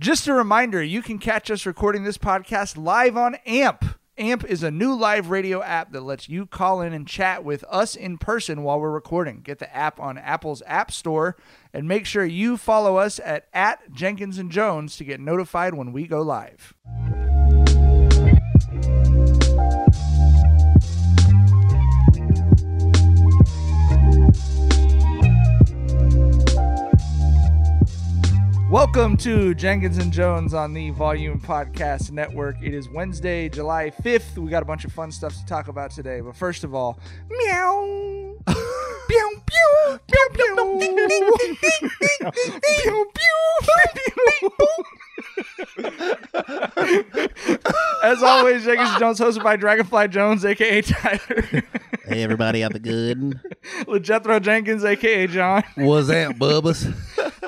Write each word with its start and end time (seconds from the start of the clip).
Just 0.00 0.28
a 0.28 0.32
reminder 0.32 0.80
you 0.80 1.02
can 1.02 1.18
catch 1.18 1.50
us 1.50 1.66
recording 1.66 2.04
this 2.04 2.18
podcast 2.18 2.76
live 2.76 3.16
on 3.16 3.34
AMP. 3.46 3.84
AMP 4.16 4.44
is 4.44 4.62
a 4.62 4.70
new 4.70 4.94
live 4.94 5.28
radio 5.28 5.60
app 5.60 5.90
that 5.90 6.02
lets 6.02 6.28
you 6.28 6.46
call 6.46 6.80
in 6.80 6.92
and 6.92 7.04
chat 7.04 7.42
with 7.42 7.64
us 7.68 7.96
in 7.96 8.16
person 8.16 8.62
while 8.62 8.78
we're 8.78 8.92
recording. 8.92 9.40
Get 9.40 9.58
the 9.58 9.74
app 9.74 9.98
on 9.98 10.16
Apple's 10.16 10.62
App 10.66 10.92
Store 10.92 11.36
and 11.72 11.88
make 11.88 12.06
sure 12.06 12.24
you 12.24 12.56
follow 12.56 12.96
us 12.96 13.18
at, 13.24 13.48
at 13.52 13.90
Jenkins 13.90 14.38
and 14.38 14.52
Jonez 14.52 14.96
to 14.98 15.04
get 15.04 15.18
notified 15.18 15.74
when 15.74 15.92
we 15.92 16.06
go 16.06 16.22
live. 16.22 16.74
Welcome 28.70 29.16
to 29.18 29.54
Jenkins 29.54 29.96
and 29.96 30.12
Jonez 30.12 30.52
on 30.52 30.74
the 30.74 30.90
Volume 30.90 31.40
Podcast 31.40 32.10
Network. 32.10 32.56
It 32.62 32.74
is 32.74 32.86
Wednesday, 32.90 33.48
July 33.48 33.90
5th. 34.02 34.36
We 34.36 34.50
got 34.50 34.62
a 34.62 34.66
bunch 34.66 34.84
of 34.84 34.92
fun 34.92 35.10
stuff 35.10 35.34
to 35.34 35.46
talk 35.46 35.68
about 35.68 35.90
today. 35.90 36.20
But 36.20 36.36
first 36.36 36.64
of 36.64 36.74
all, 36.74 36.98
meow. 37.30 38.34
pew, 38.46 39.40
pew, 39.46 39.98
pew, 40.06 40.28
pew. 40.34 40.54
pew, 40.78 41.32
pew, 42.84 43.06
pew. 43.14 43.28
As 48.04 48.22
always, 48.22 48.64
Jenkins 48.64 48.90
and 48.90 49.02
Jonez 49.02 49.18
hosted 49.18 49.42
by 49.42 49.56
Dragonfly 49.56 50.08
Jones, 50.08 50.44
aka 50.44 50.82
Tyler. 50.82 51.62
Hey 52.04 52.22
everybody 52.22 52.62
out 52.62 52.74
the 52.74 52.78
good. 52.78 53.18
LeJethro 53.86 54.42
Jenkins, 54.42 54.84
aka 54.84 55.26
John. 55.26 55.62
What's 55.76 56.08
that, 56.08 56.36
Bubbas? 56.36 56.94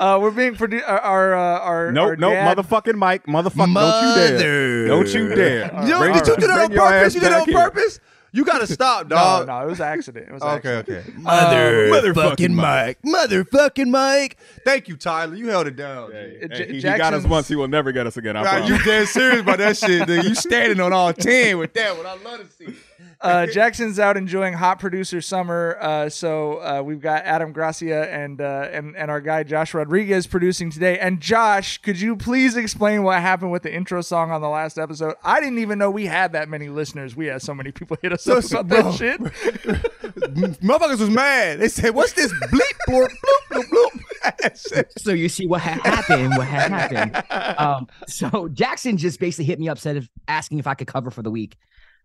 Uh, 0.11 0.17
we're 0.19 0.31
being 0.31 0.55
produced. 0.55 0.83
Our 0.87 0.99
our, 0.99 1.35
uh, 1.35 1.59
our 1.59 1.91
Nope, 1.91 2.07
our 2.09 2.15
nope, 2.15 2.33
dad- 2.33 2.57
motherfucking 2.57 2.95
Mike, 2.95 3.27
motherfucker, 3.27 3.73
don't 3.75 4.31
you 4.31 4.37
dare, 4.39 4.87
don't 4.87 5.13
you 5.13 5.35
dare. 5.35 5.59
Yo, 5.59 5.61
You 5.61 5.69
right, 5.71 5.87
know, 5.89 6.07
all 6.07 6.13
did 6.13 6.27
you 6.27 6.35
do 6.37 6.47
that 6.47 6.59
on 6.59 6.67
Bring 6.67 6.71
your 6.71 6.87
ass 6.87 6.91
purpose? 6.91 7.13
You 7.13 7.19
did 7.21 7.27
it 7.27 7.29
back 7.31 7.41
on 7.41 7.47
here. 7.49 7.59
purpose? 7.69 7.99
You 8.33 8.45
gotta 8.45 8.65
stop, 8.65 9.03
No, 9.09 9.15
dog. 9.15 9.47
no, 9.47 9.61
it 9.61 9.65
was 9.67 9.79
accident. 9.81 10.27
It 10.29 10.33
was 10.33 10.41
Okay, 10.41 10.77
accident. 10.77 11.05
okay. 11.07 11.19
Motherfucking 11.21 12.51
Mike. 12.53 12.97
Motherfucking 13.05 13.89
Mike. 13.89 14.37
Thank 14.65 14.87
you, 14.87 14.97
Tyler. 14.97 15.35
You 15.35 15.49
held 15.49 15.67
it 15.67 15.75
down. 15.75 16.11
Hey, 16.11 16.39
Uh, 16.43 16.47
hey, 16.49 16.57
J- 16.57 16.67
he, 16.69 16.73
he 16.75 16.81
got 16.81 16.93
us 16.93 16.97
Jackson's- 16.99 17.27
once, 17.27 17.47
he 17.47 17.55
will 17.55 17.67
never 17.67 17.91
get 17.91 18.07
us 18.07 18.17
again. 18.17 18.35
I 18.37 18.41
Nah, 18.43 18.49
promise. 18.51 18.69
you 18.69 18.83
dead 18.83 19.07
serious 19.07 19.41
about 19.41 19.57
that 19.59 19.77
shit, 19.83 20.07
dude. 20.07 20.23
You 20.25 20.33
standing 20.33 20.79
on 20.79 20.93
all 20.93 21.13
10 21.13 21.57
with 21.59 21.73
that 21.73 21.95
one. 21.95 22.05
I 22.07 22.15
love 22.23 22.39
to 22.39 22.47
see. 22.57 22.73
Uh, 23.21 23.45
Jackson's 23.45 23.99
out 23.99 24.17
enjoying 24.17 24.53
hot 24.53 24.79
producer 24.79 25.21
summer, 25.21 25.77
uh, 25.79 26.09
so 26.09 26.53
uh, 26.61 26.81
we've 26.83 27.01
got 27.01 27.23
Adam 27.23 27.51
Gracia 27.51 28.11
and 28.11 28.41
uh, 28.41 28.67
and 28.71 28.95
and 28.97 29.11
our 29.11 29.21
guy 29.21 29.43
Josh 29.43 29.73
Rodriguez 29.75 30.25
producing 30.25 30.71
today. 30.71 30.97
And 30.97 31.19
Josh, 31.19 31.77
could 31.77 32.01
you 32.01 32.15
please 32.15 32.57
explain 32.57 33.03
what 33.03 33.21
happened 33.21 33.51
with 33.51 33.61
the 33.61 33.71
intro 33.73 34.01
song 34.01 34.31
on 34.31 34.41
the 34.41 34.49
last 34.49 34.79
episode? 34.79 35.15
I 35.23 35.39
didn't 35.39 35.59
even 35.59 35.77
know 35.77 35.91
we 35.91 36.07
had 36.07 36.33
that 36.33 36.49
many 36.49 36.69
listeners. 36.69 37.15
We 37.15 37.27
had 37.27 37.43
so 37.43 37.53
many 37.53 37.71
people 37.71 37.95
hit 38.01 38.11
us 38.11 38.27
up 38.27 38.37
Listen, 38.37 38.57
about 38.57 38.81
bro. 38.81 38.91
that 38.91 38.97
shit. 38.97 39.19
Motherfuckers 40.61 40.99
was 40.99 41.09
mad. 41.09 41.59
They 41.59 41.67
said, 41.67 41.93
what's 41.93 42.13
this 42.13 42.33
bleep, 42.33 42.77
blorp, 42.89 43.09
bloop, 43.09 43.51
bloop, 43.51 43.69
bloop? 43.69 44.01
so 44.99 45.11
you 45.11 45.29
see 45.29 45.47
what 45.47 45.61
ha- 45.61 45.79
happened 45.83 46.29
what 46.37 46.47
had 46.47 46.71
happened 46.71 47.23
um 47.57 47.87
so 48.07 48.47
jackson 48.49 48.95
just 48.95 49.19
basically 49.19 49.45
hit 49.45 49.59
me 49.59 49.67
up 49.67 49.79
said 49.79 49.97
if 49.97 50.07
asking 50.27 50.59
if 50.59 50.67
i 50.67 50.75
could 50.75 50.85
cover 50.87 51.09
for 51.09 51.23
the 51.23 51.31
week 51.31 51.57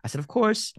i 0.03 0.07
said 0.07 0.17
of 0.19 0.27
course 0.27 0.73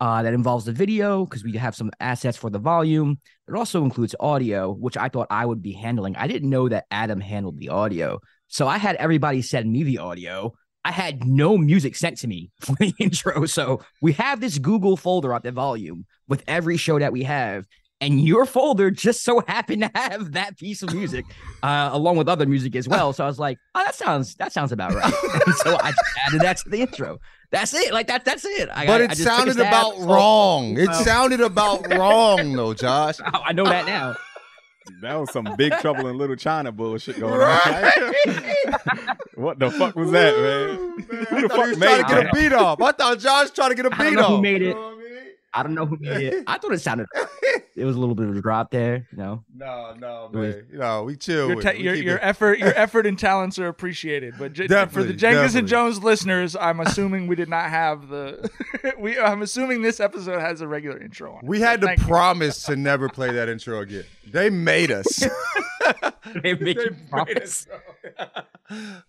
uh 0.00 0.22
that 0.22 0.34
involves 0.34 0.64
the 0.64 0.72
video 0.72 1.24
because 1.24 1.44
we 1.44 1.52
have 1.56 1.74
some 1.74 1.90
assets 2.00 2.36
for 2.36 2.50
the 2.50 2.58
volume. 2.58 3.18
It 3.48 3.54
also 3.54 3.84
includes 3.84 4.14
audio 4.20 4.72
which 4.72 4.96
i 4.96 5.08
thought 5.08 5.26
i 5.30 5.44
would 5.44 5.62
be 5.62 5.72
handling. 5.72 6.16
I 6.16 6.26
didn't 6.26 6.50
know 6.50 6.68
that 6.68 6.86
adam 6.90 7.20
handled 7.20 7.58
the 7.58 7.68
audio. 7.68 8.20
So 8.48 8.66
i 8.66 8.78
had 8.78 8.96
everybody 8.96 9.42
send 9.42 9.70
me 9.70 9.82
the 9.82 9.98
audio. 9.98 10.52
I 10.82 10.92
had 10.92 11.24
no 11.26 11.58
music 11.58 11.94
sent 11.94 12.16
to 12.18 12.26
me 12.26 12.50
for 12.60 12.74
the 12.76 12.94
intro. 12.98 13.44
So 13.46 13.82
we 14.00 14.12
have 14.14 14.40
this 14.40 14.58
google 14.58 14.96
folder 14.96 15.34
at 15.34 15.42
the 15.42 15.52
volume 15.52 16.06
with 16.28 16.42
every 16.46 16.76
show 16.76 16.98
that 16.98 17.12
we 17.12 17.24
have 17.24 17.66
and 18.00 18.20
your 18.20 18.46
folder 18.46 18.90
just 18.90 19.22
so 19.22 19.42
happened 19.46 19.82
to 19.82 19.90
have 19.94 20.32
that 20.32 20.56
piece 20.58 20.82
of 20.82 20.94
music 20.94 21.24
uh, 21.62 21.90
along 21.92 22.16
with 22.16 22.28
other 22.28 22.46
music 22.46 22.74
as 22.76 22.88
well. 22.88 23.12
So 23.12 23.24
I 23.24 23.26
was 23.26 23.38
like, 23.38 23.58
"Oh, 23.74 23.82
that 23.84 23.94
sounds 23.94 24.34
that 24.36 24.52
sounds 24.52 24.72
about 24.72 24.92
right." 24.94 25.04
and 25.46 25.54
so 25.56 25.76
I 25.80 25.90
just 25.90 26.00
added 26.26 26.40
that 26.42 26.56
to 26.58 26.68
the 26.70 26.80
intro. 26.80 27.18
That's 27.50 27.74
it. 27.74 27.92
Like 27.92 28.06
that. 28.06 28.24
That's 28.24 28.44
it. 28.44 28.68
I, 28.72 28.86
But 28.86 29.00
it 29.00 29.10
I 29.10 29.14
just 29.14 29.24
sounded 29.24 29.54
stab. 29.54 29.66
about 29.66 29.98
wrong. 30.06 30.78
It 30.78 30.86
well. 30.88 31.04
sounded 31.04 31.40
about 31.40 31.92
wrong, 31.96 32.52
though, 32.52 32.74
Josh. 32.74 33.16
oh, 33.20 33.40
I 33.44 33.52
know 33.52 33.64
that 33.64 33.86
now. 33.86 34.14
that 35.02 35.14
was 35.16 35.32
some 35.32 35.48
big 35.58 35.72
trouble 35.78 36.06
in 36.06 36.16
Little 36.16 36.36
China 36.36 36.70
bullshit 36.70 37.18
going 37.18 37.40
on. 37.40 38.14
what 39.34 39.58
the 39.58 39.70
fuck 39.72 39.96
was 39.96 40.10
that, 40.12 40.36
man? 40.36 41.26
Who 41.28 41.40
the 41.42 41.48
thought 41.48 41.68
fuck 41.70 41.78
made 41.78 42.00
trying 42.00 42.04
to 42.04 42.14
get 42.14 42.26
a 42.26 42.30
beat 42.34 42.52
off. 42.52 42.80
I 42.80 42.92
thought 42.92 43.18
Josh 43.18 43.42
was 43.42 43.50
trying 43.50 43.70
to 43.70 43.74
get 43.74 43.86
a 43.86 43.90
beat 43.90 44.16
off. 44.18 44.28
who 44.28 44.40
made 44.42 44.62
it. 44.62 44.76
You 45.56 45.62
know 45.62 45.62
what 45.62 45.62
I 45.62 45.62
don't 45.62 45.74
know 45.74 45.86
who 45.86 45.96
made 46.00 46.32
it. 46.32 46.44
I 46.46 46.58
thought 46.58 46.72
it 46.72 46.80
sounded. 46.80 47.06
It 47.76 47.84
was 47.84 47.96
a 47.96 48.00
little 48.00 48.16
bit 48.16 48.28
of 48.28 48.36
a 48.36 48.42
drop 48.42 48.72
there. 48.72 49.06
You 49.10 49.16
know. 49.16 49.44
No, 49.54 49.94
no, 49.96 50.28
It 50.34 50.36
was- 50.36 50.54
man. 50.56 50.66
You 50.72 50.78
know, 50.78 51.04
we 51.04 51.16
chill. 51.16 51.46
Your, 51.46 51.56
with 51.56 51.64
ta- 51.64 51.70
it. 51.70 51.78
We 51.78 51.84
your, 51.84 51.94
your 51.94 52.18
effort, 52.20 52.58
your 52.58 52.72
effort 52.76 53.06
and 53.06 53.18
talents 53.18 53.58
are 53.58 53.68
appreciated. 53.68 54.34
But 54.38 54.52
j- 54.52 54.66
for 54.86 55.02
the 55.02 55.14
Jenkins 55.14 55.54
and. 55.54 55.66
Jonez 55.66 56.02
listeners, 56.02 56.56
I'm 56.56 56.80
assuming 56.86 57.26
we 57.26 57.36
did 57.36 57.48
not 57.48 57.70
have 57.70 58.08
the. 58.08 58.50
we, 58.98 59.18
I'm 59.18 59.40
assuming 59.40 59.80
this 59.82 59.98
episode 59.98 60.40
has 60.40 60.60
a 60.60 60.68
regular 60.68 61.00
intro 61.00 61.32
on. 61.32 61.38
it. 61.38 61.44
We 61.48 61.60
So 61.60 61.64
had 61.66 61.80
to 61.82 61.86
thank 61.86 62.00
you. 62.00 62.06
promise 62.06 62.64
to 62.64 62.76
never 62.76 63.08
play 63.08 63.32
that 63.32 63.48
intro 63.48 63.80
again. 63.80 64.04
They 64.30 64.50
made 64.50 64.90
us. 64.90 65.24
They 66.42 66.54
make 66.54 66.76
you 66.76 66.90
made 66.90 67.10
promise. 67.10 67.66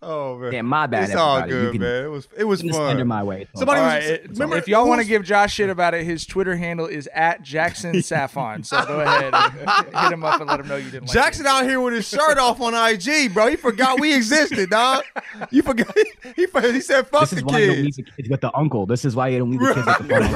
Oh 0.02 0.40
man, 0.40 0.52
Damn, 0.52 0.66
my 0.66 0.88
bad. 0.88 1.04
It's 1.10 1.16
all 1.16 1.38
everybody. 1.38 1.54
You 1.54 1.62
good, 1.66 1.72
can- 1.74 1.82
man. 1.82 2.04
It 2.06 2.08
was 2.08 2.28
it 2.36 2.44
was 2.46 2.64
you 2.64 2.72
can 2.72 2.80
fun. 2.80 2.98
send 2.98 3.08
my 3.08 3.22
way. 3.22 3.48
Somebody 3.56 3.80
All 3.80 3.86
was 3.86 3.94
right, 3.94 4.04
it- 4.06 4.30
remember 4.32 4.58
if 4.58 4.68
y'all 4.68 4.88
want 4.88 5.02
to 5.02 5.08
give 5.08 5.24
Josh 5.24 5.54
shit 5.54 5.70
about 5.70 5.94
it, 5.94 6.04
his 6.04 6.26
Twitter 6.26 6.56
handle 6.56 6.88
is 6.88 7.08
at 7.14 7.44
Jackson 7.44 7.94
Saffon. 8.02 8.64
So 8.64 8.84
go 8.88 9.02
ahead, 9.02 9.36
and 9.36 9.54
hit 9.96 10.12
him 10.14 10.24
up 10.26 10.42
and 10.42 10.50
let 10.50 10.60
him 10.62 10.68
know 10.68 10.78
you 10.78 10.90
didn't. 10.90 11.10
Jackson 11.10 11.46
out 11.46 11.64
here 11.66 11.80
with 11.80 11.94
his 11.94 12.08
shirt 12.08 12.40
off 12.40 12.60
on 12.60 12.74
IG, 12.74 13.36
bro. 13.36 13.50
He 13.50 13.56
forgot 13.56 14.00
we 14.00 14.16
existed, 14.16 14.72
dog. 14.72 15.04
You 15.52 15.62
forgot. 15.62 15.96
He, 16.36 16.48
he 16.48 16.82
said, 16.82 17.06
"Fuck 17.08 17.22
This 17.22 17.30
the 17.30 17.36
is 17.38 17.44
why 17.44 17.60
you 17.60 17.68
don't 17.68 17.76
leave 17.76 17.86
kids." 17.86 17.98
the 17.98 18.04
kids 18.04 18.30
with 18.30 18.42
the 18.42 18.58
uncle. 18.58 18.88
This 18.88 19.06
is 19.06 19.16
why 19.16 19.28
you 19.28 19.38
don't 19.38 19.52
leave 19.52 19.60
the 19.60 19.74
kids 19.76 19.86
with 19.86 20.08
the 20.08 20.30
fun 20.30 20.34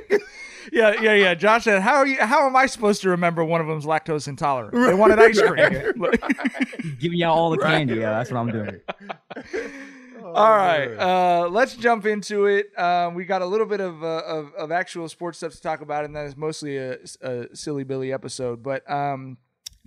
uncle. 0.10 0.18
Yeah, 0.78 1.00
yeah, 1.02 1.14
yeah. 1.14 1.34
Josh 1.34 1.64
said, 1.64 1.82
"How 1.82 1.96
are 1.96 2.06
you? 2.06 2.18
How 2.20 2.46
am 2.46 2.54
I 2.54 2.66
supposed 2.66 3.02
to 3.02 3.10
remember 3.10 3.44
one 3.44 3.60
of 3.60 3.66
them's 3.66 3.84
lactose 3.84 4.28
intolerant? 4.28 4.72
They 4.72 4.94
wanted 4.94 5.18
ice 5.18 5.40
cream." 5.40 6.04
Giving 7.00 7.18
y'all 7.18 7.36
all 7.36 7.50
the 7.50 7.58
candy. 7.58 7.96
Yeah, 7.96 8.10
that's 8.10 8.30
what 8.30 8.38
I'm 8.38 8.50
doing. 8.50 8.80
All 10.22 10.50
right, 10.50 10.94
uh, 10.94 11.48
let's 11.48 11.74
jump 11.74 12.04
into 12.04 12.46
it. 12.46 12.78
Um, 12.78 13.14
we 13.14 13.24
got 13.24 13.40
a 13.40 13.46
little 13.46 13.64
bit 13.64 13.80
of, 13.80 14.04
uh, 14.04 14.22
of 14.26 14.52
of 14.54 14.70
actual 14.70 15.08
sports 15.08 15.38
stuff 15.38 15.52
to 15.52 15.60
talk 15.60 15.80
about, 15.80 16.04
and 16.04 16.14
that 16.14 16.26
is 16.26 16.36
mostly 16.36 16.76
a, 16.76 16.98
a 17.22 17.56
silly 17.56 17.82
Billy 17.82 18.12
episode. 18.12 18.62
But 18.62 18.88
um, 18.90 19.38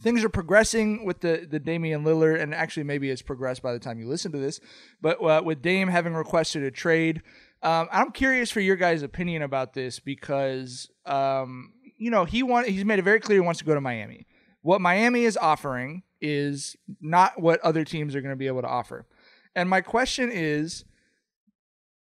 things 0.02 0.24
are 0.24 0.30
progressing 0.30 1.06
with 1.06 1.22
the 1.22 1.48
the 1.48 1.60
Damian 1.60 2.04
Lillard, 2.04 2.42
and 2.42 2.56
actually 2.56 2.84
maybe 2.84 3.12
it's 3.12 3.22
progressed 3.22 3.62
by 3.62 3.72
the 3.72 3.80
time 3.80 4.00
you 4.00 4.08
listen 4.08 4.32
to 4.32 4.40
this. 4.40 4.60
But 5.00 5.24
uh, 5.24 5.44
with 5.46 5.62
Dame 5.62 5.90
having 5.90 6.16
requested 6.16 6.64
a 6.64 6.72
trade, 6.72 7.22
um, 7.64 7.88
I'm 7.92 8.12
curious 8.12 8.50
for 8.50 8.60
your 8.60 8.76
guys' 8.76 9.04
opinion 9.04 9.42
about 9.42 9.74
this 9.74 10.00
because 10.00 10.90
um, 11.06 11.74
you 11.98 12.10
know 12.10 12.26
he 12.26 12.44
want 12.44 12.68
he's 12.68 12.86
made 12.86 13.00
it 13.00 13.04
very 13.04 13.20
clear 13.20 13.38
he 13.38 13.46
wants 13.46 13.60
to 13.60 13.66
go 13.66 13.76
to 13.76 13.82
Miami. 13.82 14.26
What 14.62 14.82
Miami 14.82 15.24
is 15.26 15.38
offering 15.38 16.04
is 16.20 16.76
not 17.00 17.42
what 17.42 17.60
other 17.62 17.84
teams 17.84 18.16
are 18.16 18.22
going 18.22 18.32
to 18.32 18.38
be 18.38 18.48
able 18.48 18.62
to 18.62 18.68
offer. 18.68 19.08
And 19.56 19.70
my 19.70 19.82
question 19.82 20.32
is 20.32 20.86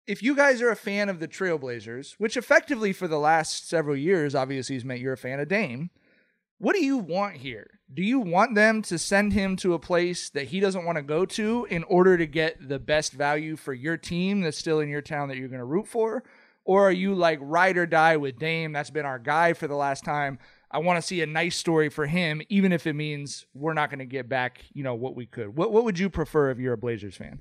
if 0.08 0.24
you 0.24 0.36
guys 0.36 0.62
are 0.62 0.70
a 0.70 0.76
fan 0.76 1.10
of 1.10 1.20
the 1.20 1.28
Trailblazers, 1.28 2.14
which 2.18 2.38
effectively 2.38 2.94
for 2.94 3.08
the 3.08 3.20
last 3.20 3.68
several 3.68 3.96
years 3.96 4.34
obviously 4.34 4.76
has 4.76 4.86
meant 4.86 5.02
you're 5.02 5.14
a 5.14 5.18
fan 5.18 5.40
of 5.40 5.50
Dame, 5.50 5.90
what 6.60 6.76
do 6.76 6.84
you 6.84 6.98
want 6.98 7.38
here? 7.38 7.80
Do 7.94 8.04
you 8.04 8.20
want 8.20 8.56
them 8.56 8.82
to 8.84 8.98
send 8.98 9.34
him 9.34 9.56
to 9.58 9.74
a 9.74 9.80
place 9.80 10.30
that 10.32 10.48
he 10.48 10.60
doesn't 10.60 10.86
want 10.86 10.98
to 10.98 11.04
go 11.04 11.26
to 11.26 11.68
in 11.70 11.84
order 11.84 12.18
to 12.18 12.26
get 12.26 12.68
the 12.68 12.80
best 12.80 13.14
value 13.14 13.56
for 13.56 13.74
your 13.74 13.96
team 13.96 14.42
that's 14.42 14.58
still 14.58 14.80
in 14.80 14.90
your 14.90 15.02
town 15.02 15.30
that 15.30 15.38
you're 15.38 15.48
going 15.48 15.60
to 15.60 15.66
root 15.66 15.88
for? 15.88 16.24
Or 16.66 16.90
are 16.90 16.92
you 16.92 17.16
like 17.16 17.40
ride 17.42 17.78
or 17.78 17.86
die 17.86 18.18
with 18.18 18.38
Dame? 18.38 18.74
That's 18.74 18.90
been 18.90 19.06
our 19.06 19.20
guy 19.20 19.54
for 19.54 19.68
the 19.68 19.76
last 19.76 20.04
time. 20.04 20.38
I 20.70 20.80
want 20.80 20.98
to 20.98 21.02
see 21.02 21.22
a 21.22 21.26
nice 21.26 21.56
story 21.56 21.88
for 21.88 22.08
him, 22.08 22.42
even 22.50 22.74
if 22.74 22.86
it 22.86 22.94
means 22.94 23.46
we're 23.54 23.74
not 23.74 23.90
going 23.90 24.00
to 24.00 24.06
get 24.06 24.28
back, 24.28 24.66
you 24.74 24.84
know, 24.84 24.96
what 24.96 25.16
we 25.16 25.26
could. 25.26 25.56
What 25.56 25.72
What 25.72 25.86
would 25.86 25.98
you 25.98 26.10
prefer 26.10 26.52
if 26.52 26.60
you're 26.60 26.74
a 26.74 26.78
Blazers 26.78 27.16
fan? 27.16 27.40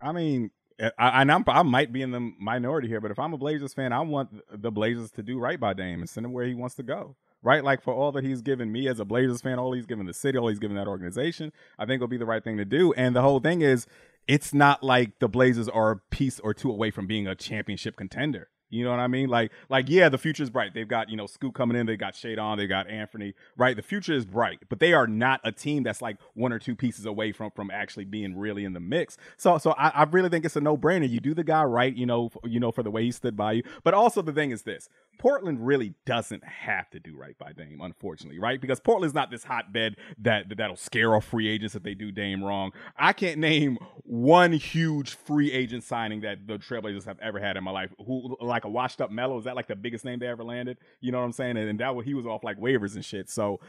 I 0.00 0.12
mean, 0.12 0.50
eh, 0.78 0.90
I, 0.98 1.20
and 1.20 1.30
I'm, 1.30 1.44
I 1.46 1.62
might 1.62 1.92
be 1.92 2.00
in 2.00 2.10
the 2.10 2.32
minority 2.38 2.88
here, 2.88 3.02
but 3.02 3.10
if 3.10 3.18
I'm 3.18 3.34
a 3.34 3.38
Blazers 3.38 3.74
fan, 3.74 3.92
I 3.92 4.00
want 4.00 4.30
the 4.50 4.70
Blazers 4.70 5.10
to 5.12 5.22
do 5.22 5.38
right 5.38 5.60
by 5.60 5.74
Dame 5.74 6.00
and 6.00 6.08
send 6.08 6.24
him 6.24 6.32
where 6.32 6.46
he 6.46 6.54
wants 6.54 6.76
to 6.76 6.82
go. 6.82 7.16
Right, 7.44 7.62
like 7.62 7.82
for 7.82 7.92
all 7.92 8.10
that 8.12 8.24
he's 8.24 8.40
given 8.40 8.72
me 8.72 8.88
as 8.88 8.98
a 8.98 9.04
Blazers 9.04 9.42
fan, 9.42 9.58
all 9.58 9.74
he's 9.74 9.84
given 9.84 10.06
the 10.06 10.14
city, 10.14 10.38
all 10.38 10.48
he's 10.48 10.58
given 10.58 10.78
that 10.78 10.88
organization, 10.88 11.52
I 11.78 11.84
think 11.84 11.96
it'll 11.96 12.08
be 12.08 12.16
the 12.16 12.24
right 12.24 12.42
thing 12.42 12.56
to 12.56 12.64
do. 12.64 12.94
And 12.94 13.14
the 13.14 13.20
whole 13.20 13.38
thing 13.38 13.60
is, 13.60 13.86
it's 14.26 14.54
not 14.54 14.82
like 14.82 15.18
the 15.18 15.28
Blazers 15.28 15.68
are 15.68 15.90
a 15.90 15.96
piece 16.10 16.40
or 16.40 16.54
two 16.54 16.70
away 16.70 16.90
from 16.90 17.06
being 17.06 17.26
a 17.26 17.34
championship 17.34 17.96
contender. 17.96 18.48
You 18.74 18.84
know 18.84 18.90
what 18.90 19.00
I 19.00 19.06
mean? 19.06 19.28
Like, 19.28 19.52
like 19.68 19.88
yeah, 19.88 20.08
the 20.08 20.18
future's 20.18 20.50
bright. 20.50 20.74
They've 20.74 20.88
got 20.88 21.08
you 21.08 21.16
know 21.16 21.26
Scoot 21.26 21.54
coming 21.54 21.76
in. 21.76 21.86
They 21.86 21.96
got 21.96 22.14
Shaedon. 22.14 22.56
They 22.56 22.66
got 22.66 22.88
Anthony. 22.88 23.34
Right, 23.56 23.76
the 23.76 23.82
future 23.82 24.12
is 24.12 24.24
bright, 24.24 24.60
but 24.68 24.80
they 24.80 24.92
are 24.92 25.06
not 25.06 25.40
a 25.44 25.52
team 25.52 25.82
that's 25.82 26.02
like 26.02 26.16
one 26.34 26.52
or 26.52 26.58
two 26.58 26.74
pieces 26.74 27.06
away 27.06 27.32
from 27.32 27.50
from 27.52 27.70
actually 27.70 28.04
being 28.04 28.36
really 28.36 28.64
in 28.64 28.72
the 28.72 28.80
mix. 28.80 29.16
So, 29.36 29.58
so 29.58 29.72
I, 29.72 29.88
I 29.88 30.02
really 30.04 30.28
think 30.28 30.44
it's 30.44 30.56
a 30.56 30.60
no 30.60 30.76
brainer. 30.76 31.08
You 31.08 31.20
do 31.20 31.34
the 31.34 31.44
guy 31.44 31.62
right, 31.62 31.94
you 31.94 32.06
know, 32.06 32.30
you 32.44 32.58
know, 32.60 32.72
for 32.72 32.82
the 32.82 32.90
way 32.90 33.04
he 33.04 33.12
stood 33.12 33.36
by 33.36 33.52
you. 33.52 33.62
But 33.84 33.94
also 33.94 34.22
the 34.22 34.32
thing 34.32 34.50
is 34.50 34.62
this: 34.62 34.88
Portland 35.18 35.64
really 35.66 35.94
doesn't 36.04 36.44
have 36.44 36.90
to 36.90 37.00
do 37.00 37.16
right 37.16 37.38
by 37.38 37.52
Dame, 37.52 37.80
unfortunately, 37.80 38.38
right? 38.38 38.60
Because 38.60 38.80
Portland's 38.80 39.14
not 39.14 39.30
this 39.30 39.44
hotbed 39.44 39.96
that- 40.18 40.56
that'll 40.56 40.76
scare 40.76 41.14
off 41.14 41.24
free 41.24 41.48
agents 41.48 41.74
if 41.74 41.82
they 41.82 41.94
do 41.94 42.10
Dame 42.10 42.42
wrong. 42.42 42.72
I 42.96 43.12
can't 43.12 43.38
name 43.38 43.78
one 44.02 44.52
huge 44.52 45.14
free 45.14 45.52
agent 45.52 45.84
signing 45.84 46.20
that 46.22 46.46
the 46.46 46.58
Trailblazers 46.58 47.04
have 47.04 47.18
ever 47.20 47.38
had 47.38 47.56
in 47.56 47.64
my 47.64 47.70
life. 47.70 47.94
Who 48.06 48.36
like 48.40 48.63
a 48.64 48.68
washed 48.68 49.00
up 49.00 49.10
Melo 49.10 49.38
is 49.38 49.44
that 49.44 49.56
like 49.56 49.66
the 49.68 49.76
biggest 49.76 50.04
name 50.04 50.18
they 50.18 50.26
ever 50.26 50.44
landed? 50.44 50.78
You 51.00 51.12
know 51.12 51.18
what 51.18 51.24
I'm 51.24 51.32
saying? 51.32 51.56
And, 51.56 51.68
and 51.68 51.80
that 51.80 51.94
was, 51.94 52.04
he 52.04 52.14
was 52.14 52.26
off 52.26 52.44
like 52.44 52.58
waivers 52.58 52.94
and 52.94 53.04
shit. 53.04 53.30
So. 53.30 53.60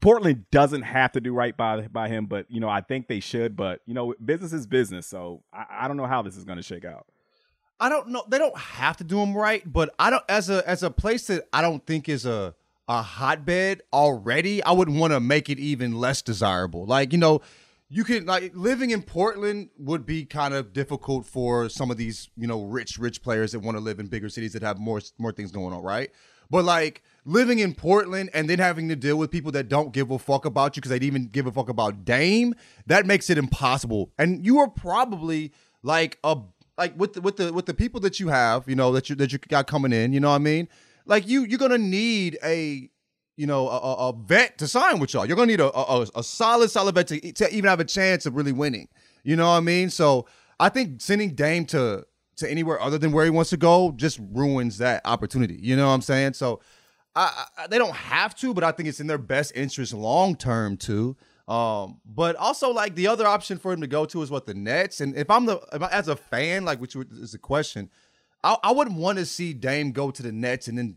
Portland 0.00 0.46
doesn't 0.50 0.80
have 0.80 1.12
to 1.12 1.20
do 1.20 1.34
right 1.34 1.54
by 1.54 1.86
by 1.88 2.08
him, 2.08 2.24
but 2.24 2.50
you 2.50 2.60
know 2.60 2.68
I 2.70 2.80
think 2.80 3.08
they 3.08 3.20
should. 3.20 3.54
But 3.54 3.82
you 3.84 3.92
know, 3.92 4.14
business 4.24 4.54
is 4.54 4.66
business, 4.66 5.06
so 5.06 5.42
I, 5.52 5.66
I 5.80 5.86
don't 5.86 5.98
know 5.98 6.06
how 6.06 6.22
this 6.22 6.34
is 6.34 6.44
going 6.44 6.56
to 6.56 6.62
shake 6.62 6.86
out. 6.86 7.04
I 7.78 7.88
don't 7.88 8.08
know. 8.08 8.24
They 8.28 8.38
don't 8.38 8.56
have 8.56 8.96
to 8.98 9.04
do 9.04 9.16
them 9.16 9.36
right, 9.36 9.62
but 9.70 9.94
I 9.98 10.08
don't 10.08 10.22
as 10.28 10.48
a 10.48 10.66
as 10.66 10.82
a 10.82 10.90
place 10.90 11.26
that 11.26 11.46
I 11.52 11.60
don't 11.60 11.84
think 11.84 12.08
is 12.08 12.24
a 12.24 12.54
a 12.88 13.02
hotbed 13.02 13.82
already. 13.92 14.62
I 14.62 14.72
wouldn't 14.72 14.98
want 14.98 15.12
to 15.12 15.20
make 15.20 15.50
it 15.50 15.58
even 15.58 15.92
less 15.92 16.22
desirable. 16.22 16.86
Like 16.86 17.12
you 17.12 17.18
know, 17.18 17.40
you 17.94 18.04
could 18.04 18.26
like 18.26 18.52
living 18.54 18.90
in 18.90 19.02
Portland 19.02 19.68
would 19.76 20.06
be 20.06 20.24
kind 20.24 20.54
of 20.54 20.72
difficult 20.72 21.26
for 21.26 21.68
some 21.68 21.90
of 21.90 21.98
these 21.98 22.30
you 22.38 22.46
know 22.46 22.62
rich 22.64 22.96
rich 22.96 23.22
players 23.22 23.52
that 23.52 23.60
want 23.60 23.76
to 23.76 23.82
live 23.82 24.00
in 24.00 24.06
bigger 24.06 24.30
cities 24.30 24.54
that 24.54 24.62
have 24.62 24.78
more 24.78 25.00
more 25.18 25.30
things 25.30 25.52
going 25.52 25.74
on, 25.74 25.82
right? 25.82 26.10
But 26.48 26.64
like 26.64 27.02
living 27.26 27.58
in 27.58 27.74
Portland 27.74 28.30
and 28.32 28.48
then 28.48 28.58
having 28.58 28.88
to 28.88 28.96
deal 28.96 29.18
with 29.18 29.30
people 29.30 29.52
that 29.52 29.68
don't 29.68 29.92
give 29.92 30.10
a 30.10 30.18
fuck 30.18 30.46
about 30.46 30.74
you 30.74 30.80
because 30.80 30.88
they'd 30.88 31.04
even 31.04 31.26
give 31.26 31.46
a 31.46 31.52
fuck 31.52 31.68
about 31.68 32.06
Dame, 32.06 32.54
that 32.86 33.04
makes 33.04 33.28
it 33.28 33.36
impossible. 33.36 34.10
And 34.18 34.44
you 34.44 34.58
are 34.58 34.68
probably 34.68 35.52
like 35.82 36.18
a 36.24 36.38
like 36.78 36.98
with 36.98 37.12
the 37.12 37.20
with 37.20 37.36
the 37.36 37.52
with 37.52 37.66
the 37.66 37.74
people 37.74 38.00
that 38.00 38.18
you 38.18 38.28
have, 38.28 38.66
you 38.66 38.74
know, 38.74 38.90
that 38.92 39.10
you 39.10 39.16
that 39.16 39.32
you 39.32 39.38
got 39.38 39.66
coming 39.66 39.92
in, 39.92 40.14
you 40.14 40.20
know 40.20 40.30
what 40.30 40.36
I 40.36 40.38
mean? 40.38 40.66
Like 41.04 41.28
you 41.28 41.44
you're 41.44 41.58
gonna 41.58 41.76
need 41.76 42.38
a 42.42 42.88
you 43.36 43.46
know 43.46 43.68
a, 43.68 43.78
a 43.78 44.08
a 44.08 44.12
vet 44.12 44.58
to 44.58 44.68
sign 44.68 44.98
with 44.98 45.14
y'all. 45.14 45.26
You're 45.26 45.36
gonna 45.36 45.46
need 45.46 45.60
a 45.60 45.76
a, 45.76 46.06
a 46.14 46.22
solid 46.22 46.70
solid 46.70 46.94
vet 46.94 47.08
to, 47.08 47.32
to 47.32 47.54
even 47.54 47.68
have 47.68 47.80
a 47.80 47.84
chance 47.84 48.26
of 48.26 48.36
really 48.36 48.52
winning. 48.52 48.88
You 49.24 49.36
know 49.36 49.46
what 49.46 49.56
I 49.56 49.60
mean? 49.60 49.90
So 49.90 50.26
I 50.58 50.68
think 50.68 51.00
sending 51.00 51.34
Dame 51.34 51.64
to 51.66 52.04
to 52.36 52.50
anywhere 52.50 52.80
other 52.80 52.98
than 52.98 53.12
where 53.12 53.24
he 53.24 53.30
wants 53.30 53.50
to 53.50 53.56
go 53.56 53.92
just 53.92 54.18
ruins 54.32 54.78
that 54.78 55.02
opportunity. 55.04 55.58
You 55.60 55.76
know 55.76 55.86
what 55.86 55.94
I'm 55.94 56.02
saying? 56.02 56.34
So 56.34 56.60
I, 57.14 57.44
I, 57.58 57.66
they 57.66 57.78
don't 57.78 57.94
have 57.94 58.34
to, 58.36 58.54
but 58.54 58.64
I 58.64 58.72
think 58.72 58.88
it's 58.88 59.00
in 59.00 59.06
their 59.06 59.18
best 59.18 59.52
interest 59.54 59.92
long 59.92 60.36
term 60.36 60.76
too. 60.76 61.16
Um, 61.48 62.00
but 62.06 62.36
also 62.36 62.70
like 62.70 62.94
the 62.94 63.08
other 63.08 63.26
option 63.26 63.58
for 63.58 63.72
him 63.72 63.80
to 63.80 63.86
go 63.86 64.06
to 64.06 64.22
is 64.22 64.30
what 64.30 64.46
the 64.46 64.54
Nets. 64.54 65.00
And 65.00 65.16
if 65.16 65.28
I'm 65.28 65.46
the 65.46 65.60
if 65.72 65.82
I, 65.82 65.88
as 65.88 66.08
a 66.08 66.16
fan, 66.16 66.64
like 66.64 66.80
which 66.80 66.96
is 66.96 67.32
the 67.32 67.38
question, 67.38 67.90
I, 68.44 68.56
I 68.62 68.72
wouldn't 68.72 68.96
want 68.96 69.18
to 69.18 69.26
see 69.26 69.52
Dame 69.52 69.92
go 69.92 70.10
to 70.10 70.22
the 70.22 70.32
Nets 70.32 70.68
and 70.68 70.78
then 70.78 70.96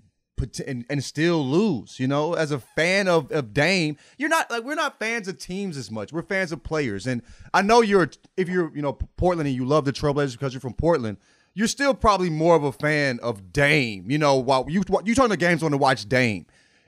and, 0.65 0.85
and 0.89 1.03
still 1.03 1.45
lose. 1.45 1.99
You 1.99 2.07
know, 2.07 2.33
as 2.33 2.51
a 2.51 2.60
fan 2.60 3.07
of 3.07 3.31
of 3.31 3.53
Dame, 3.53 3.98
you're 4.17 4.29
not 4.29 4.50
like 4.50 4.63
we're 4.63 4.75
not 4.75 5.00
fans 5.00 5.27
of 5.27 5.38
teams 5.38 5.77
as 5.77 5.91
much. 5.91 6.13
We're 6.13 6.24
fans 6.24 6.51
of 6.51 6.63
players. 6.63 7.07
And 7.07 7.21
I 7.53 7.62
know 7.62 7.81
you're 7.81 8.10
if 8.38 8.50
you're 8.50 8.75
you 8.75 8.81
know 8.81 8.93
Portland 8.93 9.48
and 9.48 9.55
you 9.55 9.65
love 9.65 9.86
the 9.86 9.93
Trailblazers 9.93 10.33
because 10.33 10.53
you're 10.53 10.62
from 10.62 10.74
Portland. 10.74 11.17
You're 11.53 11.67
still 11.67 11.93
probably 11.93 12.29
more 12.29 12.55
of 12.55 12.65
a 12.65 12.74
fan 12.74 13.19
of 13.21 13.53
Dame. 13.53 14.12
You 14.12 14.17
know, 14.17 14.36
while 14.36 14.65
you 14.67 14.83
you 15.03 15.15
turn 15.15 15.29
the 15.29 15.38
games 15.38 15.63
on 15.63 15.71
to 15.71 15.77
watch 15.77 16.07
Dame 16.07 16.45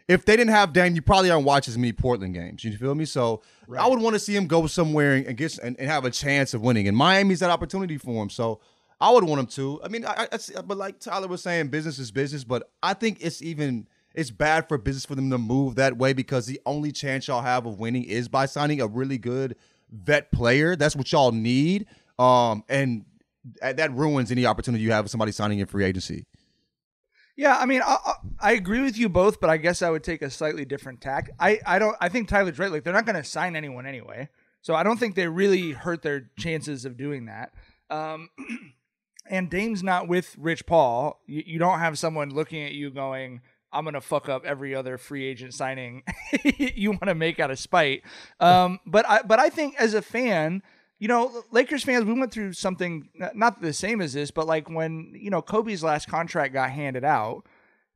if 0.07 0.24
they 0.24 0.38
didn't 0.38 0.51
have 0.51 0.74
Dame, 0.74 0.95
you 0.95 1.01
probably 1.01 1.29
aren't 1.29 1.45
watching 1.45 1.74
as 1.74 1.77
many 1.77 1.91
Portland 1.91 2.33
games. 2.33 2.63
You 2.63 2.75
feel 2.77 2.95
me? 2.95 3.05
So 3.05 3.41
I 3.77 3.88
would 3.88 4.00
want 4.00 4.13
to 4.13 4.19
see 4.19 4.36
him 4.36 4.48
go 4.48 4.65
somewhere 4.67 5.15
and, 5.15 5.27
and 5.27 5.38
get 5.38 5.57
and, 5.57 5.77
and 5.77 5.89
have 5.89 6.05
a 6.05 6.12
chance 6.12 6.53
of 6.53 6.62
winning. 6.62 6.88
And 6.88 6.95
Miami's 6.95 7.41
that 7.41 7.50
opportunity 7.50 7.98
for 7.98 8.24
him. 8.24 8.29
So 8.29 8.60
I 9.00 9.12
would 9.12 9.24
want 9.24 9.39
him 9.39 9.48
to. 9.48 9.80
I 9.84 9.89
mean, 9.89 10.06
I, 10.06 10.27
I, 10.32 10.62
but 10.62 10.77
like 10.77 11.00
Tyler 11.00 11.27
was 11.27 11.44
saying, 11.44 11.68
business 11.68 12.00
is 12.00 12.12
business. 12.12 12.44
But 12.44 12.70
I 12.82 12.94
think 12.94 13.20
it's 13.22 13.42
even 13.42 13.88
it's 14.16 14.32
bad 14.32 14.68
for 14.68 14.77
business 14.77 15.06
for 15.06 15.16
them 15.16 15.30
to 15.30 15.38
move 15.38 15.75
that 15.75 15.98
way 15.98 16.13
because 16.13 16.48
the 16.48 16.60
only 16.66 16.92
chance 16.92 17.27
y'all 17.27 17.42
have 17.42 17.66
of 17.66 17.80
winning 17.80 18.04
is 18.04 18.27
by 18.27 18.48
signing 18.48 18.82
a 18.82 18.88
really 18.88 19.20
good 19.20 19.56
vet 19.92 20.32
player. 20.32 20.75
That's 20.75 20.96
what 20.96 21.12
y'all 21.12 21.32
need. 21.32 21.86
Um, 22.18 22.63
and 22.68 23.06
that 23.62 23.92
ruins 23.94 24.32
any 24.32 24.46
opportunity 24.46 24.84
you 24.84 24.92
have 24.92 25.06
of 25.06 25.12
somebody 25.12 25.32
signing 25.32 25.60
in 25.60 25.68
free 25.68 25.86
agency. 25.86 26.25
Yeah, 27.36 27.56
I 27.56 27.68
mean, 27.68 27.84
I 27.86 27.98
I 28.39 28.51
agree 28.54 28.82
with 28.82 28.98
you 28.98 29.10
both, 29.10 29.39
but 29.39 29.51
I 29.51 29.58
guess 29.58 29.84
I 29.84 29.92
would 29.92 30.04
take 30.04 30.24
a 30.24 30.30
slightly 30.32 30.66
different 30.66 31.01
tack. 31.01 31.30
I, 31.39 31.60
I 31.68 31.77
don't. 31.77 31.96
I 32.01 32.10
think 32.10 32.27
Tyler's 32.27 32.58
right. 32.58 32.72
Like 32.72 32.84
they're 32.84 32.94
not 32.94 33.06
going 33.06 33.16
to 33.16 33.24
sign 33.24 33.56
anyone 33.56 33.86
anyway, 33.86 34.30
so 34.63 34.74
I 34.74 34.82
don't 34.82 34.98
think 34.98 35.13
they 35.13 35.27
really 35.27 35.72
hurt 35.72 36.01
their 36.01 36.32
chances 36.39 36.84
of 36.84 36.98
doing 36.98 37.27
that. 37.27 37.54
Um, 37.92 38.30
and 39.29 39.50
Dame's 39.50 39.84
not 39.84 40.07
with 40.07 40.36
Rich 40.38 40.65
Paul. 40.65 41.22
You, 41.25 41.43
you 41.46 41.60
don't 41.60 41.79
have 41.79 41.98
someone 41.98 42.29
looking 42.29 42.63
at 42.63 42.74
you 42.74 42.89
going, 42.89 43.41
"I'm 43.72 43.84
going 43.84 43.93
to 43.93 44.01
fuck 44.01 44.29
up 44.29 44.46
every 44.46 44.75
other 44.75 44.98
free 44.98 45.25
agent 45.25 45.53
signing 45.53 46.03
you 46.43 46.91
want 46.91 47.05
to 47.05 47.15
make 47.15 47.39
out 47.39 47.51
of 47.51 47.60
spite." 47.60 48.03
Um, 48.39 48.79
but 48.86 49.07
I 49.07 49.22
but 49.22 49.39
I 49.39 49.50
think 49.50 49.75
as 49.79 49.93
a 49.93 50.01
fan. 50.01 50.63
You 51.00 51.07
know, 51.07 51.43
Lakers 51.51 51.84
fans, 51.84 52.05
we 52.05 52.13
went 52.13 52.31
through 52.31 52.53
something 52.53 53.10
not 53.36 53.62
the 53.62 53.72
same 53.72 54.01
as 54.01 54.13
this, 54.13 54.31
but 54.31 54.48
like 54.48 54.67
when, 54.67 55.13
you 55.13 55.29
know, 55.29 55.43
Kobe's 55.43 55.84
last 55.84 56.07
contract 56.07 56.55
got 56.55 56.72
handed 56.72 57.03
out, 57.03 57.46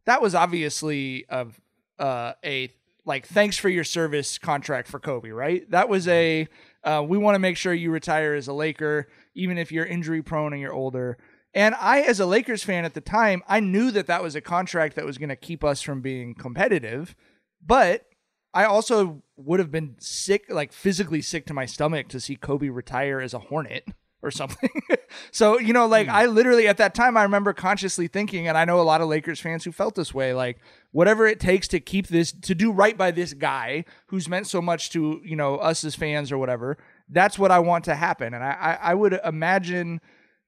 that 0.06 0.22
was 0.22 0.36
obviously 0.36 1.26
of 1.26 1.60
uh, 1.98 2.34
a 2.46 2.72
like 3.06 3.26
thanks 3.28 3.58
for 3.58 3.70
your 3.70 3.84
service 3.84 4.38
contract 4.38 4.88
for 4.88 5.00
Kobe, 5.00 5.30
right? 5.30 5.70
That 5.72 5.90
was 5.90 6.08
a 6.08 6.48
Uh, 6.84 7.04
we 7.08 7.18
want 7.18 7.36
to 7.36 7.40
make 7.40 7.58
sure 7.58 7.74
you 7.74 7.92
retire 7.92 8.34
as 8.34 8.48
a 8.48 8.54
Laker, 8.54 9.08
even 9.36 9.58
if 9.58 9.72
you're 9.72 9.86
injury 9.86 10.22
prone 10.22 10.54
and 10.54 10.62
you're 10.62 10.74
older. 10.74 11.18
And 11.54 11.76
I, 11.76 12.02
as 12.02 12.20
a 12.20 12.26
Lakers 12.26 12.64
fan 12.64 12.86
at 12.86 12.94
the 12.94 13.02
time, 13.02 13.44
I 13.48 13.60
knew 13.60 13.92
that 13.92 14.08
that 14.08 14.24
was 14.24 14.36
a 14.36 14.42
contract 14.42 14.96
that 14.96 15.06
was 15.06 15.18
going 15.18 15.30
to 15.30 15.36
keep 15.36 15.64
us 15.64 15.82
from 15.82 16.02
being 16.02 16.34
competitive. 16.34 17.16
But 17.64 18.06
I 18.54 18.64
also 18.66 19.22
would 19.38 19.60
have 19.60 19.72
been 19.72 19.96
sick, 20.00 20.46
like 20.50 20.74
physically 20.74 21.22
sick 21.22 21.46
to 21.48 21.54
my 21.54 21.66
stomach 21.66 22.08
to 22.10 22.20
see 22.20 22.36
Kobe 22.36 22.70
retire 22.70 23.20
as 23.20 23.34
a 23.34 23.40
Hornet 23.40 23.90
or 24.24 24.32
something. 24.32 24.70
so, 25.32 25.60
you 25.60 25.74
know, 25.74 25.88
like 25.88 26.08
hmm. 26.08 26.14
I 26.14 26.26
literally 26.26 26.68
at 26.68 26.78
that 26.78 26.94
time, 26.94 27.18
I 27.18 27.24
remember 27.24 27.54
consciously 27.54 28.08
thinking, 28.08 28.48
and 28.48 28.58
I 28.58 28.66
know 28.66 28.80
a 28.80 28.84
lot 28.84 29.02
of 29.02 29.08
Lakers 29.08 29.40
fans 29.40 29.64
who 29.64 29.72
felt 29.72 29.96
this 29.96 30.14
way, 30.14 30.34
like 30.34 30.60
whatever 30.92 31.28
it 31.28 31.40
takes 31.40 31.68
to 31.70 31.80
keep 31.80 32.08
this, 32.08 32.32
to 32.32 32.56
do 32.56 32.72
right 32.72 32.98
by 32.98 33.12
this 33.12 33.34
guy 33.34 33.86
who's 34.08 34.28
meant 34.30 34.48
so 34.48 34.62
much 34.62 34.90
to, 34.92 35.22
you 35.24 35.36
know, 35.36 35.56
us 35.56 35.84
as 35.84 35.96
fans 35.96 36.32
or 36.32 36.38
whatever, 36.38 36.78
that's 37.10 37.40
what 37.40 37.52
I 37.52 37.60
want 37.60 37.86
to 37.86 37.96
happen. 37.96 38.34
And 38.34 38.44
I, 38.44 38.52
I, 38.52 38.92
I 38.92 38.94
would 38.94 39.20
imagine 39.26 40.02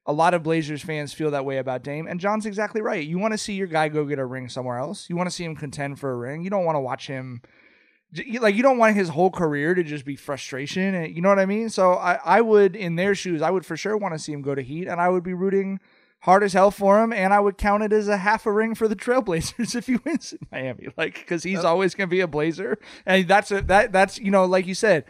a 0.06 0.12
lot 0.12 0.34
of 0.34 0.42
Blazers 0.42 0.82
fans 0.82 1.14
feel 1.14 1.30
that 1.30 1.44
way 1.44 1.58
about 1.58 1.82
Dame. 1.82 2.06
And 2.06 2.20
John's 2.20 2.46
exactly 2.46 2.82
right. 2.82 3.06
You 3.06 3.18
want 3.18 3.32
to 3.32 3.38
see 3.38 3.54
your 3.54 3.66
guy 3.66 3.88
go 3.88 4.04
get 4.04 4.18
a 4.18 4.26
ring 4.26 4.48
somewhere 4.48 4.78
else. 4.78 5.08
You 5.08 5.16
want 5.16 5.28
to 5.28 5.34
see 5.34 5.44
him 5.44 5.56
contend 5.56 5.98
for 5.98 6.12
a 6.12 6.16
ring. 6.16 6.42
You 6.42 6.50
don't 6.50 6.64
want 6.64 6.76
to 6.76 6.80
watch 6.80 7.06
him 7.06 7.40
like 8.40 8.54
you 8.54 8.62
don't 8.62 8.78
want 8.78 8.96
his 8.96 9.08
whole 9.08 9.30
career 9.30 9.74
to 9.74 9.82
just 9.82 10.04
be 10.04 10.16
frustration 10.16 10.94
and 10.94 11.14
you 11.14 11.22
know 11.22 11.28
what 11.28 11.38
I 11.38 11.46
mean? 11.46 11.68
So 11.68 11.94
I, 11.94 12.18
I 12.24 12.40
would 12.40 12.76
in 12.76 12.96
their 12.96 13.14
shoes, 13.14 13.42
I 13.42 13.50
would 13.50 13.66
for 13.66 13.76
sure 13.76 13.96
want 13.96 14.14
to 14.14 14.18
see 14.18 14.32
him 14.32 14.42
go 14.42 14.54
to 14.54 14.62
Heat 14.62 14.86
and 14.86 15.00
I 15.00 15.08
would 15.08 15.24
be 15.24 15.34
rooting 15.34 15.80
hard 16.20 16.42
as 16.42 16.52
hell 16.52 16.70
for 16.70 17.02
him 17.02 17.12
and 17.12 17.34
I 17.34 17.40
would 17.40 17.58
count 17.58 17.82
it 17.82 17.92
as 17.92 18.08
a 18.08 18.18
half 18.18 18.46
a 18.46 18.52
ring 18.52 18.74
for 18.74 18.88
the 18.88 18.96
Trailblazers 19.04 19.74
if 19.74 19.86
he 19.86 19.96
wins 19.96 20.32
in 20.32 20.46
Miami. 20.50 20.88
Like 20.96 21.26
cuz 21.26 21.42
he's 21.42 21.64
always 21.64 21.94
going 21.94 22.08
to 22.08 22.14
be 22.14 22.20
a 22.20 22.28
Blazer 22.28 22.78
and 23.04 23.26
that's 23.26 23.50
a, 23.50 23.60
that 23.62 23.92
that's 23.92 24.18
you 24.18 24.30
know 24.30 24.44
like 24.44 24.66
you 24.66 24.74
said 24.74 25.04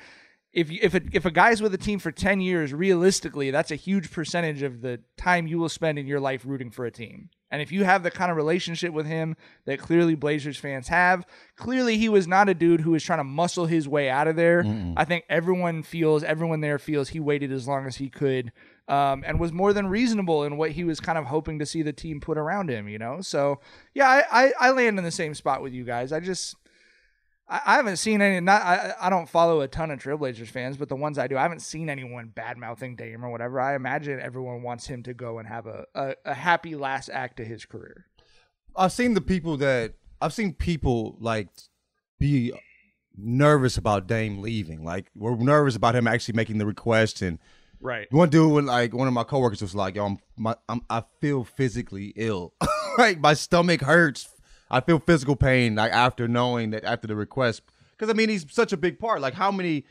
if 0.53 0.71
you, 0.71 0.79
if 0.83 0.95
a, 0.95 1.01
if 1.13 1.25
a 1.25 1.31
guy's 1.31 1.61
with 1.61 1.75
a 1.75 1.79
team 1.79 1.99
for 1.99 2.11
10 2.11 2.41
years 2.41 2.73
realistically 2.73 3.51
that's 3.51 3.71
a 3.71 3.77
huge 3.77 4.11
percentage 4.11 4.63
of 4.63 4.81
the 4.81 5.01
time 5.17 5.47
you 5.47 5.59
will 5.59 5.69
spend 5.69 5.99
in 5.99 6.07
your 6.07 6.21
life 6.21 6.43
rooting 6.47 6.71
for 6.71 6.87
a 6.87 6.91
team 6.91 7.29
and 7.55 7.63
if 7.63 7.71
you 7.71 7.85
have 7.85 8.03
the 8.03 8.11
kind 8.11 8.33
of 8.33 8.37
relationship 8.37 8.93
with 8.93 9.07
him 9.07 9.37
that 9.65 9.79
clearly 9.79 10.17
blazers 10.17 10.57
fans 10.57 10.89
have 10.89 11.25
clearly 11.57 11.97
he 11.97 12.09
was 12.09 12.27
not 12.27 12.49
a 12.49 12.55
dude 12.55 12.81
who 12.81 12.91
was 12.91 13.05
trying 13.05 13.21
to 13.21 13.25
muscle 13.25 13.67
his 13.67 13.87
way 13.87 14.11
out 14.11 14.27
of 14.27 14.35
there. 14.35 14.65
I 14.97 15.05
think 15.05 15.25
everyone 15.29 15.85
feels 15.85 16.25
everyone 16.25 16.61
there 16.63 16.81
feels 16.81 17.11
he 17.11 17.21
waited 17.21 17.53
as 17.53 17.69
long 17.69 17.87
as 17.87 17.95
he 17.97 18.11
could 18.11 18.51
um, 18.89 19.23
and 19.25 19.39
was 19.39 19.53
more 19.53 19.73
than 19.73 19.87
reasonable 19.87 20.43
in 20.43 20.57
what 20.57 20.73
he 20.73 20.83
was 20.83 20.99
kind 20.99 21.17
of 21.17 21.27
hoping 21.27 21.61
to 21.61 21.67
see 21.67 21.83
the 21.83 21.93
team 21.93 22.21
put 22.21 22.37
around 22.37 22.69
him 22.71 22.89
you 22.89 22.99
know? 22.99 23.21
So 23.21 23.61
yeah 23.95 24.09
i 24.09 24.47
i, 24.47 24.53
I 24.59 24.71
land 24.73 24.99
in 24.99 25.05
the 25.05 25.13
same 25.13 25.35
spot 25.35 25.63
with 25.63 25.73
you 25.73 25.85
guys. 25.85 26.11
I 26.11 26.19
just 26.19 26.57
I, 27.49 27.61
I 27.65 27.75
haven't 27.77 27.97
seen 27.97 28.21
any. 28.23 28.41
Not 28.41 28.63
I, 28.63 28.95
I 29.01 29.11
don't 29.11 29.29
follow 29.29 29.61
a 29.61 29.69
ton 29.69 29.91
of 29.91 30.01
Trailblazers 30.01 30.49
fans, 30.49 30.77
but 30.77 30.89
the 30.89 30.97
ones 30.97 31.19
I 31.19 31.27
do, 31.27 31.37
I 31.37 31.43
haven't 31.43 31.63
seen 31.63 31.89
anyone 31.91 32.29
bad 32.29 32.57
mouthing 32.59 32.97
Dame 32.97 33.25
or 33.25 33.31
whatever. 33.31 33.61
I 33.61 33.75
imagine 33.75 34.21
everyone 34.21 34.63
wants 34.63 34.87
him 34.87 35.03
to 35.05 35.15
go 35.15 35.39
and 35.39 35.49
have 35.49 35.67
a, 35.67 35.85
a, 35.95 36.15
a 36.25 36.35
happy 36.35 36.75
last 36.75 37.09
act 37.11 37.37
to 37.39 37.45
his 37.45 37.65
career. 37.65 38.07
I've 38.77 38.93
seen 38.93 39.15
the 39.15 39.21
people 39.21 39.57
that 39.59 39.95
I've 40.21 40.33
seen 40.33 40.55
people 40.55 41.17
like 41.21 41.49
be 42.19 42.53
nervous 43.17 43.77
about 43.77 44.07
Dame 44.07 44.41
leaving. 44.41 44.85
Like 44.85 45.11
we're 45.15 45.37
nervous 45.37 45.77
about 45.77 45.95
him 45.95 46.07
actually 46.07 46.35
making 46.35 46.59
the 46.59 46.67
request. 46.67 47.23
And 47.23 47.39
Right. 47.81 48.11
one 48.11 48.31
dude, 48.31 48.51
when 48.51 48.65
like 48.65 48.95
one 48.95 49.07
of 49.09 49.13
my 49.13 49.25
coworkers 49.25 49.61
was 49.61 49.75
like, 49.75 49.97
"Yo, 49.97 50.07
I'm, 50.07 50.19
my, 50.39 50.57
I'm 50.71 50.81
I 50.89 51.05
feel 51.21 51.45
physically 51.45 52.15
ill. 52.17 52.55
like 52.99 53.21
my 53.21 53.35
stomach 53.35 53.83
hurts. 53.83 54.27
I 54.77 54.81
feel 54.81 54.99
physical 54.99 55.37
pain. 55.37 55.75
Like 55.75 55.93
after 55.93 56.27
knowing 56.29 56.71
that 56.71 56.85
after 56.85 57.07
the 57.07 57.17
request, 57.17 57.63
because 57.93 58.11
I 58.11 58.13
mean 58.15 58.29
he's 58.29 58.45
such 58.53 58.73
a 58.73 58.77
big 58.77 58.99
part. 58.99 59.21
Like 59.21 59.35
how 59.35 59.51
many." 59.51 59.85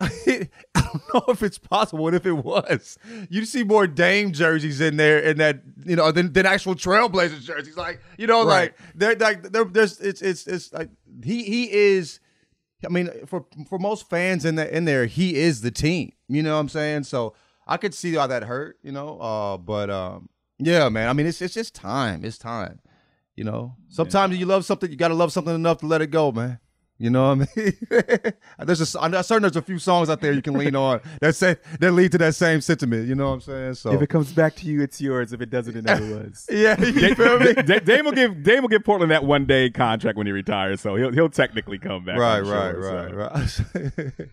I 0.00 0.46
don't 0.76 1.02
know 1.12 1.24
if 1.28 1.42
it's 1.42 1.58
possible. 1.58 2.04
What 2.04 2.14
if 2.14 2.24
it 2.24 2.30
was? 2.32 2.98
You 3.28 3.44
see 3.44 3.64
more 3.64 3.88
Dame 3.88 4.32
jerseys 4.32 4.80
in 4.80 4.96
there, 4.96 5.20
and 5.22 5.40
that 5.40 5.62
you 5.84 5.96
know, 5.96 6.12
than, 6.12 6.32
than 6.32 6.46
actual 6.46 6.76
Trailblazers 6.76 7.42
jerseys. 7.42 7.76
Like 7.76 8.00
you 8.16 8.28
know, 8.28 8.46
Right. 8.46 8.72
like 8.72 8.78
they're 8.94 9.16
like 9.16 9.42
they're, 9.50 9.64
there's 9.64 9.98
it's 10.00 10.22
it's 10.22 10.46
it's 10.46 10.72
like 10.72 10.90
he 11.24 11.42
he 11.42 11.72
is. 11.72 12.20
I 12.86 12.90
mean, 12.90 13.10
for 13.26 13.44
for 13.68 13.80
most 13.80 14.08
fans 14.08 14.44
in 14.44 14.54
the 14.54 14.72
in 14.76 14.84
there, 14.84 15.06
he 15.06 15.34
is 15.34 15.62
the 15.62 15.72
team. 15.72 16.12
You 16.28 16.44
know 16.44 16.54
what 16.54 16.60
I'm 16.60 16.68
saying? 16.68 17.02
So 17.04 17.34
I 17.66 17.76
could 17.76 17.92
see 17.92 18.14
how 18.14 18.28
that 18.28 18.44
hurt. 18.44 18.78
You 18.84 18.92
know, 18.92 19.18
uh, 19.18 19.56
but 19.56 19.90
um, 19.90 20.28
yeah, 20.60 20.88
man. 20.90 21.08
I 21.08 21.12
mean, 21.12 21.26
it's 21.26 21.42
it's 21.42 21.54
just 21.54 21.74
time. 21.74 22.24
It's 22.24 22.38
time. 22.38 22.78
You 23.38 23.44
know, 23.44 23.76
sometimes 23.88 24.36
you 24.36 24.46
love 24.46 24.64
something, 24.64 24.90
you 24.90 24.96
got 24.96 25.08
to 25.08 25.14
love 25.14 25.32
something 25.32 25.54
enough 25.54 25.78
to 25.78 25.86
let 25.86 26.02
it 26.02 26.08
go, 26.08 26.32
man. 26.32 26.58
You 26.98 27.10
know 27.10 27.36
what 27.36 27.48
I 27.56 27.60
mean? 27.60 27.72
there's 28.66 28.96
a, 28.96 29.00
I'm 29.00 29.12
certain 29.22 29.42
there's 29.42 29.54
a 29.54 29.62
few 29.62 29.78
songs 29.78 30.10
out 30.10 30.20
there 30.20 30.32
you 30.32 30.42
can 30.42 30.54
lean 30.54 30.74
on 30.74 31.00
that 31.20 31.36
say 31.36 31.54
that 31.78 31.92
lead 31.92 32.10
to 32.10 32.18
that 32.18 32.34
same 32.34 32.60
sentiment. 32.60 33.06
You 33.06 33.14
know 33.14 33.28
what 33.28 33.34
I'm 33.34 33.40
saying? 33.42 33.74
So 33.74 33.92
If 33.92 34.02
it 34.02 34.08
comes 34.08 34.32
back 34.32 34.56
to 34.56 34.66
you, 34.66 34.82
it's 34.82 35.00
yours. 35.00 35.32
If 35.32 35.40
it 35.40 35.50
doesn't, 35.50 35.76
it 35.76 35.84
never 35.84 36.04
was. 36.04 36.46
yeah, 36.50 36.80
you 36.80 37.14
feel 37.14 37.38
me? 37.38 37.52
Da- 37.54 37.78
Dame 37.78 38.06
will 38.06 38.10
give 38.10 38.42
Dame 38.42 38.62
will 38.62 38.68
give 38.68 38.82
Portland 38.82 39.12
that 39.12 39.22
one 39.22 39.46
day 39.46 39.70
contract 39.70 40.18
when 40.18 40.26
he 40.26 40.32
retires, 40.32 40.80
so 40.80 40.96
he'll 40.96 41.12
he'll 41.12 41.30
technically 41.30 41.78
come 41.78 42.04
back. 42.04 42.18
Right, 42.18 42.40
right, 42.40 42.72
sure, 42.72 43.14
right, 43.14 43.48
so. 43.48 43.62
right. 43.76 44.28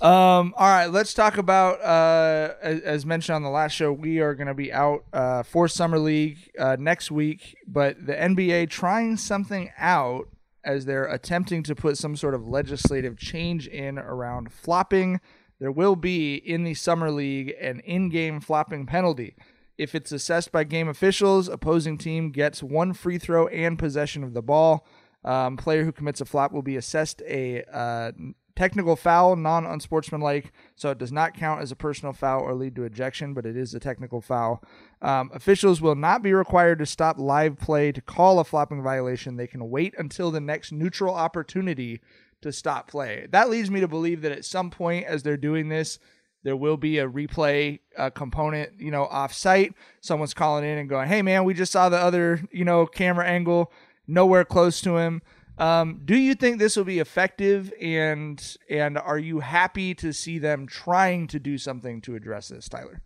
Um, 0.00 0.54
all 0.56 0.68
right, 0.68 0.86
let's 0.86 1.12
talk 1.12 1.38
about 1.38 1.80
uh, 1.80 2.54
as, 2.62 2.80
as 2.82 3.06
mentioned 3.06 3.34
on 3.34 3.42
the 3.42 3.50
last 3.50 3.72
show, 3.72 3.92
we 3.92 4.20
are 4.20 4.32
going 4.36 4.46
to 4.46 4.54
be 4.54 4.72
out 4.72 5.04
uh, 5.12 5.42
for 5.42 5.66
summer 5.66 5.98
league 5.98 6.38
uh, 6.56 6.76
next 6.78 7.10
week, 7.10 7.56
but 7.66 8.06
the 8.06 8.14
NBA 8.14 8.70
trying 8.70 9.16
something 9.16 9.72
out 9.76 10.28
as 10.62 10.84
they're 10.84 11.06
attempting 11.06 11.64
to 11.64 11.74
put 11.74 11.98
some 11.98 12.14
sort 12.14 12.34
of 12.34 12.46
legislative 12.46 13.16
change 13.16 13.66
in 13.66 13.98
around 13.98 14.52
flopping. 14.52 15.20
There 15.58 15.72
will 15.72 15.96
be 15.96 16.36
in 16.36 16.62
the 16.62 16.74
summer 16.74 17.10
league 17.10 17.52
an 17.60 17.80
in-game 17.80 18.40
flopping 18.40 18.86
penalty. 18.86 19.34
If 19.76 19.96
it's 19.96 20.12
assessed 20.12 20.52
by 20.52 20.62
game 20.62 20.86
officials, 20.88 21.48
opposing 21.48 21.98
team 21.98 22.30
gets 22.30 22.62
one 22.62 22.92
free 22.92 23.18
throw 23.18 23.48
and 23.48 23.76
possession 23.76 24.22
of 24.22 24.32
the 24.32 24.42
ball. 24.42 24.86
Um, 25.24 25.56
player 25.56 25.84
who 25.84 25.90
commits 25.90 26.20
a 26.20 26.24
flop 26.24 26.52
will 26.52 26.62
be 26.62 26.76
assessed 26.76 27.20
a 27.22 27.64
uh, 27.64 28.12
technical 28.58 28.96
foul, 28.96 29.36
non 29.36 29.64
unsportsmanlike, 29.64 30.52
so 30.74 30.90
it 30.90 30.98
does 30.98 31.12
not 31.12 31.32
count 31.32 31.62
as 31.62 31.70
a 31.70 31.76
personal 31.76 32.12
foul 32.12 32.42
or 32.42 32.54
lead 32.54 32.74
to 32.74 32.82
ejection, 32.82 33.32
but 33.32 33.46
it 33.46 33.56
is 33.56 33.72
a 33.72 33.78
technical 33.78 34.20
foul. 34.20 34.60
Um, 35.00 35.30
officials 35.32 35.80
will 35.80 35.94
not 35.94 36.24
be 36.24 36.32
required 36.32 36.80
to 36.80 36.86
stop 36.86 37.20
live 37.20 37.56
play 37.60 37.92
to 37.92 38.00
call 38.00 38.40
a 38.40 38.44
flopping 38.44 38.82
violation. 38.82 39.36
They 39.36 39.46
can 39.46 39.70
wait 39.70 39.94
until 39.96 40.32
the 40.32 40.40
next 40.40 40.72
neutral 40.72 41.14
opportunity 41.14 42.00
to 42.42 42.50
stop 42.50 42.90
play. 42.90 43.28
That 43.30 43.48
leads 43.48 43.70
me 43.70 43.78
to 43.78 43.86
believe 43.86 44.22
that 44.22 44.32
at 44.32 44.44
some 44.44 44.70
point, 44.70 45.06
as 45.06 45.22
they're 45.22 45.36
doing 45.36 45.68
this, 45.68 46.00
there 46.42 46.56
will 46.56 46.76
be 46.76 46.98
a 46.98 47.08
replay 47.08 47.78
uh, 47.96 48.10
component, 48.10 48.80
you 48.80 48.90
know, 48.90 49.04
off 49.04 49.32
site. 49.32 49.72
Someone's 50.00 50.34
calling 50.34 50.64
in 50.64 50.78
and 50.78 50.88
going, 50.88 51.06
"Hey, 51.06 51.22
man, 51.22 51.44
we 51.44 51.54
just 51.54 51.70
saw 51.70 51.88
the 51.88 51.96
other, 51.96 52.42
you 52.50 52.64
know, 52.64 52.86
camera 52.86 53.24
angle, 53.24 53.70
nowhere 54.08 54.44
close 54.44 54.80
to 54.80 54.96
him." 54.96 55.22
Um, 55.58 56.02
do 56.04 56.16
you 56.16 56.34
think 56.34 56.58
this 56.58 56.76
will 56.76 56.84
be 56.84 57.00
effective, 57.00 57.72
and 57.80 58.56
and 58.70 58.96
are 58.96 59.18
you 59.18 59.40
happy 59.40 59.94
to 59.96 60.12
see 60.12 60.38
them 60.38 60.66
trying 60.66 61.26
to 61.28 61.40
do 61.40 61.58
something 61.58 62.00
to 62.02 62.14
address 62.14 62.48
this, 62.48 62.68
Tyler? 62.68 63.02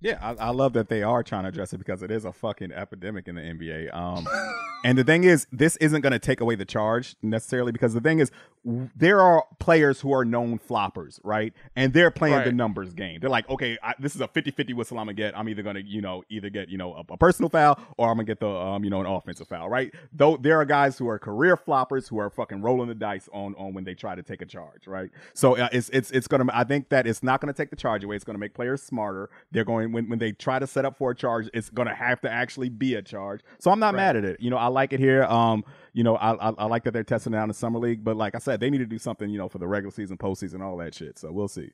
Yeah, 0.00 0.18
I, 0.20 0.46
I 0.46 0.50
love 0.50 0.74
that 0.74 0.88
they 0.88 1.02
are 1.02 1.22
trying 1.24 1.42
to 1.42 1.48
address 1.48 1.72
it 1.72 1.78
because 1.78 2.02
it 2.02 2.10
is 2.10 2.24
a 2.24 2.32
fucking 2.32 2.70
epidemic 2.70 3.26
in 3.26 3.34
the 3.34 3.40
NBA. 3.40 3.92
Um, 3.94 4.28
and 4.84 4.96
the 4.96 5.02
thing 5.02 5.24
is, 5.24 5.48
this 5.50 5.76
isn't 5.78 6.02
going 6.02 6.12
to 6.12 6.20
take 6.20 6.40
away 6.40 6.54
the 6.54 6.64
charge 6.64 7.16
necessarily 7.20 7.72
because 7.72 7.94
the 7.94 8.00
thing 8.00 8.20
is, 8.20 8.30
w- 8.64 8.88
there 8.94 9.20
are 9.20 9.44
players 9.58 10.00
who 10.00 10.12
are 10.12 10.24
known 10.24 10.60
floppers, 10.60 11.18
right? 11.24 11.52
And 11.74 11.92
they're 11.92 12.12
playing 12.12 12.36
the 12.44 12.52
numbers 12.52 12.94
game. 12.94 13.18
They're 13.20 13.28
like, 13.28 13.48
okay, 13.50 13.76
I, 13.82 13.94
this 13.98 14.14
is 14.14 14.20
a 14.20 14.28
50-50 14.28 14.72
whistle 14.74 14.98
I'm 15.00 15.06
gonna 15.06 15.14
get. 15.14 15.36
I'm 15.36 15.48
either 15.48 15.62
gonna, 15.62 15.80
you 15.84 16.00
know, 16.00 16.22
either 16.28 16.48
get, 16.48 16.68
you 16.68 16.78
know, 16.78 16.94
a, 16.94 17.12
a 17.12 17.16
personal 17.16 17.48
foul 17.48 17.80
or 17.96 18.08
I'm 18.08 18.14
gonna 18.18 18.24
get 18.24 18.38
the, 18.38 18.48
um, 18.48 18.84
you 18.84 18.90
know, 18.90 19.00
an 19.00 19.06
offensive 19.06 19.48
foul, 19.48 19.68
right? 19.68 19.92
Though 20.12 20.36
there 20.36 20.60
are 20.60 20.64
guys 20.64 20.96
who 20.96 21.08
are 21.08 21.18
career 21.18 21.56
floppers 21.56 22.08
who 22.08 22.18
are 22.20 22.30
fucking 22.30 22.62
rolling 22.62 22.86
the 22.86 22.94
dice 22.94 23.28
on 23.32 23.56
on 23.56 23.74
when 23.74 23.82
they 23.82 23.94
try 23.94 24.14
to 24.14 24.22
take 24.22 24.42
a 24.42 24.46
charge, 24.46 24.86
right? 24.86 25.10
So 25.34 25.56
uh, 25.56 25.68
it's 25.72 25.88
it's 25.88 26.12
it's 26.12 26.28
gonna. 26.28 26.44
I 26.52 26.62
think 26.62 26.88
that 26.90 27.04
it's 27.08 27.24
not 27.24 27.40
gonna 27.40 27.52
take 27.52 27.70
the 27.70 27.76
charge 27.76 28.04
away. 28.04 28.14
It's 28.14 28.24
gonna 28.24 28.38
make 28.38 28.54
players 28.54 28.80
smarter. 28.80 29.28
They're 29.50 29.64
going 29.64 29.87
when 29.92 30.08
when 30.08 30.18
they 30.18 30.32
try 30.32 30.58
to 30.58 30.66
set 30.66 30.84
up 30.84 30.96
for 30.98 31.10
a 31.10 31.14
charge, 31.14 31.48
it's 31.54 31.70
gonna 31.70 31.94
have 31.94 32.20
to 32.22 32.30
actually 32.30 32.68
be 32.68 32.94
a 32.94 33.02
charge. 33.02 33.40
So 33.58 33.70
I'm 33.70 33.80
not 33.80 33.94
mad 33.94 34.16
at 34.16 34.24
it. 34.24 34.40
You 34.40 34.50
know, 34.50 34.56
I 34.56 34.66
like 34.68 34.92
it 34.92 35.00
here. 35.00 35.24
Um, 35.24 35.64
you 35.92 36.04
know, 36.04 36.16
I, 36.16 36.50
I 36.50 36.54
I 36.58 36.64
like 36.66 36.84
that 36.84 36.92
they're 36.92 37.04
testing 37.04 37.34
it 37.34 37.36
out 37.36 37.44
in 37.44 37.48
the 37.48 37.54
summer 37.54 37.78
league, 37.78 38.04
but 38.04 38.16
like 38.16 38.34
I 38.34 38.38
said, 38.38 38.60
they 38.60 38.70
need 38.70 38.78
to 38.78 38.86
do 38.86 38.98
something, 38.98 39.28
you 39.30 39.38
know, 39.38 39.48
for 39.48 39.58
the 39.58 39.66
regular 39.66 39.92
season, 39.92 40.16
postseason, 40.16 40.62
all 40.62 40.76
that 40.78 40.94
shit. 40.94 41.18
So 41.18 41.32
we'll 41.32 41.48
see. 41.48 41.70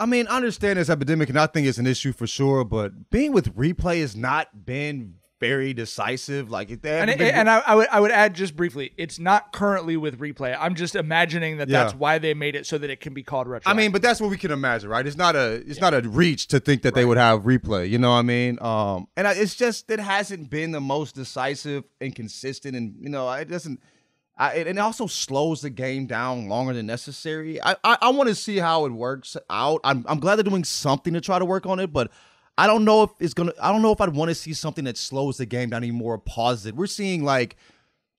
I 0.00 0.06
mean, 0.06 0.26
I 0.26 0.36
understand 0.36 0.78
this 0.78 0.90
epidemic, 0.90 1.28
and 1.28 1.38
I 1.38 1.46
think 1.46 1.66
it's 1.66 1.78
an 1.78 1.86
issue 1.86 2.12
for 2.12 2.26
sure. 2.26 2.64
But 2.64 3.10
being 3.10 3.32
with 3.32 3.54
replay 3.56 4.00
has 4.00 4.16
not 4.16 4.66
been 4.66 5.14
very 5.48 5.74
decisive. 5.74 6.50
Like, 6.50 6.70
if 6.70 6.80
they 6.82 6.90
And, 7.00 7.10
haven't 7.10 7.18
been- 7.18 7.34
and 7.34 7.50
I, 7.50 7.58
I 7.66 7.74
would 7.74 7.88
I 7.92 8.00
would 8.00 8.10
add 8.10 8.34
just 8.34 8.56
briefly, 8.56 8.92
it's 8.96 9.18
not 9.18 9.52
currently 9.52 9.96
with 9.96 10.18
replay. 10.18 10.56
I'm 10.58 10.74
just 10.74 10.94
imagining 10.96 11.58
that 11.58 11.68
Yeah. 11.68 11.82
that's 11.84 11.94
why 11.94 12.18
they 12.18 12.32
made 12.34 12.56
it 12.56 12.66
so 12.66 12.78
that 12.78 12.88
it 12.90 13.00
can 13.00 13.12
be 13.14 13.22
called 13.22 13.46
retro. 13.48 13.70
I 13.70 13.74
mean, 13.74 13.92
but 13.92 14.00
that's 14.02 14.20
what 14.20 14.30
we 14.30 14.36
can 14.38 14.50
imagine, 14.50 14.88
right? 14.88 15.06
It's 15.06 15.16
not 15.16 15.36
a 15.36 15.62
it's 15.66 15.80
not 15.80 15.92
a 15.94 16.00
reach 16.08 16.46
to 16.48 16.60
think 16.60 16.82
that 16.82 16.94
they 16.94 17.04
would 17.04 17.18
have 17.18 17.42
replay. 17.42 17.88
You 17.90 17.98
know 17.98 18.10
what 18.10 18.16
I 18.16 18.22
mean? 18.22 18.58
Um, 18.62 19.06
and 19.16 19.26
I, 19.28 19.32
it's 19.32 19.54
just 19.54 19.90
it 19.90 20.00
hasn't 20.00 20.48
been 20.50 20.70
the 20.72 20.80
most 20.80 21.14
decisive 21.14 21.84
and 22.00 22.14
consistent, 22.14 22.74
and 22.76 22.94
you 23.00 23.08
know, 23.10 23.30
it 23.32 23.48
doesn't. 23.48 23.80
I, 24.36 24.54
and 24.54 24.68
it 24.68 24.78
also 24.78 25.06
slows 25.06 25.60
the 25.60 25.70
game 25.70 26.06
down 26.06 26.48
longer 26.48 26.72
than 26.72 26.86
necessary. 26.86 27.62
I 27.62 27.76
I, 27.84 27.98
I 28.02 28.08
want 28.10 28.28
to 28.30 28.34
see 28.34 28.56
how 28.58 28.84
it 28.86 28.90
works 28.92 29.36
out. 29.50 29.80
I'm 29.84 30.04
I'm 30.08 30.18
glad 30.18 30.36
they're 30.36 30.42
doing 30.42 30.64
something 30.64 31.12
to 31.14 31.20
try 31.20 31.38
to 31.38 31.44
work 31.44 31.66
on 31.66 31.78
it, 31.78 31.92
but 31.92 32.10
I 32.56 32.66
don't 32.66 32.84
know 32.84 33.02
if 33.02 33.10
it's 33.18 33.34
gonna. 33.34 33.52
I 33.60 33.72
don't 33.72 33.82
know 33.82 33.92
if 33.92 34.00
I'd 34.00 34.14
want 34.14 34.28
to 34.30 34.34
see 34.34 34.52
something 34.52 34.84
that 34.84 34.96
slows 34.96 35.38
the 35.38 35.46
game 35.46 35.70
down 35.70 35.82
anymore, 35.82 36.18
pauses 36.18 36.66
it. 36.66 36.76
We're 36.76 36.86
seeing 36.86 37.24
like 37.24 37.56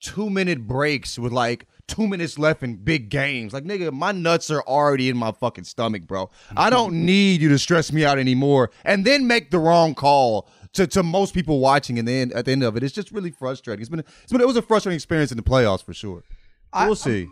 two 0.01 0.30
minute 0.30 0.68
breaks 0.68 1.18
with 1.18 1.32
like 1.32 1.68
two 1.88 2.08
minutes 2.08 2.38
left 2.38 2.62
in 2.62 2.75
big 2.75 3.10
games. 3.10 3.54
Like 3.54 3.63
nigga, 3.63 3.94
my 3.94 4.12
nuts 4.12 4.51
are 4.51 4.62
already 4.63 5.10
in 5.10 5.18
my 5.18 5.32
fucking 5.32 5.63
stomach, 5.63 6.06
bro. 6.06 6.30
I 6.58 6.70
don't 6.70 6.94
need 7.06 7.42
you 7.42 7.50
to 7.50 7.58
stress 7.60 7.92
me 7.94 8.04
out 8.04 8.20
anymore, 8.20 8.72
and 8.84 9.06
then 9.06 9.25
make 9.25 9.51
the 9.51 9.60
wrong 9.60 9.96
call 9.96 10.50
to, 10.74 10.86
to 10.88 11.01
most 11.04 11.34
people 11.34 11.60
watching. 11.60 11.98
And 11.98 12.08
then 12.08 12.34
at 12.34 12.44
the 12.46 12.51
end 12.51 12.63
of 12.63 12.75
it, 12.75 12.84
it's 12.84 12.94
just 12.94 13.12
really 13.12 13.32
frustrating. 13.32 13.82
It's 13.82 13.89
been 13.89 14.04
it's 14.24 14.32
been 14.34 14.42
it 14.42 14.48
was 14.48 14.58
a 14.58 14.62
frustrating 14.62 14.96
experience 14.96 15.32
in 15.32 15.38
the 15.38 15.44
playoffs 15.44 15.84
for 15.84 15.94
sure. 15.94 16.24
I- 16.74 16.86
we'll 16.88 16.96
see. 16.96 17.27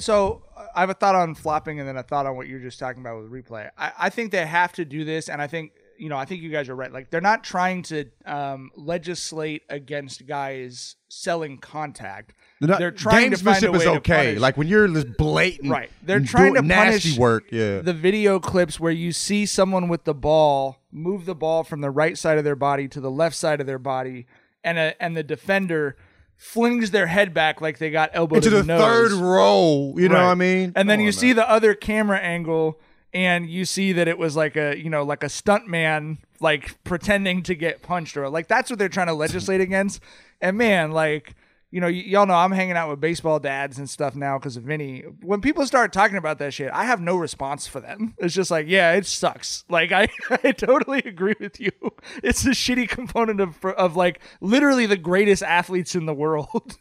So 0.00 0.42
I 0.74 0.80
have 0.80 0.90
a 0.90 0.94
thought 0.94 1.14
on 1.14 1.36
flopping, 1.36 1.78
and 1.78 1.88
then 1.88 1.96
a 1.96 2.02
thought 2.02 2.26
on 2.26 2.34
what 2.34 2.48
you're 2.48 2.58
just 2.58 2.80
talking 2.80 3.00
about 3.00 3.22
with 3.22 3.30
replay. 3.30 3.70
I, 3.78 3.92
I 3.96 4.10
think 4.10 4.32
they 4.32 4.44
have 4.44 4.72
to 4.72 4.84
do 4.84 5.04
this, 5.04 5.28
and 5.28 5.40
I 5.40 5.46
think 5.46 5.70
you 5.98 6.08
know, 6.08 6.16
I 6.16 6.24
think 6.24 6.42
you 6.42 6.50
guys 6.50 6.68
are 6.68 6.74
right. 6.76 6.92
Like 6.92 7.10
they're 7.10 7.20
not 7.20 7.44
trying 7.44 7.82
to 7.84 8.06
um, 8.24 8.70
legislate 8.76 9.62
against 9.68 10.26
guys 10.26 10.96
selling 11.08 11.58
contact. 11.58 12.32
They're, 12.60 12.68
not, 12.68 12.78
they're 12.80 12.90
trying 12.90 13.30
to 13.30 13.36
find 13.36 13.62
a 13.64 13.70
way 13.70 13.78
is 13.78 13.84
to 13.84 13.90
okay. 13.98 14.38
like 14.38 14.56
when 14.56 14.66
you're 14.68 14.88
just 14.88 15.16
blatant, 15.16 15.70
Right. 15.70 15.90
They're 16.02 16.20
trying 16.20 16.54
to 16.54 16.62
nasty 16.62 17.10
punish 17.10 17.18
work. 17.18 17.44
Yeah. 17.52 17.80
the 17.80 17.92
video 17.92 18.40
clips 18.40 18.80
where 18.80 18.92
you 18.92 19.12
see 19.12 19.46
someone 19.46 19.88
with 19.88 20.04
the 20.04 20.14
ball 20.14 20.78
move 20.90 21.24
the 21.24 21.34
ball 21.34 21.62
from 21.64 21.80
the 21.82 21.90
right 21.90 22.16
side 22.18 22.38
of 22.38 22.44
their 22.44 22.56
body 22.56 22.88
to 22.88 23.00
the 23.00 23.10
left 23.10 23.36
side 23.36 23.60
of 23.60 23.66
their 23.66 23.78
body, 23.78 24.26
and 24.64 24.78
a, 24.78 25.00
and 25.02 25.16
the 25.16 25.22
defender 25.22 25.96
flings 26.36 26.90
their 26.92 27.06
head 27.06 27.34
back 27.34 27.60
like 27.60 27.78
they 27.78 27.90
got 27.90 28.10
elbowed 28.12 28.44
Into 28.44 28.58
in 28.60 28.66
the 28.66 28.78
nose. 28.78 28.80
third 28.80 29.12
row. 29.12 29.94
You 29.96 30.08
know 30.08 30.14
Right. 30.16 30.24
what 30.24 30.30
I 30.30 30.34
mean? 30.34 30.72
And 30.76 30.88
then 30.88 30.98
Come 30.98 31.02
you 31.02 31.08
on, 31.08 31.12
see 31.12 31.32
the 31.32 31.48
other 31.48 31.74
camera 31.74 32.18
angle, 32.18 32.78
and 33.12 33.48
you 33.48 33.64
see 33.64 33.92
that 33.92 34.08
it 34.08 34.18
was 34.18 34.36
like 34.36 34.56
a 34.56 34.76
you 34.76 34.90
know 34.90 35.02
like 35.02 35.22
a 35.22 35.26
stuntman 35.26 36.18
like 36.40 36.82
pretending 36.84 37.42
to 37.42 37.54
get 37.54 37.82
punched 37.82 38.16
or 38.16 38.28
like 38.28 38.48
that's 38.48 38.70
what 38.70 38.78
they're 38.78 38.88
trying 38.88 39.06
to 39.06 39.14
legislate 39.14 39.60
against. 39.60 40.00
And 40.40 40.56
man, 40.56 40.92
like 40.92 41.34
you 41.70 41.80
know, 41.80 41.86
y- 41.86 42.04
y'all 42.06 42.26
know 42.26 42.34
I'm 42.34 42.52
hanging 42.52 42.76
out 42.76 42.88
with 42.88 43.00
baseball 43.00 43.38
dads 43.38 43.78
and 43.78 43.88
stuff 43.88 44.14
now 44.14 44.38
because 44.38 44.56
of 44.56 44.62
Vinny. 44.62 45.00
When 45.22 45.40
people 45.40 45.66
start 45.66 45.92
talking 45.92 46.16
about 46.16 46.38
that 46.38 46.54
shit, 46.54 46.70
I 46.72 46.84
have 46.84 47.00
no 47.00 47.16
response 47.16 47.66
for 47.66 47.80
them. 47.80 48.14
It's 48.18 48.34
just 48.34 48.50
like, 48.50 48.66
yeah, 48.68 48.92
it 48.92 49.06
sucks. 49.06 49.64
Like 49.70 49.92
I, 49.92 50.08
I 50.44 50.52
totally 50.52 51.00
agree 51.00 51.34
with 51.38 51.60
you. 51.60 51.70
It's 52.22 52.44
a 52.46 52.50
shitty 52.50 52.88
component 52.88 53.40
of 53.40 53.62
of 53.64 53.96
like 53.96 54.20
literally 54.40 54.86
the 54.86 54.96
greatest 54.96 55.42
athletes 55.42 55.94
in 55.94 56.06
the 56.06 56.14
world, 56.14 56.78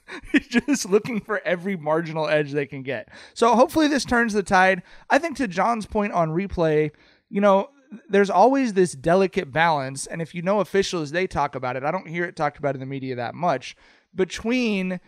just 0.50 0.90
looking 0.90 1.20
for 1.20 1.42
every 1.46 1.76
marginal 1.76 2.28
edge 2.28 2.52
they 2.54 2.66
can 2.66 2.82
get. 2.82 3.10
So 3.34 3.54
hopefully 3.56 3.88
this 3.88 4.06
turns 4.06 4.34
the 4.34 4.44
tide. 4.44 4.84
I 5.10 5.18
think 5.20 5.38
to 5.38 5.48
John's 5.48 5.86
point 5.86 6.14
on 6.14 6.30
replay, 6.30 6.92
you 7.30 7.42
know, 7.42 7.70
there's 8.10 8.30
always 8.30 8.74
this 8.74 8.94
delicate 8.94 9.52
balance, 9.52 10.08
and 10.08 10.22
if 10.22 10.34
you 10.36 10.42
know 10.42 10.60
officials, 10.60 11.12
they 11.12 11.28
talk 11.28 11.56
about 11.56 11.76
it. 11.76 11.84
I 11.84 11.92
don't 11.92 12.08
hear 12.08 12.26
it 12.26 12.36
talked 12.36 12.58
about 12.58 12.76
in 12.76 12.80
the 12.80 12.86
media 12.86 13.16
that 13.16 13.36
much 13.36 13.76
between 14.18 15.00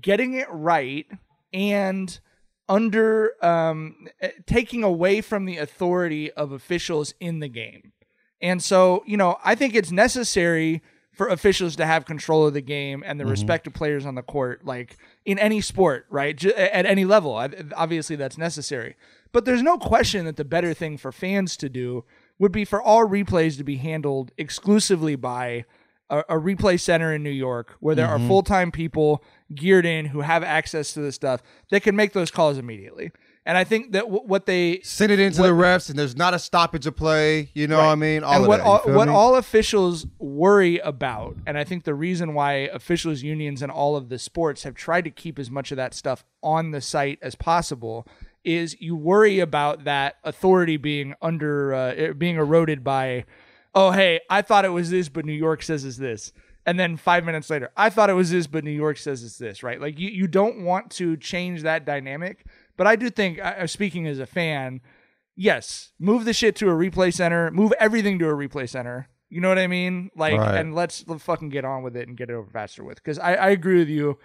getting 0.00 0.32
it 0.32 0.48
right 0.50 1.06
and 1.52 2.18
under 2.68 3.32
um, 3.44 4.06
eh, 4.22 4.30
taking 4.46 4.82
away 4.82 5.20
from 5.20 5.44
the 5.44 5.58
authority 5.58 6.30
of 6.32 6.52
officials 6.52 7.12
in 7.20 7.40
the 7.40 7.48
game. 7.48 7.92
And 8.40 8.62
so, 8.62 9.02
you 9.06 9.16
know, 9.18 9.36
I 9.44 9.54
think 9.54 9.74
it's 9.74 9.92
necessary 9.92 10.82
for 11.12 11.28
officials 11.28 11.76
to 11.76 11.84
have 11.84 12.06
control 12.06 12.46
of 12.46 12.54
the 12.54 12.62
game 12.62 13.02
and 13.04 13.20
the 13.20 13.26
respect 13.26 13.66
of 13.66 13.74
players 13.74 14.06
on 14.06 14.14
the 14.14 14.22
court, 14.22 14.64
like 14.64 14.96
in 15.26 15.38
any 15.38 15.60
sport, 15.60 16.06
right? 16.08 16.34
J- 16.34 16.54
at 16.54 16.86
any 16.86 17.04
level. 17.04 17.36
I- 17.36 17.50
Obviously, 17.76 18.16
that's 18.16 18.38
necessary. 18.38 18.96
But 19.30 19.44
there's 19.44 19.62
no 19.62 19.76
question 19.76 20.24
that 20.24 20.36
the 20.36 20.44
better 20.44 20.72
thing 20.72 20.96
for 20.96 21.12
fans 21.12 21.56
to 21.58 21.68
do 21.68 22.04
would 22.38 22.52
be 22.52 22.64
for 22.64 22.80
all 22.80 23.06
replays 23.06 23.58
to 23.58 23.64
be 23.64 23.76
handled 23.76 24.32
exclusively 24.38 25.14
by 25.14 25.66
a, 26.12 26.18
a 26.28 26.34
replay 26.38 26.78
center 26.78 27.12
in 27.12 27.22
New 27.24 27.30
York 27.30 27.74
where 27.80 27.94
there 27.96 28.06
Mhm. 28.06 28.10
are 28.24 28.28
full 28.28 28.42
time 28.44 28.70
people 28.70 29.24
geared 29.54 29.84
in 29.86 30.06
who 30.06 30.20
have 30.20 30.44
access 30.44 30.92
to 30.92 31.00
this 31.00 31.16
stuff 31.16 31.42
that 31.70 31.82
can 31.82 31.96
make 31.96 32.12
those 32.12 32.30
calls 32.30 32.56
immediately. 32.58 33.10
And 33.44 33.58
I 33.58 33.64
think 33.64 33.90
that 33.90 34.02
w- 34.04 34.22
what 34.24 34.46
they 34.46 34.80
send 34.84 35.10
it 35.10 35.18
into 35.18 35.42
the 35.42 35.48
refs, 35.48 35.90
and 35.90 35.98
there's 35.98 36.14
not 36.14 36.32
a 36.32 36.38
stoppage 36.38 36.86
of 36.86 36.94
play. 36.94 37.50
You 37.54 37.66
know 37.66 37.78
what 37.78 37.86
I 37.86 37.94
mean? 37.96 38.22
All 38.22 38.34
and 38.34 38.46
what 38.46 38.58
that. 38.58 38.66
all, 38.66 38.80
what 38.94 39.08
me? 39.08 39.14
all 39.14 39.34
officials 39.34 40.06
worry 40.20 40.78
about, 40.78 41.34
and 41.44 41.58
I 41.58 41.64
think 41.64 41.82
the 41.82 41.94
reason 41.94 42.34
why 42.34 42.52
officials 42.72 43.22
unions 43.24 43.60
and 43.60 43.72
all 43.72 43.96
of 43.96 44.10
the 44.10 44.18
sports 44.20 44.62
have 44.62 44.76
tried 44.76 45.02
to 45.06 45.10
keep 45.10 45.40
as 45.40 45.50
much 45.50 45.72
of 45.72 45.76
that 45.76 45.92
stuff 45.92 46.24
on 46.40 46.70
the 46.70 46.80
site 46.80 47.18
as 47.20 47.34
possible, 47.34 48.06
is 48.44 48.80
you 48.80 48.94
worry 48.94 49.40
about 49.40 49.82
that 49.84 50.16
authority 50.22 50.76
being 50.76 51.14
under 51.20 51.74
uh, 51.74 52.12
being 52.16 52.36
eroded 52.36 52.84
by, 52.84 53.24
oh 53.74 53.90
hey, 53.90 54.20
I 54.30 54.42
thought 54.42 54.64
it 54.64 54.70
was 54.70 54.90
this, 54.90 55.08
but 55.08 55.24
New 55.24 55.32
York 55.32 55.62
says 55.62 55.84
it's 55.84 55.96
this. 55.96 56.32
And 56.64 56.78
then 56.78 56.96
five 56.96 57.24
minutes 57.24 57.50
later, 57.50 57.70
I 57.76 57.90
thought 57.90 58.08
it 58.08 58.14
was 58.14 58.30
this, 58.30 58.46
but 58.46 58.62
New 58.62 58.70
York 58.70 58.96
says 58.96 59.24
it's 59.24 59.36
this, 59.38 59.64
right? 59.64 59.80
Like 59.80 59.98
you, 59.98 60.08
you 60.08 60.28
don't 60.28 60.62
want 60.64 60.90
to 60.92 61.16
change 61.16 61.62
that 61.62 61.84
dynamic. 61.84 62.46
But 62.76 62.86
I 62.86 62.94
do 62.94 63.10
think, 63.10 63.40
uh, 63.40 63.66
speaking 63.66 64.06
as 64.06 64.20
a 64.20 64.26
fan, 64.26 64.80
yes, 65.34 65.90
move 65.98 66.24
the 66.24 66.32
shit 66.32 66.54
to 66.56 66.68
a 66.68 66.72
replay 66.72 67.12
center, 67.12 67.50
move 67.50 67.72
everything 67.80 68.18
to 68.20 68.28
a 68.28 68.32
replay 68.32 68.68
center. 68.68 69.08
You 69.28 69.40
know 69.40 69.48
what 69.48 69.58
I 69.58 69.66
mean? 69.66 70.10
Like, 70.14 70.38
Right. 70.38 70.56
and 70.60 70.72
let's, 70.74 71.04
let's 71.08 71.24
fucking 71.24 71.48
get 71.48 71.64
on 71.64 71.82
with 71.82 71.96
it 71.96 72.06
and 72.06 72.16
get 72.16 72.30
it 72.30 72.34
over 72.34 72.48
faster 72.50 72.84
with. 72.84 72.96
Because 72.96 73.18
I, 73.18 73.34
I 73.34 73.48
agree 73.50 73.78
with 73.78 73.88
you. 73.88 74.18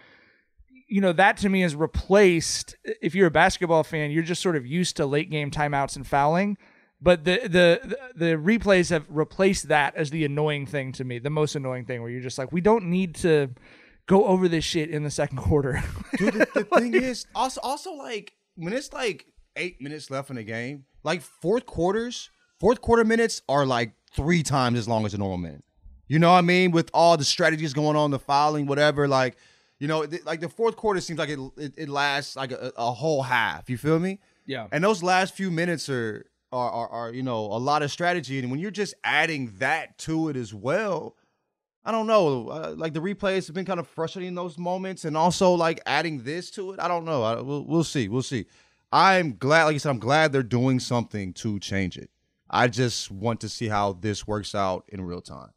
You 0.89 1.01
know, 1.01 1.13
that 1.13 1.37
to 1.37 1.49
me 1.49 1.63
is 1.63 1.75
replaced. 1.75 2.75
If 2.83 3.15
you're 3.15 3.27
a 3.27 3.31
basketball 3.31 3.83
fan, 3.83 4.11
you're 4.11 4.21
just 4.23 4.41
sort 4.43 4.55
of 4.55 4.65
used 4.65 4.95
to 4.97 5.05
late 5.07 5.29
game 5.31 5.49
timeouts 5.49 5.95
and 5.95 6.05
fouling. 6.05 6.57
But 6.99 7.25
the, 7.25 7.41
the 7.43 7.97
the 8.15 8.25
replays 8.37 8.89
have 8.89 9.05
replaced 9.07 9.67
that 9.67 9.95
as 9.95 10.09
the 10.09 10.25
annoying 10.25 10.65
thing 10.65 10.91
to 10.93 11.03
me, 11.03 11.19
the 11.19 11.29
most 11.29 11.55
annoying 11.55 11.85
thing, 11.85 12.01
where 12.01 12.09
you're 12.09 12.21
just 12.21 12.37
like, 12.39 12.51
we 12.51 12.61
don't 12.61 12.85
need 12.85 13.15
to 13.15 13.51
go 14.07 14.25
over 14.25 14.47
this 14.47 14.63
shit 14.63 14.89
in 14.89 15.03
the 15.03 15.11
second 15.11 15.37
quarter. 15.37 15.83
Dude, 16.17 16.33
the, 16.33 16.47
the 16.55 16.63
thing 16.79 16.95
is, 16.95 17.27
also, 17.35 17.61
also 17.61 17.93
like 17.93 18.33
when 18.55 18.73
it's 18.73 18.91
like 18.93 19.27
eight 19.55 19.79
minutes 19.79 20.09
left 20.09 20.31
in 20.31 20.37
the 20.37 20.43
game, 20.43 20.85
like 21.03 21.21
fourth 21.21 21.67
quarters, 21.67 22.31
fourth 22.59 22.81
quarter 22.81 23.03
minutes 23.03 23.43
are 23.47 23.65
like 23.65 23.91
three 24.15 24.41
times 24.41 24.79
as 24.79 24.87
long 24.87 25.05
as 25.05 25.13
a 25.13 25.19
normal 25.19 25.37
minute. 25.37 25.63
You 26.07 26.17
know 26.17 26.31
what 26.31 26.39
I 26.39 26.41
mean? 26.41 26.71
With 26.71 26.89
all 26.93 27.17
the 27.17 27.25
strategies 27.25 27.73
going 27.73 27.95
on, 27.95 28.11
the 28.11 28.19
fouling, 28.19 28.65
whatever, 28.65 29.07
like. 29.07 29.37
You 29.79 29.87
know, 29.87 30.07
th- 30.07 30.25
like 30.25 30.39
the 30.39 30.49
fourth 30.49 30.75
quarter 30.75 30.99
seems 30.99 31.19
like 31.19 31.29
it 31.29 31.37
it, 31.55 31.73
it 31.77 31.87
lasts 31.87 32.35
like 32.35 32.51
a, 32.51 32.73
a 32.77 32.91
whole 32.91 33.21
half. 33.21 33.69
You 33.69 33.77
feel 33.77 33.99
me? 33.99 34.17
Yeah. 34.47 34.65
And 34.71 34.83
those 34.83 35.03
last 35.03 35.35
few 35.35 35.51
minutes 35.51 35.87
are, 35.87 36.25
are 36.51 36.69
are 36.69 36.87
are 36.89 37.13
you 37.13 37.23
know 37.23 37.45
a 37.45 37.59
lot 37.59 37.83
of 37.83 37.91
strategy, 37.91 38.39
and 38.39 38.49
when 38.51 38.59
you're 38.59 38.71
just 38.71 38.93
adding 39.03 39.53
that 39.59 39.97
to 39.99 40.29
it 40.29 40.35
as 40.35 40.53
well, 40.53 41.15
I 41.83 41.91
don't 41.91 42.07
know. 42.07 42.49
Uh, 42.49 42.73
like 42.77 42.93
the 42.93 43.01
replays 43.01 43.47
have 43.47 43.55
been 43.55 43.65
kind 43.65 43.79
of 43.79 43.87
frustrating 43.87 44.29
in 44.29 44.35
those 44.35 44.57
moments, 44.57 45.05
and 45.05 45.15
also 45.15 45.51
like 45.51 45.79
adding 45.85 46.23
this 46.23 46.51
to 46.51 46.73
it. 46.73 46.79
I 46.79 46.87
don't 46.87 47.05
know. 47.05 47.23
I, 47.23 47.41
we'll, 47.41 47.65
we'll 47.65 47.83
see. 47.83 48.07
We'll 48.07 48.21
see. 48.21 48.45
I'm 48.91 49.35
glad, 49.35 49.65
like 49.65 49.73
you 49.73 49.79
said, 49.79 49.89
I'm 49.89 49.99
glad 49.99 50.31
they're 50.31 50.43
doing 50.43 50.79
something 50.79 51.33
to 51.33 51.59
change 51.59 51.97
it. 51.97 52.09
I 52.49 52.67
just 52.69 53.11
want 53.11 53.41
to 53.41 53.49
see 53.49 53.67
how 53.67 53.93
this 53.93 54.25
works 54.25 54.55
out 54.55 54.85
in 54.87 55.01
real 55.01 55.21
time. 55.21 55.49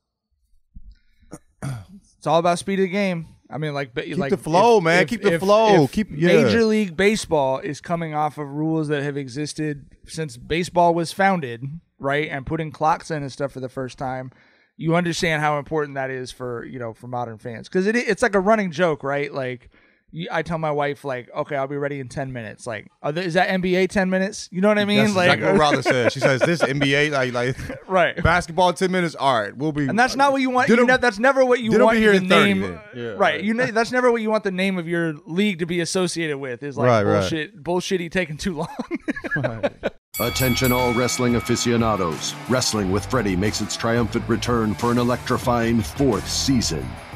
It's 2.18 2.26
all 2.26 2.38
about 2.38 2.59
speed 2.59 2.81
of 2.81 2.85
the 2.85 2.88
game. 2.88 3.26
I 3.53 3.59
mean, 3.59 3.75
like, 3.75 3.95
Keep 3.95 4.17
like 4.17 4.31
the 4.31 4.37
flow, 4.37 4.81
man. 4.81 5.07
Keep 5.07 5.23
the 5.23 5.39
flow. 5.39 5.85
if 5.85 5.93
Keep- 5.93 6.11
yeah. 6.13 6.29
Major 6.29 6.65
League 6.65 6.97
Baseball 6.97 7.59
is 7.59 7.81
coming 7.81 8.15
off 8.15 8.39
of 8.39 8.49
rules 8.49 8.89
that 8.89 9.03
have 9.03 9.17
existed 9.17 9.87
since 10.07 10.37
baseball 10.37 10.95
was 10.95 11.13
founded, 11.13 11.65
right? 11.99 12.29
And 12.31 12.47
putting 12.47 12.71
clocks 12.71 13.11
in 13.11 13.23
and 13.23 13.33
stuff 13.33 13.53
for 13.53 13.61
the 13.61 13.69
first 13.69 13.99
time. 13.99 14.31
You 14.77 14.95
understand 14.95 15.43
how 15.43 15.59
important 15.59 15.97
that 15.97 16.11
is 16.11 16.33
for 16.33 16.65
you 16.65 16.79
know 16.79 16.95
for 16.95 17.07
modern 17.07 17.39
fans 17.39 17.69
because 17.69 17.87
it 17.87 17.97
it's 17.97 18.23
like 18.23 18.35
a 18.35 18.41
running 18.41 18.71
joke, 18.71 19.03
right? 19.03 19.33
Like. 19.33 19.71
You- 20.12 20.29
I 20.31 20.42
tell 20.42 20.59
my 20.59 20.70
wife 20.70 21.05
like, 21.05 21.29
okay, 21.35 21.57
I'll 21.57 21.66
be 21.68 21.77
ready 21.77 22.01
in 22.01 22.09
ten 22.09 22.33
minutes. 22.33 22.66
Like, 22.66 22.88
are 23.03 23.12
there, 23.12 23.25
is 23.25 23.35
that 23.35 23.49
NBA 23.49 23.88
ten 23.90 24.11
minutes? 24.11 24.49
You 24.53 24.61
know 24.61 24.68
what 24.68 24.79
I 24.79 24.85
mean? 24.85 24.99
That's 25.05 25.14
like, 25.16 25.33
exactly 25.38 25.59
what 25.59 25.75
Rhonda 25.75 25.83
said. 25.83 26.12
She 26.12 26.20
says 26.20 26.40
this 26.40 26.61
NBA 26.62 27.11
like 27.12 27.33
like 27.33 27.57
right 27.88 28.23
basketball 28.23 28.73
ten 28.73 28.90
minutes. 28.90 29.14
All 29.14 29.40
right, 29.40 29.57
we'll 29.57 29.73
be. 29.73 29.87
and 29.87 29.99
that's 29.99 30.16
not 30.16 30.33
what 30.33 30.40
you 30.40 30.51
want. 30.51 30.68
You 30.68 30.85
know, 30.85 30.96
that's 30.96 31.18
never 31.18 31.44
what 31.44 31.61
you 31.61 31.70
want 31.79 31.92
be 31.96 32.01
here 32.01 32.12
the 32.18 32.27
30 32.27 32.29
name. 32.29 32.61
then. 32.62 32.81
Yeah, 32.94 33.03
right. 33.11 33.18
right. 33.18 33.44
You 33.44 33.55
know, 33.55 33.66
that's 33.73 33.92
never 33.92 34.11
what 34.12 34.23
you 34.23 34.31
want 34.31 34.44
the 34.44 34.51
name 34.51 34.79
of 34.79 34.88
your 34.88 35.14
league 35.27 35.59
to 35.61 35.66
be 35.66 35.81
associated 35.81 36.38
with. 36.38 36.62
Is 36.62 36.77
like 36.77 36.87
Right, 36.87 37.03
right. 37.03 37.20
bullshit, 37.20 37.62
bullshitty 37.62 38.11
taking 38.11 38.37
too 38.37 38.55
long. 38.57 39.62
Attention, 40.18 40.70
all 40.70 40.92
wrestling 40.92 41.37
aficionados. 41.37 42.35
Wrestling 42.51 42.90
with 42.92 43.07
Freddie 43.07 43.37
makes 43.37 43.61
its 43.62 43.75
triumphant 43.77 44.29
return 44.29 44.75
for 44.75 44.90
an 44.90 44.99
electrifying 44.99 45.81
fourth 45.81 46.29
season. 46.29 46.87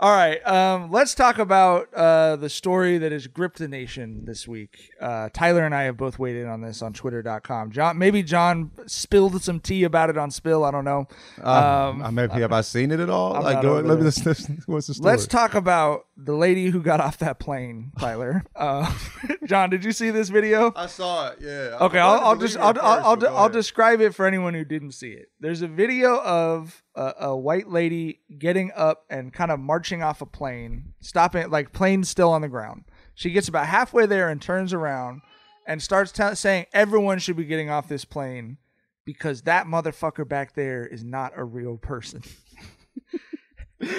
All 0.00 0.10
right, 0.10 0.44
um, 0.46 0.90
let's 0.90 1.14
talk 1.14 1.38
about 1.38 1.92
uh, 1.94 2.34
the 2.34 2.48
story 2.50 2.98
that 2.98 3.12
has 3.12 3.28
gripped 3.28 3.58
the 3.58 3.68
nation 3.68 4.24
this 4.24 4.48
week. 4.48 4.90
Uh, 5.00 5.28
Tyler 5.32 5.64
and 5.64 5.72
I 5.72 5.84
have 5.84 5.96
both 5.96 6.18
weighed 6.18 6.34
in 6.34 6.48
on 6.48 6.62
this 6.62 6.82
on 6.82 6.92
Twitter.com. 6.92 7.70
John, 7.70 7.96
maybe 7.96 8.22
John 8.22 8.72
spilled 8.86 9.40
some 9.42 9.60
tea 9.60 9.84
about 9.84 10.10
it 10.10 10.18
on 10.18 10.32
Spill. 10.32 10.64
I 10.64 10.72
don't 10.72 10.84
know. 10.84 11.06
Um, 11.40 12.02
um, 12.02 12.14
maybe 12.14 12.40
have 12.40 12.52
I 12.52 12.62
seen 12.62 12.90
it 12.90 13.00
at 13.00 13.08
all? 13.08 13.36
I'm 13.36 13.44
like, 13.44 13.54
not 13.54 13.62
go, 13.62 13.76
over 13.76 13.88
let 13.88 13.98
me 13.98 14.04
this. 14.04 14.24
listen. 14.26 14.62
What's 14.66 14.88
the 14.88 14.94
story? 14.94 15.12
Let's 15.12 15.26
talk 15.28 15.54
about 15.54 16.06
the 16.16 16.34
lady 16.34 16.70
who 16.70 16.82
got 16.82 17.00
off 17.00 17.18
that 17.18 17.38
plane, 17.38 17.92
Tyler. 17.98 18.44
Uh, 18.56 18.92
John, 19.46 19.70
did 19.70 19.84
you 19.84 19.92
see 19.92 20.10
this 20.10 20.28
video? 20.28 20.72
I 20.74 20.86
saw 20.86 21.28
it. 21.30 21.38
Yeah. 21.40 21.78
Okay, 21.80 21.98
I 21.98 22.06
I'll, 22.06 22.20
I'll 22.20 22.36
just 22.36 22.56
I'll 22.56 22.78
I'll, 22.80 23.04
I'll, 23.06 23.16
but 23.16 23.30
go 23.30 23.36
I'll 23.36 23.48
describe 23.48 24.00
it 24.00 24.14
for 24.14 24.26
anyone 24.26 24.54
who 24.54 24.64
didn't 24.64 24.92
see 24.92 25.12
it. 25.12 25.30
There's 25.40 25.62
a 25.62 25.68
video 25.68 26.20
of 26.20 26.83
a, 26.94 27.14
a 27.20 27.36
white 27.36 27.68
lady 27.68 28.20
getting 28.38 28.72
up 28.74 29.04
and 29.10 29.32
kind 29.32 29.50
of 29.50 29.60
marching 29.60 30.02
off 30.02 30.20
a 30.20 30.26
plane, 30.26 30.94
stopping 31.00 31.50
like 31.50 31.72
plane 31.72 32.04
still 32.04 32.30
on 32.30 32.42
the 32.42 32.48
ground. 32.48 32.84
She 33.14 33.30
gets 33.30 33.48
about 33.48 33.66
halfway 33.66 34.06
there 34.06 34.28
and 34.28 34.40
turns 34.40 34.72
around 34.72 35.22
and 35.66 35.82
starts 35.82 36.12
tell 36.12 36.34
saying 36.36 36.66
everyone 36.72 37.18
should 37.18 37.36
be 37.36 37.44
getting 37.44 37.70
off 37.70 37.88
this 37.88 38.04
plane 38.04 38.58
because 39.04 39.42
that 39.42 39.66
motherfucker 39.66 40.28
back 40.28 40.54
there 40.54 40.86
is 40.86 41.04
not 41.04 41.32
a 41.36 41.44
real 41.44 41.76
person. 41.76 42.22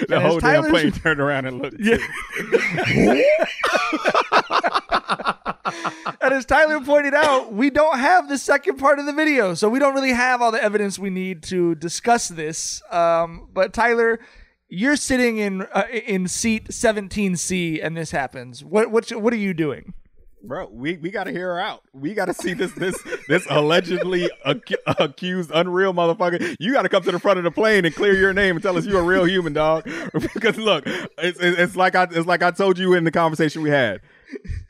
The 0.08 0.18
whole 0.20 0.40
damn 0.40 0.68
plane 0.68 0.90
turned 1.02 1.20
around 1.20 1.46
and 1.46 1.62
looked. 1.62 1.76
Yeah. 1.78 1.98
and 6.20 6.34
as 6.34 6.44
Tyler 6.44 6.80
pointed 6.80 7.14
out, 7.14 7.52
we 7.52 7.70
don't 7.70 7.98
have 7.98 8.28
the 8.28 8.38
second 8.38 8.76
part 8.78 8.98
of 8.98 9.06
the 9.06 9.12
video, 9.12 9.54
so 9.54 9.68
we 9.68 9.78
don't 9.78 9.94
really 9.94 10.12
have 10.12 10.42
all 10.42 10.52
the 10.52 10.62
evidence 10.62 10.98
we 10.98 11.10
need 11.10 11.42
to 11.44 11.74
discuss 11.74 12.28
this. 12.28 12.82
Um, 12.90 13.48
but 13.52 13.72
Tyler, 13.72 14.20
you're 14.68 14.96
sitting 14.96 15.38
in 15.38 15.62
uh, 15.62 15.84
in 15.90 16.28
seat 16.28 16.68
17C, 16.68 17.84
and 17.84 17.96
this 17.96 18.10
happens. 18.10 18.64
What 18.64 18.90
what 18.90 19.10
what 19.10 19.32
are 19.32 19.36
you 19.36 19.54
doing? 19.54 19.94
Bro, 20.42 20.68
we, 20.70 20.96
we 20.98 21.10
got 21.10 21.24
to 21.24 21.32
hear 21.32 21.54
her 21.54 21.60
out. 21.60 21.82
We 21.92 22.14
got 22.14 22.26
to 22.26 22.34
see 22.34 22.52
this 22.52 22.72
this 22.72 22.96
this 23.26 23.46
allegedly 23.50 24.30
ac- 24.44 24.76
accused 24.86 25.50
unreal 25.52 25.92
motherfucker. 25.92 26.56
You 26.60 26.72
got 26.72 26.82
to 26.82 26.88
come 26.88 27.02
to 27.02 27.10
the 27.10 27.18
front 27.18 27.38
of 27.38 27.44
the 27.44 27.50
plane 27.50 27.84
and 27.84 27.92
clear 27.92 28.14
your 28.14 28.32
name 28.32 28.54
and 28.54 28.62
tell 28.62 28.76
us 28.78 28.86
you're 28.86 29.00
a 29.00 29.04
real 29.04 29.24
human 29.24 29.52
dog. 29.52 29.84
because 30.34 30.56
look, 30.56 30.84
it's 30.86 31.38
it's 31.40 31.74
like 31.74 31.96
I 31.96 32.04
it's 32.04 32.26
like 32.26 32.42
I 32.42 32.52
told 32.52 32.78
you 32.78 32.94
in 32.94 33.04
the 33.04 33.10
conversation 33.10 33.62
we 33.62 33.70
had. 33.70 34.00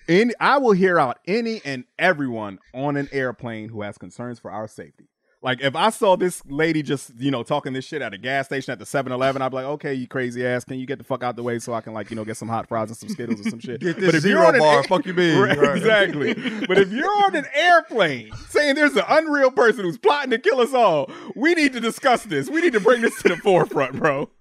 Any, 0.09 0.33
I 0.41 0.59
will 0.59 0.73
hear 0.73 0.99
out 0.99 1.19
any 1.27 1.61
and 1.65 1.85
everyone 1.99 2.59
on 2.75 2.97
an 2.97 3.09
airplane 3.13 3.69
who 3.71 3.83
has 3.83 3.99
concerns 3.99 4.39
for 4.39 4.51
our 4.51 4.69
safety. 4.69 5.09
Like 5.43 5.61
if 5.61 5.77
I 5.77 5.91
saw 5.91 6.17
this 6.17 6.43
lady 6.47 6.83
just, 6.83 7.13
you 7.19 7.31
know, 7.31 7.43
talking 7.45 7.73
this 7.73 7.85
shit 7.85 8.03
at 8.03 8.13
a 8.13 8.19
gas 8.19 8.47
station 8.47 8.73
at 8.73 8.79
the 8.81 8.85
7-Eleven, 8.85 9.43
I'd 9.43 9.51
be 9.51 9.57
like, 9.57 9.65
okay, 9.67 9.95
you 9.95 10.09
crazy 10.09 10.45
ass, 10.45 10.65
can 10.65 10.79
you 10.79 10.87
get 10.87 10.99
the 10.99 11.05
fuck 11.05 11.23
out 11.23 11.37
the 11.37 11.43
way 11.43 11.59
so 11.61 11.73
I 11.75 11.81
can 11.83 11.93
like, 11.93 12.11
you 12.11 12.17
know, 12.17 12.25
get 12.25 12.37
some 12.37 12.49
hot 12.49 12.67
fries 12.67 12.89
and 12.89 12.97
some 12.97 13.09
Skittles 13.11 13.47
or 13.47 13.51
some 13.51 13.61
shit. 13.61 13.81
Get 13.83 13.97
this 13.97 14.07
but 14.07 14.15
if 14.17 14.23
zero 14.23 14.41
you're 14.41 14.47
on 14.49 14.55
an 14.55 14.61
bar, 14.61 14.79
air- 14.79 14.83
fuck 14.85 15.07
you 15.07 15.15
mean. 15.15 15.39
Right, 15.41 15.57
Right. 15.57 15.77
exactly. 15.77 16.35
but 16.67 16.79
if 16.79 16.91
you're 16.91 17.25
on 17.27 17.37
an 17.37 17.47
airplane 17.55 18.33
saying 18.49 18.75
there's 18.75 18.97
an 18.97 19.05
unreal 19.09 19.51
person 19.53 19.85
who's 19.85 19.99
plotting 19.99 20.31
to 20.31 20.39
kill 20.39 20.61
us 20.61 20.75
all, 20.75 21.11
we 21.37 21.55
need 21.55 21.73
to 21.75 21.81
discuss 21.81 22.25
this. 22.25 22.49
We 22.51 22.61
need 22.63 22.73
to 22.73 22.81
bring 22.81 23.03
this 23.03 23.21
to 23.23 23.29
the 23.29 23.37
forefront, 23.37 23.97
bro. 23.99 24.31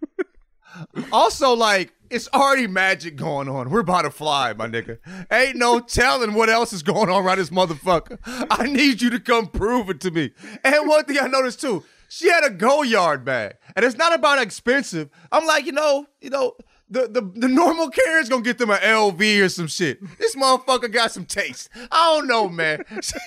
Also, 1.14 1.54
like, 1.54 1.94
it's 2.16 2.30
already 2.34 2.66
magic 2.66 3.18
going 3.18 3.50
on. 3.50 3.70
We're 3.70 3.82
about 3.82 4.04
to 4.04 4.10
fly, 4.10 4.54
my 4.54 4.68
nigga. 4.68 5.00
Ain't 5.30 5.58
no 5.58 5.80
telling 5.80 6.34
what 6.34 6.50
else 6.50 6.72
is 6.72 6.82
going 6.82 7.10
on 7.10 7.26
around 7.26 7.40
this 7.40 7.50
motherfucker. 7.50 8.18
I 8.50 8.68
need 8.68 9.02
you 9.02 9.10
to 9.10 9.20
come 9.20 9.48
prove 9.48 9.90
it 9.90 10.00
to 10.02 10.12
me. 10.12 10.32
And 10.64 10.88
one 10.88 11.04
thing 11.04 11.18
I 11.20 11.28
noticed 11.28 11.60
too, 11.60 11.84
she 12.08 12.30
had 12.30 12.46
a 12.46 12.50
Goyard 12.50 13.26
bag. 13.26 13.58
And 13.76 13.84
it's 13.84 13.98
not 13.98 14.14
about 14.16 14.42
expensive. 14.42 15.10
I'm 15.30 15.46
like, 15.46 15.66
you 15.66 15.74
know, 15.74 16.06
you 16.22 16.30
know, 16.30 16.56
the, 16.90 17.08
the, 17.08 17.22
the 17.22 17.48
normal 17.48 17.90
carrier's 17.90 18.30
gonna 18.30 18.44
get 18.44 18.60
them 18.60 18.70
an 18.70 18.78
LV 18.78 19.44
or 19.44 19.50
some 19.50 19.68
shit. 19.68 20.00
This 20.18 20.36
motherfucker 20.36 20.92
got 20.92 21.12
some 21.12 21.26
taste. 21.26 21.68
I 21.92 22.14
don't 22.16 22.28
know, 22.28 22.48
man. 22.48 22.84
She, 23.02 23.20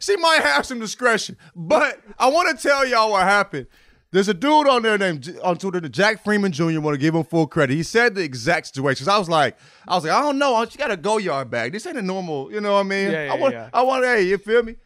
she 0.00 0.16
might 0.16 0.40
have 0.42 0.64
some 0.64 0.80
discretion. 0.80 1.36
But 1.54 2.00
I 2.18 2.28
want 2.28 2.56
to 2.56 2.68
tell 2.68 2.86
y'all 2.86 3.10
what 3.10 3.24
happened. 3.24 3.66
There's 4.14 4.28
a 4.28 4.34
dude 4.34 4.68
on 4.68 4.82
there 4.82 4.96
named 4.96 5.36
on 5.42 5.58
Twitter, 5.58 5.80
the 5.80 5.88
Jack 5.88 6.22
Freeman 6.22 6.52
Jr. 6.52 6.78
Want 6.78 6.94
to 6.94 6.98
give 6.98 7.16
him 7.16 7.24
full 7.24 7.48
credit. 7.48 7.74
He 7.74 7.82
said 7.82 8.14
the 8.14 8.22
exact 8.22 8.68
situation. 8.68 9.08
I 9.08 9.18
was 9.18 9.28
like, 9.28 9.56
I 9.88 9.96
was 9.96 10.04
like, 10.04 10.12
I 10.12 10.20
don't 10.20 10.38
know. 10.38 10.64
She 10.70 10.78
got 10.78 10.92
a 10.92 10.96
Goyard 10.96 11.50
bag. 11.50 11.72
This 11.72 11.84
ain't 11.84 11.98
a 11.98 12.02
normal. 12.02 12.52
You 12.52 12.60
know 12.60 12.74
what 12.74 12.78
I 12.78 12.82
mean? 12.84 13.10
Yeah, 13.10 13.24
yeah, 13.24 13.32
I 13.32 13.36
want. 13.36 13.54
yeah. 13.54 13.70
I 13.72 13.82
want. 13.82 14.04
To. 14.04 14.08
Hey, 14.08 14.22
you 14.22 14.38
feel 14.38 14.62
me? 14.62 14.76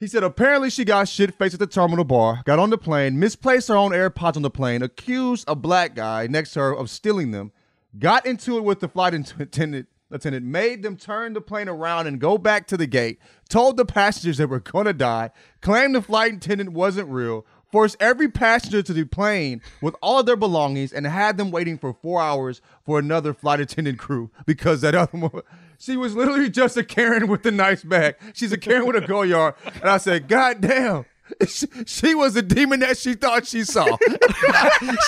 He 0.00 0.06
said 0.06 0.22
apparently 0.22 0.70
she 0.70 0.86
got 0.86 1.06
shit 1.06 1.34
faced 1.34 1.52
at 1.52 1.60
the 1.60 1.66
terminal 1.66 2.04
bar, 2.06 2.40
got 2.46 2.58
on 2.58 2.70
the 2.70 2.78
plane, 2.78 3.18
misplaced 3.18 3.68
her 3.68 3.76
own 3.76 3.90
AirPods 3.90 4.36
on 4.36 4.42
the 4.42 4.48
plane, 4.48 4.80
accused 4.82 5.44
a 5.46 5.54
black 5.54 5.94
guy 5.94 6.26
next 6.26 6.54
to 6.54 6.60
her 6.60 6.74
of 6.74 6.88
stealing 6.88 7.30
them, 7.30 7.52
got 7.98 8.24
into 8.24 8.56
it 8.56 8.64
with 8.64 8.80
the 8.80 8.88
flight 8.88 9.12
attendant 9.12 9.86
attendant 10.10 10.44
made 10.44 10.82
them 10.82 10.96
turn 10.96 11.32
the 11.32 11.40
plane 11.40 11.68
around 11.68 12.06
and 12.06 12.20
go 12.20 12.38
back 12.38 12.66
to 12.66 12.76
the 12.76 12.86
gate, 12.86 13.18
told 13.48 13.76
the 13.76 13.84
passengers 13.84 14.38
they 14.38 14.44
were 14.44 14.60
to 14.60 14.92
die, 14.92 15.30
claimed 15.60 15.94
the 15.94 16.02
flight 16.02 16.34
attendant 16.34 16.72
wasn't 16.72 17.08
real, 17.08 17.46
forced 17.72 17.96
every 17.98 18.28
passenger 18.28 18.82
to 18.82 18.92
the 18.92 19.04
plane 19.04 19.62
with 19.80 19.96
all 20.00 20.20
of 20.20 20.26
their 20.26 20.36
belongings, 20.36 20.92
and 20.92 21.06
had 21.06 21.38
them 21.38 21.50
waiting 21.50 21.78
for 21.78 21.94
four 21.94 22.20
hours 22.20 22.60
for 22.84 22.98
another 22.98 23.34
flight 23.34 23.58
attendant 23.60 23.98
crew 23.98 24.30
because 24.46 24.82
that 24.82 24.94
other 24.94 25.18
one. 25.18 25.42
She 25.78 25.96
was 25.96 26.14
literally 26.14 26.48
just 26.48 26.76
a 26.76 26.84
Karen 26.84 27.26
with 27.26 27.44
a 27.44 27.50
nice 27.50 27.82
bag. 27.82 28.14
She's 28.34 28.52
a 28.52 28.58
Karen 28.58 28.86
with 28.86 28.94
a 28.94 29.00
Goyard. 29.00 29.56
And 29.64 29.90
I 29.90 29.96
said, 29.96 30.28
God 30.28 30.60
damn. 30.60 31.06
She, 31.48 31.66
she 31.86 32.14
was 32.14 32.36
a 32.36 32.42
demon 32.42 32.80
that 32.80 32.98
she 32.98 33.14
thought 33.14 33.46
she 33.46 33.64
saw. 33.64 33.84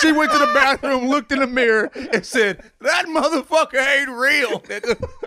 she 0.01 0.11
went 0.11 0.31
to 0.31 0.39
the 0.39 0.51
bathroom, 0.53 1.07
looked 1.07 1.31
in 1.31 1.39
the 1.39 1.47
mirror, 1.47 1.91
and 1.95 2.25
said, 2.25 2.63
That 2.81 3.05
motherfucker 3.05 3.75
ain't 3.75 4.09
real. 4.09 4.63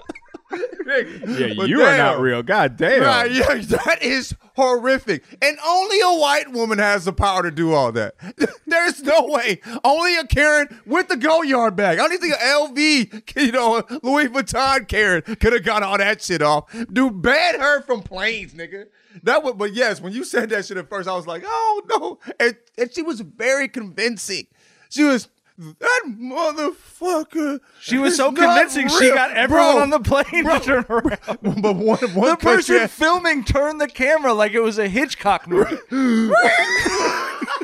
nigga." 0.50 1.38
Yeah, 1.38 1.54
But 1.56 1.68
you 1.68 1.82
are 1.82 1.96
not 1.96 2.20
real. 2.20 2.42
God 2.42 2.76
damn. 2.76 3.02
Right, 3.02 3.30
yeah, 3.32 3.54
that 3.56 3.98
is 4.02 4.34
horrific. 4.56 5.24
And 5.40 5.56
only 5.64 6.00
a 6.00 6.18
white 6.18 6.50
woman 6.52 6.78
has 6.78 7.04
the 7.04 7.12
power 7.12 7.42
to 7.42 7.50
do 7.50 7.72
all 7.72 7.92
that. 7.92 8.14
There's 8.66 9.02
no 9.02 9.26
way. 9.26 9.60
Only 9.84 10.16
a 10.16 10.26
Karen 10.26 10.80
with 10.86 11.08
the 11.08 11.16
Goyard 11.16 11.76
bag. 11.76 11.98
I 11.98 12.02
don't 12.02 12.12
even 12.12 12.30
think 12.30 12.40
an 12.40 12.74
LV, 12.74 13.42
you 13.46 13.52
know, 13.52 13.82
Louis 14.02 14.28
Vuitton 14.28 14.88
Karen 14.88 15.22
could 15.22 15.52
have 15.52 15.64
got 15.64 15.82
all 15.82 15.98
that 15.98 16.22
shit 16.22 16.42
off. 16.42 16.72
Dude, 16.92 17.22
ban 17.22 17.60
her 17.60 17.82
from 17.82 18.02
planes, 18.02 18.54
nigga. 18.54 18.86
That 19.22 19.42
would, 19.42 19.58
but 19.58 19.74
yes, 19.74 20.00
when 20.00 20.12
you 20.12 20.22
said 20.24 20.50
that 20.50 20.66
shit 20.66 20.76
at 20.76 20.88
first, 20.88 21.08
I 21.08 21.14
was 21.16 21.26
like, 21.26 21.42
oh 21.46 21.82
no. 21.88 22.18
And, 22.38 22.56
and 22.76 22.92
she 22.92 23.02
was 23.02 23.20
very 23.20 23.68
convincing. 23.68 24.46
She 24.90 25.02
was, 25.04 25.28
that 25.58 26.02
motherfucker. 26.06 27.58
She 27.80 27.98
was 27.98 28.16
so 28.16 28.30
convincing. 28.32 28.88
She 28.88 29.10
got 29.10 29.32
everyone 29.32 29.72
Bro, 29.74 29.82
on 29.82 29.90
the 29.90 29.98
plane 30.00 30.44
bro, 30.44 30.58
to 30.58 30.64
turn 30.64 30.84
around. 30.88 31.18
But 31.62 31.76
one, 31.76 31.98
one 32.14 32.30
the 32.30 32.36
person 32.38 32.86
filming 32.88 33.44
turned 33.44 33.80
the 33.80 33.88
camera 33.88 34.32
like 34.32 34.52
it 34.52 34.60
was 34.60 34.78
a 34.78 34.88
Hitchcock 34.88 35.48
movie. 35.48 35.76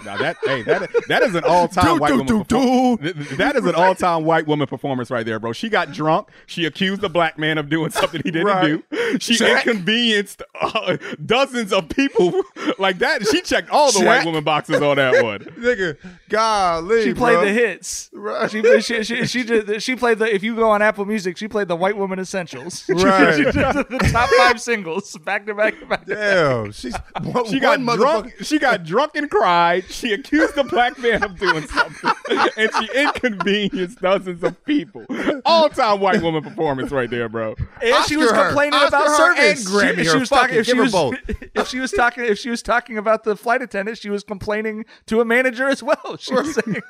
Now 0.05 0.19
that 0.19 0.37
hey 0.45 0.63
that 0.63 0.91
that 1.09 1.23
is 1.23 1.35
an 1.35 1.45
all 1.45 1.67
time 1.67 1.99
white 1.99 2.09
do, 2.09 2.19
woman. 2.19 2.45
do, 2.47 2.97
th- 2.99 3.29
That 3.39 3.57
is 3.57 3.65
an 3.65 3.75
all 3.75 3.95
time 3.95 4.25
white 4.25 4.47
woman 4.47 4.67
performance 4.67 5.11
right 5.11 5.25
there, 5.25 5.39
bro. 5.39 5.53
She 5.53 5.69
got 5.71 5.93
drunk. 5.93 6.29
She 6.47 6.67
accused 6.67 7.01
the 7.01 7.09
black 7.09 7.39
man 7.39 7.57
of 7.59 7.71
doing 7.71 7.91
something 7.91 8.21
he 8.23 8.31
didn't 8.31 8.47
Right. 8.47 8.83
do. 8.91 9.19
She 9.19 9.43
inconvenienced 9.43 10.43
uh, 10.61 10.97
dozens 11.25 11.73
of 11.73 11.89
people 11.89 12.33
like 12.79 12.99
that. 12.99 13.27
She 13.29 13.41
checked 13.41 13.71
all 13.71 13.93
the 13.93 14.05
white 14.05 14.25
woman 14.27 14.45
boxes 14.45 14.83
on 14.83 14.97
that 14.97 15.23
one. 15.25 15.39
Nigga, 15.59 15.97
golly, 16.29 17.05
She 17.05 17.15
played 17.15 17.37
bro. 17.37 17.45
the 17.47 17.53
hits. 17.85 18.11
Right. 18.13 18.51
She, 18.51 18.81
she, 18.81 19.05
she, 19.05 19.27
she, 19.27 19.43
did, 19.45 19.83
she 19.83 19.97
played 19.97 20.19
the. 20.19 20.33
If 20.33 20.43
you 20.43 20.57
go 20.57 20.71
on 20.71 20.83
Apple 20.83 21.05
Music, 21.05 21.37
she 21.37 21.49
played 21.49 21.69
the 21.69 21.77
White 21.77 21.97
Woman 21.97 22.19
Essentials. 22.19 22.85
Right. 22.89 23.37
she 23.37 23.45
did 23.45 23.55
the 23.55 24.09
top 24.13 24.31
five 24.31 24.61
singles 24.61 25.17
back 25.19 25.47
to 25.47 25.55
back 25.55 25.79
to 25.81 25.87
back. 25.87 26.05
to 26.07 26.15
back. 26.15 26.19
Damn, 26.19 26.73
she's 26.73 26.95
one, 27.23 27.47
She 27.47 27.61
got 27.61 27.81
drunk. 27.81 28.35
She 28.43 28.59
got 28.59 28.85
drunk 28.85 29.13
and 29.15 29.31
cried. 29.31 29.85
She 29.91 30.13
accused 30.13 30.55
the 30.55 30.65
black 30.65 30.99
man 30.99 31.23
of 31.23 31.39
doing 31.39 31.67
something, 31.67 32.13
and 32.57 32.71
she 32.79 33.01
inconvenienced 33.01 34.01
dozens 34.01 34.43
of 34.43 34.65
people. 34.65 35.05
All 35.45 35.69
time 35.69 36.01
white 36.01 36.23
woman 36.23 36.43
performance 36.43 36.91
right 36.91 37.11
there, 37.11 37.29
bro. 37.29 37.55
And 37.83 38.05
she 38.07 38.17
was 38.17 38.29
Oscar 38.29 38.37
her. 38.37 38.47
complaining 38.49 38.75
Oscar 38.81 38.97
about 38.97 39.19
her 39.19 39.37
and 39.51 39.59
service. 39.59 40.07
She- 40.07 40.15
she 40.15 40.19
was 40.19 40.29
talking, 40.29 40.57
if 40.57 40.67
she 40.67 40.75
was, 40.75 40.95
if 41.55 41.69
she 41.69 41.81
was 41.81 41.91
talking, 41.91 42.25
if 42.25 42.39
she 42.39 42.51
was 42.51 42.63
talking 42.63 42.99
about 42.99 43.25
the 43.25 43.37
flight 43.37 43.63
attendant, 43.63 43.99
she 43.99 44.11
was 44.11 44.23
complaining 44.23 44.85
to 45.07 45.21
a 45.21 45.25
manager 45.25 45.69
as 45.69 45.83
well. 45.83 46.17
She 46.19 46.33
was 46.35 46.55
saying, 46.55 46.83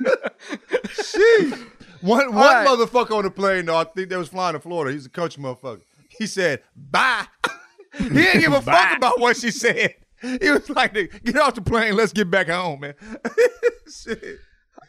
Sheesh. 0.84 1.70
One 2.00 2.34
one 2.34 2.34
right. 2.34 2.66
motherfucker 2.66 3.16
on 3.16 3.24
the 3.24 3.30
plane, 3.30 3.66
though, 3.66 3.76
I 3.76 3.84
think 3.84 4.10
they 4.10 4.16
was 4.16 4.28
flying 4.28 4.52
to 4.52 4.60
Florida. 4.60 4.92
He's 4.92 5.06
a 5.06 5.10
coach 5.10 5.38
motherfucker. 5.38 5.80
He 6.08 6.26
said, 6.26 6.62
bye. 6.76 7.26
he 7.96 8.08
didn't 8.08 8.40
give 8.40 8.52
a 8.52 8.60
fuck 8.62 8.96
about 8.96 9.20
what 9.20 9.36
she 9.36 9.50
said. 9.50 9.94
He 10.20 10.50
was 10.50 10.68
like, 10.70 10.92
get 10.92 11.36
off 11.38 11.54
the 11.54 11.62
plane, 11.62 11.96
let's 11.96 12.12
get 12.12 12.30
back 12.30 12.48
home, 12.48 12.80
man. 12.80 12.94
Shit. 13.90 14.38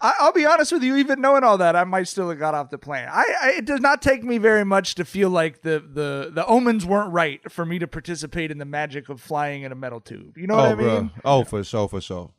I, 0.01 0.13
I'll 0.19 0.33
be 0.33 0.45
honest 0.45 0.71
with 0.71 0.83
you. 0.83 0.95
Even 0.97 1.21
knowing 1.21 1.43
all 1.43 1.57
that, 1.57 1.75
I 1.75 1.83
might 1.83 2.07
still 2.07 2.29
have 2.29 2.39
got 2.39 2.53
off 2.53 2.69
the 2.69 2.77
plane. 2.77 3.07
I, 3.09 3.25
I 3.41 3.51
it 3.57 3.65
does 3.65 3.79
not 3.79 4.01
take 4.01 4.23
me 4.23 4.37
very 4.37 4.65
much 4.65 4.95
to 4.95 5.05
feel 5.05 5.29
like 5.29 5.61
the 5.61 5.79
the 5.79 6.31
the 6.33 6.45
omens 6.45 6.85
weren't 6.85 7.13
right 7.13 7.39
for 7.51 7.65
me 7.65 7.79
to 7.79 7.87
participate 7.87 8.51
in 8.51 8.57
the 8.57 8.65
magic 8.65 9.09
of 9.09 9.21
flying 9.21 9.63
in 9.63 9.71
a 9.71 9.75
metal 9.75 10.01
tube. 10.01 10.37
You 10.37 10.47
know 10.47 10.55
what 10.55 10.65
oh, 10.65 10.71
I 10.71 10.75
mean? 10.75 11.11
Oh, 11.23 11.43
for 11.43 11.63
sure, 11.63 11.87
for 11.87 12.01
sure. 12.01 12.31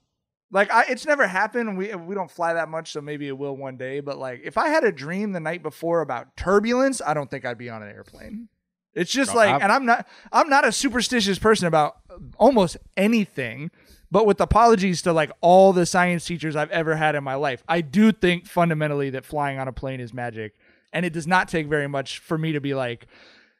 Like 0.51 0.71
I, 0.71 0.85
it's 0.89 1.05
never 1.05 1.27
happened. 1.27 1.77
We 1.77 1.95
we 1.95 2.15
don't 2.15 2.31
fly 2.31 2.55
that 2.55 2.69
much, 2.69 2.93
so 2.93 3.01
maybe 3.01 3.27
it 3.27 3.37
will 3.37 3.57
one 3.57 3.77
day. 3.77 4.01
But 4.01 4.19
like, 4.19 4.43
if 4.45 4.57
I 4.57 4.69
had 4.69 4.85
a 4.85 4.93
dream 4.93 5.33
the 5.33 5.41
night 5.41 5.63
before 5.63 6.01
about 6.01 6.37
turbulence, 6.37 7.03
I 7.05 7.15
don't 7.15 7.31
think 7.31 7.45
I'd 7.45 7.59
be 7.59 7.69
on 7.69 7.83
an 7.83 7.89
airplane. 7.89 8.49
It's 8.95 9.11
just 9.11 9.33
Bro, 9.33 9.41
like, 9.43 9.55
I've- 9.55 9.63
and 9.65 9.73
I'm 9.73 9.85
not 9.85 10.07
I'm 10.33 10.49
not 10.49 10.67
a 10.67 10.73
superstitious 10.73 11.39
person 11.39 11.67
about 11.67 11.97
almost 12.39 12.77
anything. 12.97 13.71
But 14.09 14.25
with 14.25 14.41
apologies 14.41 15.03
to 15.03 15.13
like 15.13 15.33
all 15.41 15.73
the 15.73 15.85
science 15.85 16.25
teachers 16.25 16.55
I've 16.55 16.71
ever 16.71 16.95
had 16.95 17.17
in 17.17 17.25
my 17.25 17.35
life, 17.35 17.65
I 17.69 17.81
do 17.81 18.13
think 18.13 18.47
fundamentally 18.47 19.11
that 19.11 19.25
flying 19.25 19.59
on 19.59 19.67
a 19.67 19.73
plane 19.73 19.99
is 19.99 20.15
magic, 20.15 20.55
and 20.93 21.05
it 21.05 21.13
does 21.13 21.27
not 21.27 21.49
take 21.49 21.67
very 21.67 21.89
much 21.89 22.21
for 22.21 22.39
me 22.39 22.53
to 22.53 22.61
be 22.61 22.73
like, 22.73 23.09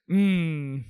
hmm. 0.09 0.15
Universe 0.15 0.85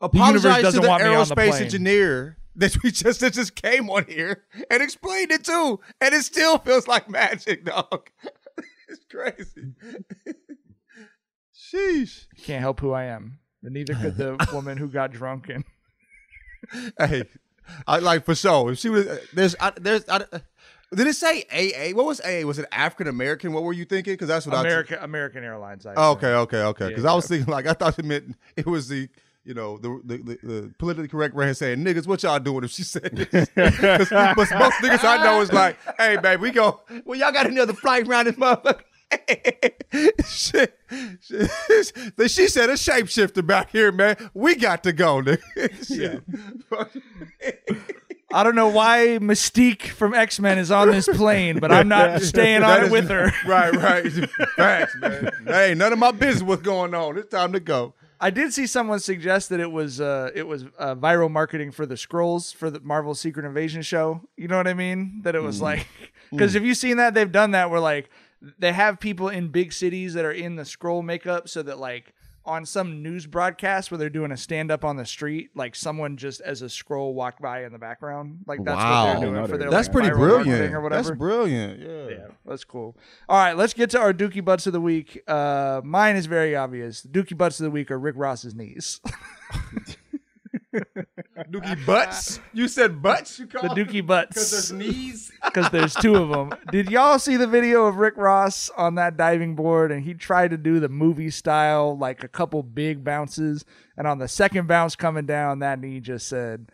Apologize 0.00 0.56
to 0.56 0.62
doesn't 0.62 0.82
the 0.82 0.88
want 0.88 1.02
me 1.02 1.08
on 1.10 1.28
the 1.28 1.34
aerospace 1.34 1.48
plane. 1.50 1.62
engineer 1.64 2.37
that 2.58 2.82
we 2.82 2.90
just 2.90 3.20
that 3.20 3.32
just 3.32 3.54
came 3.54 3.88
on 3.88 4.04
here 4.06 4.44
and 4.70 4.82
explained 4.82 5.30
it 5.30 5.44
too, 5.44 5.80
and 6.00 6.14
it 6.14 6.24
still 6.24 6.58
feels 6.58 6.86
like 6.86 7.08
magic, 7.08 7.64
dog. 7.64 8.10
it's 8.88 9.04
crazy. 9.10 9.72
Sheesh. 11.54 12.26
Can't 12.42 12.60
help 12.60 12.80
who 12.80 12.92
I 12.92 13.04
am. 13.04 13.38
And 13.62 13.74
neither 13.74 13.94
could 13.94 14.16
the 14.16 14.48
woman 14.52 14.76
who 14.76 14.88
got 14.88 15.12
drunk 15.12 15.48
and 15.48 15.64
Hey, 16.98 17.24
I 17.86 17.98
like 17.98 18.24
for 18.24 18.34
sure. 18.34 18.72
If 18.72 18.78
she 18.78 18.88
was 18.88 19.06
uh, 19.06 19.18
there's 19.32 19.56
I, 19.60 19.72
there's 19.80 20.08
I, 20.08 20.16
uh, 20.32 20.38
did 20.94 21.06
it 21.06 21.14
say 21.14 21.44
AA? 21.52 21.94
What 21.94 22.06
was 22.06 22.20
AA? 22.20 22.46
Was 22.46 22.58
it 22.58 22.66
African 22.72 23.08
American? 23.08 23.52
What 23.52 23.62
were 23.62 23.72
you 23.72 23.84
thinking? 23.84 24.14
Because 24.14 24.28
that's 24.28 24.46
what 24.46 24.54
I 24.54 24.58
said. 24.62 24.66
America 24.66 24.98
American 25.00 25.44
Airlines. 25.44 25.86
I 25.86 25.92
I. 25.92 26.08
Okay, 26.10 26.32
okay, 26.32 26.62
okay. 26.62 26.88
Because 26.88 27.04
Yeah, 27.04 27.12
I 27.12 27.14
was 27.14 27.26
thinking 27.26 27.52
like 27.52 27.66
I 27.66 27.74
thought 27.74 27.98
it 27.98 28.04
meant 28.04 28.36
it 28.56 28.66
was 28.66 28.88
the. 28.88 29.08
You 29.48 29.54
know 29.54 29.78
the, 29.78 29.98
the, 30.04 30.16
the, 30.18 30.38
the 30.42 30.74
politically 30.78 31.08
correct 31.08 31.34
man 31.34 31.54
saying 31.54 31.78
niggas, 31.82 32.06
what 32.06 32.22
y'all 32.22 32.38
doing 32.38 32.64
if 32.64 32.70
she 32.70 32.82
said 32.82 33.02
this? 33.32 33.48
'Cause 33.48 34.10
most 34.52 34.74
niggas 34.82 35.02
I 35.02 35.24
know 35.24 35.40
is 35.40 35.50
like, 35.50 35.78
hey 35.96 36.18
babe, 36.18 36.38
we 36.40 36.50
go. 36.50 36.82
Well, 37.06 37.18
y'all 37.18 37.32
got 37.32 37.46
another 37.46 37.72
flight 37.72 38.06
around 38.06 38.26
this 38.26 38.34
motherfucker. 38.36 38.80
shit, 40.26 40.78
shit. 41.22 42.30
She 42.30 42.46
said 42.48 42.68
a 42.68 42.74
shapeshifter 42.74 43.46
back 43.46 43.70
here, 43.70 43.90
man. 43.90 44.16
We 44.34 44.54
got 44.54 44.82
to 44.84 44.92
go, 44.92 45.22
nigga. 45.22 46.20
I 48.30 48.42
don't 48.42 48.54
know 48.54 48.68
why 48.68 49.16
Mystique 49.18 49.86
from 49.86 50.12
X 50.12 50.38
Men 50.38 50.58
is 50.58 50.70
on 50.70 50.90
this 50.90 51.08
plane, 51.08 51.58
but 51.58 51.72
I'm 51.72 51.88
not 51.88 52.20
staying 52.20 52.62
on 52.62 52.84
it 52.84 52.90
with 52.90 53.08
her. 53.08 53.32
Right, 53.46 53.74
right. 53.74 54.12
Facts, 54.56 54.94
man. 55.00 55.30
Hey, 55.46 55.72
none 55.74 55.94
of 55.94 55.98
my 55.98 56.10
business 56.10 56.42
what's 56.42 56.60
going 56.60 56.92
on. 56.94 57.16
It's 57.16 57.30
time 57.30 57.54
to 57.54 57.60
go. 57.60 57.94
I 58.20 58.30
did 58.30 58.52
see 58.52 58.66
someone 58.66 58.98
suggest 59.00 59.48
that 59.50 59.60
it 59.60 59.70
was 59.70 60.00
uh, 60.00 60.30
it 60.34 60.46
was 60.46 60.64
uh, 60.78 60.94
viral 60.96 61.30
marketing 61.30 61.70
for 61.70 61.86
the 61.86 61.94
Skrulls 61.94 62.54
for 62.54 62.70
the 62.70 62.80
Marvel 62.80 63.14
Secret 63.14 63.46
Invasion 63.46 63.82
show. 63.82 64.22
You 64.36 64.48
know 64.48 64.56
what 64.56 64.66
I 64.66 64.74
mean? 64.74 65.20
That 65.22 65.34
it 65.36 65.40
was 65.42 65.58
Mm. 65.58 65.62
like 65.62 65.86
because 66.30 66.50
Mm. 66.52 66.54
have 66.54 66.64
you 66.64 66.74
seen 66.74 66.96
that 66.96 67.14
they've 67.14 67.30
done 67.30 67.52
that 67.52 67.70
where 67.70 67.80
like 67.80 68.10
they 68.58 68.72
have 68.72 68.98
people 69.00 69.28
in 69.28 69.48
big 69.48 69.72
cities 69.72 70.14
that 70.14 70.24
are 70.24 70.32
in 70.32 70.56
the 70.56 70.62
Skrull 70.64 71.04
makeup 71.04 71.48
so 71.48 71.62
that 71.62 71.78
like 71.78 72.12
on 72.48 72.64
some 72.64 73.02
news 73.02 73.26
broadcast 73.26 73.90
where 73.90 73.98
they're 73.98 74.08
doing 74.08 74.32
a 74.32 74.36
stand 74.36 74.70
up 74.70 74.84
on 74.84 74.96
the 74.96 75.04
street, 75.04 75.50
like 75.54 75.76
someone 75.76 76.16
just 76.16 76.40
as 76.40 76.62
a 76.62 76.66
Skrull 76.66 77.12
walked 77.12 77.42
by 77.42 77.64
in 77.64 77.72
the 77.72 77.78
background. 77.78 78.38
Like 78.46 78.64
that's 78.64 78.82
what 78.82 79.20
they're 79.20 79.30
doing 79.30 79.46
for 79.46 79.58
their 79.58 79.70
That's 79.70 79.88
like, 79.88 79.92
pretty 79.92 80.08
viral 80.08 80.42
brilliant. 80.44 80.74
or 80.74 80.80
whatever. 80.80 81.02
That's 81.02 81.16
brilliant. 81.18 81.80
Yeah. 81.80 82.08
Yeah, 82.08 82.26
that's 82.46 82.64
cool. 82.64 82.96
All 83.28 83.38
right, 83.38 83.56
let's 83.56 83.74
get 83.74 83.90
to 83.90 84.00
our 84.00 84.12
Dookie 84.12 84.44
Butts 84.44 84.66
of 84.66 84.72
the 84.72 84.80
week. 84.80 85.22
Uh, 85.28 85.82
mine 85.84 86.16
is 86.16 86.26
very 86.26 86.56
obvious. 86.56 87.02
The 87.02 87.08
Dookie 87.08 87.36
Butts 87.36 87.60
of 87.60 87.64
the 87.64 87.70
week 87.70 87.90
are 87.90 87.98
Rick 87.98 88.14
Ross's 88.16 88.54
knees. 88.54 89.00
Dookie 91.50 91.86
butts. 91.86 92.40
You 92.52 92.68
said 92.68 93.02
butts. 93.02 93.38
You 93.38 93.46
the 93.46 93.58
called 93.58 93.78
Dookie 93.78 94.06
Butts. 94.06 94.28
because 94.34 94.50
there's 94.50 94.72
knees. 94.72 95.32
Because 95.44 95.70
there's 95.70 95.94
two 95.94 96.14
of 96.14 96.28
them. 96.28 96.52
Did 96.70 96.90
y'all 96.90 97.18
see 97.18 97.36
the 97.36 97.46
video 97.46 97.86
of 97.86 97.96
Rick 97.96 98.16
Ross 98.16 98.70
on 98.76 98.96
that 98.96 99.16
diving 99.16 99.54
board? 99.54 99.90
And 99.90 100.04
he 100.04 100.12
tried 100.14 100.50
to 100.50 100.58
do 100.58 100.78
the 100.78 100.88
movie 100.88 101.30
style, 101.30 101.96
like 101.96 102.22
a 102.22 102.28
couple 102.28 102.62
big 102.62 103.02
bounces. 103.02 103.64
And 103.96 104.06
on 104.06 104.18
the 104.18 104.28
second 104.28 104.66
bounce 104.68 104.94
coming 104.94 105.26
down, 105.26 105.60
that 105.60 105.80
knee 105.80 106.00
just 106.00 106.28
said, 106.28 106.70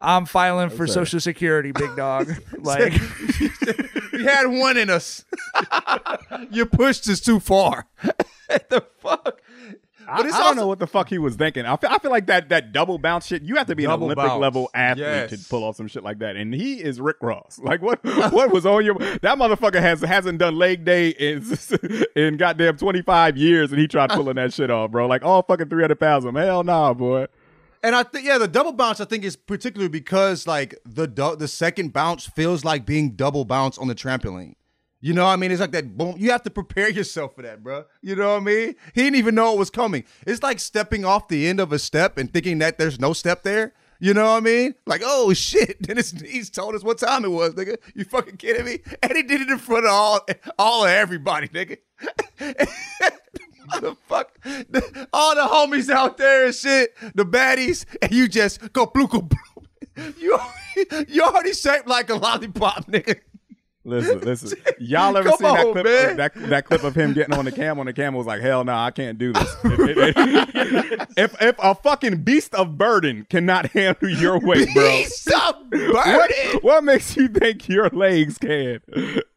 I'm 0.00 0.24
filing 0.24 0.70
for 0.70 0.86
Social 0.86 1.20
Security, 1.20 1.72
big 1.72 1.94
dog. 1.94 2.32
like, 2.58 2.94
we 4.12 4.24
had 4.24 4.46
one 4.46 4.76
in 4.76 4.88
us. 4.88 5.24
you 6.50 6.66
pushed 6.66 7.08
us 7.08 7.20
too 7.20 7.38
far. 7.38 7.86
The 10.22 10.28
fuck. 10.28 10.34
I, 10.34 10.38
it's 10.38 10.44
I 10.46 10.48
don't 10.48 10.56
know 10.56 10.66
what 10.66 10.78
the 10.78 10.86
fuck 10.86 11.08
he 11.08 11.18
was 11.18 11.36
thinking. 11.36 11.64
I 11.66 11.76
feel, 11.76 11.90
I 11.90 11.98
feel 11.98 12.10
like 12.10 12.26
that 12.26 12.48
that 12.50 12.72
double 12.72 12.98
bounce 12.98 13.26
shit. 13.26 13.42
You 13.42 13.56
have 13.56 13.66
to 13.68 13.74
be 13.76 13.84
Double 13.84 14.10
an 14.10 14.12
Olympic 14.12 14.24
bounce. 14.30 14.40
level 14.40 14.70
athlete 14.74 15.06
Yes. 15.06 15.30
to 15.30 15.48
pull 15.48 15.64
off 15.64 15.76
some 15.76 15.88
shit 15.88 16.02
like 16.02 16.18
that. 16.20 16.36
And 16.36 16.54
he 16.54 16.82
is 16.82 17.00
Rick 17.00 17.16
Ross. 17.20 17.58
Like 17.70 17.82
what? 17.82 18.02
what 18.32 18.50
was 18.52 18.66
on 18.66 18.84
your? 18.84 18.94
That 18.94 19.38
motherfucker 19.38 19.80
has 19.80 20.00
hasn't 20.00 20.38
done 20.38 20.56
leg 20.56 20.84
day 20.84 21.10
in 21.10 21.44
in 22.16 22.36
goddamn 22.36 22.76
twenty 22.76 23.02
five 23.02 23.36
years, 23.36 23.70
and 23.72 23.80
he 23.80 23.86
tried 23.86 24.10
pulling 24.10 24.36
that 24.36 24.52
shit 24.52 24.70
off, 24.70 24.90
bro. 24.90 25.06
Like 25.06 25.22
all 25.24 25.42
fucking 25.42 25.68
three 25.68 25.82
hundred 25.82 26.00
pounds. 26.00 26.24
of 26.24 26.30
him. 26.30 26.36
Hell 26.42 26.64
nah, 26.64 26.92
boy. 26.94 27.26
And 27.82 27.94
I 27.96 28.02
think 28.02 28.26
yeah, 28.26 28.36
the 28.38 28.46
double 28.48 28.72
bounce 28.72 29.00
I 29.00 29.06
think 29.06 29.24
is 29.24 29.36
particularly 29.36 29.88
because 29.88 30.46
like 30.46 30.78
the 30.84 31.06
du- 31.06 31.36
the 31.36 31.48
second 31.48 31.92
bounce 31.92 32.26
feels 32.26 32.64
like 32.64 32.84
being 32.84 33.12
double 33.12 33.44
bounce 33.44 33.78
on 33.78 33.88
the 33.88 33.94
trampoline. 33.94 34.54
You 35.02 35.14
know 35.14 35.24
what 35.24 35.32
I 35.32 35.36
mean? 35.36 35.50
It's 35.50 35.60
like 35.60 35.72
that 35.72 35.96
boom. 35.96 36.16
You 36.18 36.30
have 36.30 36.42
to 36.42 36.50
prepare 36.50 36.90
yourself 36.90 37.34
for 37.34 37.42
that, 37.42 37.62
bro. 37.62 37.84
You 38.02 38.16
know 38.16 38.34
what 38.34 38.42
I 38.42 38.44
mean? 38.44 38.74
He 38.94 39.02
didn't 39.02 39.16
even 39.16 39.34
know 39.34 39.54
it 39.54 39.58
was 39.58 39.70
coming. 39.70 40.04
It's 40.26 40.42
like 40.42 40.60
stepping 40.60 41.06
off 41.06 41.28
the 41.28 41.48
end 41.48 41.58
of 41.58 41.72
a 41.72 41.78
step 41.78 42.18
and 42.18 42.30
thinking 42.32 42.58
that 42.58 42.76
there's 42.76 43.00
no 43.00 43.14
step 43.14 43.42
there. 43.42 43.72
You 43.98 44.14
know 44.14 44.24
what 44.24 44.36
I 44.38 44.40
mean? 44.40 44.74
Like, 44.86 45.02
oh 45.04 45.32
shit. 45.32 45.76
Then 45.86 45.96
his 45.96 46.12
knees 46.20 46.50
told 46.50 46.74
us 46.74 46.84
what 46.84 46.98
time 46.98 47.24
it 47.24 47.30
was, 47.30 47.54
nigga. 47.54 47.76
You 47.94 48.04
fucking 48.04 48.36
kidding 48.36 48.64
me? 48.64 48.80
And 49.02 49.16
he 49.16 49.22
did 49.22 49.40
it 49.40 49.48
in 49.48 49.58
front 49.58 49.86
of 49.86 49.92
all 49.92 50.20
all 50.58 50.84
of 50.84 50.90
everybody, 50.90 51.48
nigga. 51.48 51.78
Motherfucker. 53.70 55.06
All 55.12 55.34
the 55.34 55.42
homies 55.42 55.88
out 55.90 56.16
there 56.18 56.46
and 56.46 56.54
shit, 56.54 56.94
the 57.14 57.24
baddies, 57.24 57.84
and 58.02 58.12
you 58.12 58.28
just 58.28 58.72
go 58.72 58.86
blue, 58.86 59.06
blue. 59.06 59.28
You, 60.18 60.38
you 61.08 61.22
already 61.22 61.52
shaped 61.52 61.86
like 61.86 62.10
a 62.10 62.14
lollipop, 62.14 62.86
nigga. 62.86 63.20
Listen, 63.84 64.20
listen. 64.24 64.58
Y'all 64.78 65.16
ever 65.16 65.30
Come 65.30 65.38
seen 65.38 65.54
that 65.54 65.66
on, 65.66 65.72
clip? 65.72 65.84
man. 65.86 66.16
That, 66.18 66.34
that 66.34 66.64
clip 66.66 66.84
of 66.84 66.94
him 66.94 67.14
getting 67.14 67.34
on 67.34 67.46
the 67.46 67.52
camel, 67.52 67.80
and 67.80 67.88
the 67.88 67.92
camel 67.94 68.18
was 68.18 68.26
like, 68.26 68.42
"Hell 68.42 68.62
no, 68.64 68.74
I 68.74 68.90
can't 68.90 69.18
do 69.18 69.32
this." 69.32 69.56
if, 69.64 71.08
if 71.16 71.42
if 71.42 71.56
a 71.58 71.74
fucking 71.74 72.22
beast 72.22 72.54
of 72.54 72.76
burden 72.76 73.26
cannot 73.30 73.66
handle 73.72 74.08
your 74.10 74.38
weight, 74.44 74.68
bro, 74.74 74.82
Beast 74.86 75.30
of 75.32 75.70
burden. 75.70 75.92
what, 75.94 76.62
what 76.62 76.84
makes 76.84 77.16
you 77.16 77.28
think 77.28 77.68
your 77.68 77.88
legs 77.90 78.36
can? 78.38 78.80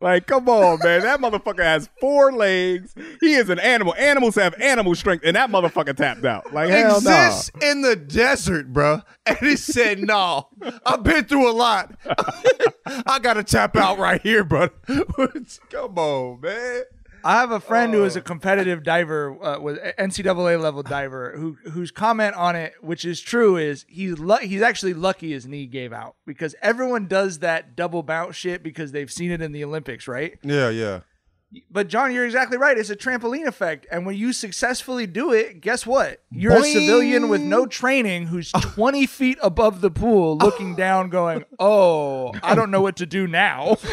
Like, 0.02 0.28
come 0.28 0.50
on, 0.50 0.80
man. 0.84 1.02
That 1.04 1.22
motherfucker 1.22 1.64
has 1.64 1.90
four 2.02 2.34
legs. 2.34 2.94
He 3.22 3.36
is 3.36 3.50
an 3.50 3.60
animal. 3.60 3.96
Animals 3.96 4.36
have 4.36 4.54
animal 4.62 4.96
strength, 4.96 5.24
and 5.26 5.36
that 5.38 5.50
motherfucker 5.50 5.96
tapped 5.96 6.26
out. 6.26 6.52
Like, 6.54 6.70
hell 6.70 7.02
no. 7.02 7.26
Exists 7.28 7.52
in 7.62 7.82
the 7.82 7.96
desert, 7.96 8.74
bro. 8.74 9.02
And 9.26 9.38
he 9.38 9.56
said, 9.56 10.00
no, 10.00 10.50
I've 10.86 11.02
been 11.04 11.24
through 11.24 11.50
a 11.50 11.54
lot. 11.54 11.96
I 13.06 13.20
got 13.20 13.36
to 13.36 13.44
tap 13.44 13.78
out 13.78 13.98
right 13.98 14.22
here, 14.22 14.33
bro. 14.41 14.69
Come 15.69 15.98
on, 15.98 16.41
man. 16.41 16.84
I 17.26 17.39
have 17.39 17.52
a 17.52 17.60
friend 17.62 17.93
who 17.93 18.04
is 18.04 18.17
a 18.17 18.22
competitive 18.22 18.84
diver, 18.84 19.38
uh, 19.41 19.60
with 19.60 19.80
NCAA 19.98 20.62
level 20.62 20.84
diver, 20.84 21.34
who 21.38 21.58
whose 21.72 21.89
comment 21.89 22.36
on 22.36 22.58
it, 22.58 22.74
which 22.82 23.06
is 23.06 23.22
true, 23.22 23.56
is 23.56 23.86
he's 23.88 24.19
lu- 24.19 24.38
he's 24.38 24.62
actually 24.62 24.93
lucky 24.93 25.32
his 25.32 25.48
knee 25.48 25.65
gave 25.65 25.93
out 25.93 26.15
because 26.26 26.54
everyone 26.62 27.08
does 27.08 27.39
that 27.39 27.78
double 27.78 28.04
bounce 28.04 28.36
shit 28.36 28.62
because 28.62 28.91
they've 28.91 29.12
seen 29.12 29.32
it 29.32 29.41
in 29.41 29.54
the 29.54 29.63
Olympics, 29.63 30.06
right? 30.06 30.38
Yeah, 30.43 30.69
yeah. 30.69 31.02
But 31.70 31.88
John, 31.88 32.13
you're 32.13 32.26
exactly 32.26 32.58
right. 32.58 32.78
It's 32.78 32.89
a 32.89 32.96
trampoline 32.96 33.46
effect, 33.46 33.86
and 33.92 34.06
when 34.06 34.16
you 34.16 34.34
successfully 34.34 35.06
do 35.08 35.32
it, 35.32 35.62
guess 35.62 35.86
what? 35.86 36.22
You're 36.32 36.58
a 36.58 36.63
civilian 36.63 37.30
with 37.30 37.42
no 37.42 37.66
training 37.66 38.28
who's 38.28 38.52
20 38.52 39.06
feet 39.08 39.38
above 39.42 39.82
the 39.82 39.92
pool, 39.92 40.38
looking 40.38 40.76
down, 40.76 41.10
going, 41.10 41.46
"Oh, 41.60 42.34
I 42.42 42.56
don't 42.56 42.72
know 42.72 42.82
what 42.82 42.96
to 42.98 43.06
do 43.06 43.28
now." 43.28 43.78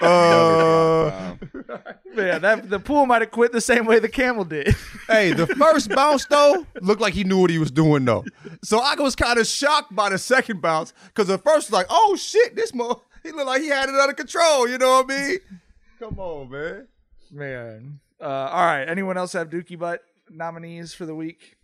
Uh, 0.00 1.36
yeah, 2.16 2.38
that 2.38 2.70
the 2.70 2.80
pool 2.80 3.04
might 3.04 3.20
have 3.20 3.30
quit 3.30 3.52
the 3.52 3.60
same 3.60 3.84
way 3.84 3.98
the 3.98 4.08
camel 4.08 4.44
did. 4.44 4.74
hey, 5.08 5.32
the 5.32 5.46
first 5.46 5.90
bounce 5.90 6.24
though 6.26 6.66
looked 6.80 7.02
like 7.02 7.12
he 7.12 7.22
knew 7.22 7.38
what 7.38 7.50
he 7.50 7.58
was 7.58 7.70
doing 7.70 8.04
though. 8.06 8.24
So 8.64 8.78
I 8.80 8.94
was 8.94 9.14
kind 9.14 9.38
of 9.38 9.46
shocked 9.46 9.94
by 9.94 10.08
the 10.08 10.18
second 10.18 10.62
bounce 10.62 10.94
because 11.08 11.28
the 11.28 11.36
first 11.38 11.68
was 11.68 11.72
like, 11.72 11.86
oh 11.90 12.16
shit, 12.16 12.56
this 12.56 12.72
mo 12.74 13.02
he 13.22 13.30
looked 13.32 13.46
like 13.46 13.60
he 13.60 13.68
had 13.68 13.88
it 13.88 13.94
under 13.94 14.14
control. 14.14 14.66
You 14.68 14.78
know 14.78 15.02
what 15.02 15.10
I 15.10 15.28
mean? 15.28 15.38
Come 16.00 16.18
on, 16.18 16.50
man. 16.50 16.88
Man. 17.30 18.00
Uh, 18.18 18.24
all 18.24 18.64
right. 18.64 18.88
Anyone 18.88 19.18
else 19.18 19.34
have 19.34 19.50
Dookie 19.50 19.78
Butt 19.78 20.02
nominees 20.30 20.94
for 20.94 21.04
the 21.04 21.14
week? 21.14 21.58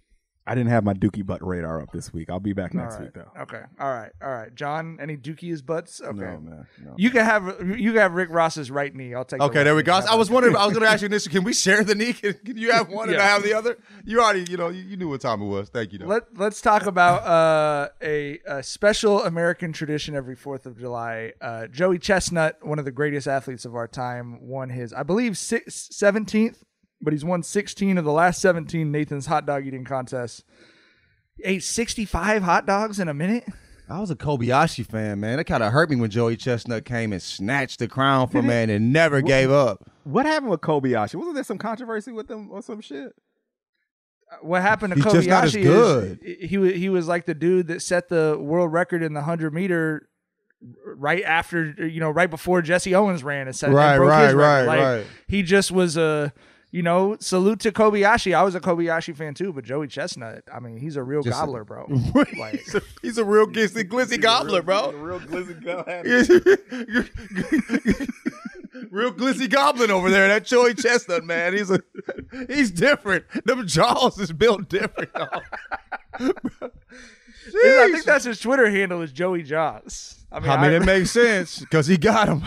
I 0.46 0.54
didn't 0.54 0.70
have 0.70 0.84
my 0.84 0.94
Dookie 0.94 1.26
butt 1.26 1.44
radar 1.44 1.82
up 1.82 1.90
this 1.92 2.12
week. 2.12 2.30
I'll 2.30 2.38
be 2.38 2.52
back 2.52 2.72
next 2.72 2.94
all 2.94 3.00
right. 3.00 3.04
week 3.06 3.14
though. 3.14 3.42
Okay. 3.42 3.62
All 3.80 3.92
right. 3.92 4.12
All 4.22 4.30
right. 4.30 4.54
John, 4.54 4.98
any 5.00 5.16
Dookie's 5.16 5.60
butts? 5.60 6.00
Okay. 6.00 6.12
No, 6.18 6.38
man. 6.38 6.66
No. 6.84 6.94
You 6.96 7.10
can 7.10 7.24
have 7.24 7.44
you 7.78 7.92
can 7.92 8.00
have 8.00 8.12
Rick 8.12 8.28
Ross's 8.30 8.70
right 8.70 8.94
knee. 8.94 9.12
I'll 9.14 9.24
take. 9.24 9.40
the 9.40 9.44
Okay, 9.46 9.58
left 9.58 9.64
there 9.64 9.74
we 9.74 9.82
go. 9.82 9.92
I 9.92 9.96
was- 9.96 10.04
I 10.04 10.08
about 10.10 10.18
was 10.18 10.28
that? 10.28 10.34
wondering. 10.34 10.56
I 10.56 10.64
was 10.66 10.72
going 10.74 10.84
to 10.86 10.90
ask 10.92 11.02
you 11.02 11.08
this. 11.16 11.26
Can 11.26 11.42
we 11.42 11.52
share 11.52 11.82
the 11.82 11.94
knee? 11.96 12.12
Can, 12.12 12.34
can 12.44 12.56
you 12.56 12.70
have 12.72 12.88
one 12.88 13.08
and 13.08 13.18
I 13.18 13.26
have 13.26 13.42
the 13.42 13.54
other? 13.54 13.76
You 14.04 14.20
already, 14.22 14.44
you 14.50 14.56
know, 14.56 14.68
you, 14.68 14.82
you 14.82 14.96
knew 14.96 15.08
what 15.08 15.20
time 15.20 15.42
it 15.42 15.46
was. 15.46 15.68
Thank 15.68 15.92
you. 15.92 15.98
Though. 15.98 16.06
Let 16.06 16.36
Let's 16.36 16.60
talk 16.60 16.86
about 16.86 17.22
uh, 17.26 17.88
a, 18.00 18.38
a 18.46 18.62
special 18.62 19.24
American 19.24 19.72
tradition 19.72 20.14
every 20.14 20.36
Fourth 20.36 20.64
of 20.66 20.78
July. 20.78 21.32
Uh, 21.40 21.66
Joey 21.66 21.98
Chestnut, 21.98 22.64
one 22.64 22.78
of 22.78 22.84
the 22.84 22.92
greatest 22.92 23.26
athletes 23.26 23.64
of 23.64 23.74
our 23.74 23.88
time, 23.88 24.46
won 24.46 24.70
his, 24.70 24.92
I 24.92 25.02
believe, 25.02 25.36
seventeenth, 25.36 26.62
but 27.00 27.12
he's 27.12 27.24
won 27.24 27.42
sixteen 27.42 27.98
of 27.98 28.04
the 28.04 28.12
last 28.12 28.40
seventeen 28.40 28.90
Nathan's 28.92 29.26
hot 29.26 29.46
dog 29.46 29.66
eating 29.66 29.84
contests. 29.84 30.42
He 31.36 31.44
Ate 31.44 31.62
sixty-five 31.62 32.42
hot 32.42 32.66
dogs 32.66 32.98
in 33.00 33.08
a 33.08 33.14
minute. 33.14 33.44
I 33.88 34.00
was 34.00 34.10
a 34.10 34.16
Kobayashi 34.16 34.84
fan, 34.84 35.20
man. 35.20 35.36
That 35.36 35.44
kind 35.44 35.62
of 35.62 35.72
hurt 35.72 35.90
me 35.90 35.96
when 35.96 36.10
Joey 36.10 36.36
Chestnut 36.36 36.84
came 36.84 37.12
and 37.12 37.22
snatched 37.22 37.78
the 37.78 37.86
crown 37.86 38.26
from 38.26 38.46
man 38.48 38.68
and 38.68 38.92
never 38.92 39.20
gave 39.22 39.50
up. 39.50 39.88
What 40.02 40.26
happened 40.26 40.50
with 40.50 40.60
Kobayashi? 40.60 41.14
Wasn't 41.14 41.34
there 41.36 41.44
some 41.44 41.58
controversy 41.58 42.10
with 42.10 42.28
him 42.28 42.50
or 42.50 42.62
some 42.62 42.80
shit? 42.80 43.12
Uh, 44.32 44.36
what 44.42 44.62
happened 44.62 44.92
to 44.94 45.00
He's 45.00 45.12
just 45.12 45.28
not 45.28 45.44
as 45.44 45.54
Kobayashi 45.54 45.62
good. 45.62 46.18
is 46.22 46.50
he 46.50 46.72
he 46.72 46.88
was 46.88 47.06
like 47.06 47.26
the 47.26 47.34
dude 47.34 47.68
that 47.68 47.80
set 47.80 48.08
the 48.08 48.36
world 48.40 48.72
record 48.72 49.04
in 49.04 49.12
the 49.14 49.22
hundred 49.22 49.54
meter 49.54 50.08
right 50.84 51.22
after 51.22 51.86
you 51.86 52.00
know 52.00 52.10
right 52.10 52.30
before 52.30 52.62
Jesse 52.62 52.92
Owens 52.94 53.22
ran 53.22 53.46
and 53.46 53.54
set 53.54 53.68
and 53.68 53.76
Right, 53.76 53.96
broke 53.98 54.10
right, 54.10 54.24
his 54.24 54.34
record. 54.34 54.40
right, 54.40 54.64
Like, 54.66 54.78
right. 54.80 55.06
He 55.28 55.42
just 55.44 55.70
was 55.70 55.96
a 55.96 56.32
you 56.76 56.82
know 56.82 57.16
salute 57.20 57.58
to 57.60 57.72
Kobayashi. 57.72 58.34
I 58.34 58.42
was 58.42 58.54
a 58.54 58.60
Kobayashi 58.60 59.16
fan 59.16 59.32
too, 59.32 59.50
but 59.50 59.64
Joey 59.64 59.88
Chestnut, 59.88 60.44
I 60.52 60.60
mean, 60.60 60.76
he's 60.76 60.96
a 60.96 61.02
real 61.02 61.22
Just 61.22 61.34
a- 61.34 61.40
gobbler, 61.40 61.64
bro. 61.64 61.86
like 62.38 62.54
he's, 62.60 62.74
a, 62.74 62.82
he's 63.00 63.16
a 63.16 63.24
real 63.24 63.46
glizzy, 63.46 63.82
glizzy 63.82 64.20
gobbler, 64.20 64.60
bro. 64.60 64.92
real 64.92 65.18
glizzy 65.20 65.58
gobbler. 65.64 66.02
real 68.90 69.10
glizzy 69.10 69.48
goblin 69.48 69.90
over 69.90 70.10
there. 70.10 70.28
That 70.28 70.44
Joey 70.44 70.74
Chestnut, 70.74 71.24
man. 71.24 71.54
He's 71.54 71.70
a 71.70 71.80
he's 72.46 72.70
different. 72.70 73.24
Them 73.46 73.66
jaws 73.66 74.20
is 74.20 74.32
built 74.32 74.68
different. 74.68 75.14
dog. 75.14 75.42
I 76.20 77.88
think 77.90 78.04
that's 78.04 78.26
his 78.26 78.38
Twitter 78.38 78.68
handle 78.68 79.00
is 79.00 79.12
Joey 79.12 79.44
Jaws. 79.44 80.26
I 80.30 80.40
mean, 80.40 80.50
I 80.50 80.60
mean, 80.60 80.72
it 80.72 80.84
makes 80.84 81.10
sense 81.10 81.60
because 81.60 81.86
he 81.86 81.96
got 81.96 82.28
him. 82.28 82.42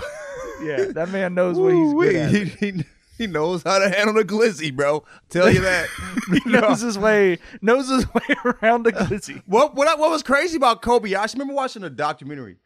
yeah, 0.61 0.85
that 0.91 1.09
man 1.09 1.33
knows 1.33 1.57
what 1.57 1.73
he's 1.73 1.93
Ooh-wee. 1.93 2.11
good 2.11 2.15
at. 2.15 2.31
He, 2.31 2.43
he, 2.71 2.83
he 3.19 3.27
knows 3.27 3.61
how 3.61 3.77
to 3.77 3.87
handle 3.89 4.15
the 4.15 4.23
glizzy, 4.25 4.75
bro. 4.75 5.03
Tell 5.29 5.51
you 5.51 5.61
that. 5.61 5.87
he 6.43 6.49
knows 6.49 6.81
his 6.81 6.97
way 6.97 7.37
knows 7.61 7.87
his 7.89 8.11
way 8.15 8.35
around 8.45 8.83
the 8.83 8.91
glizzy. 8.91 9.43
What 9.45 9.75
what 9.75 9.87
I- 9.87 9.95
what 9.95 10.09
was 10.09 10.23
crazy 10.23 10.57
about 10.57 10.81
Kobayashi? 10.81 11.15
I 11.15 11.33
remember 11.33 11.53
watching 11.53 11.83
a 11.83 11.89
documentary, 11.91 12.57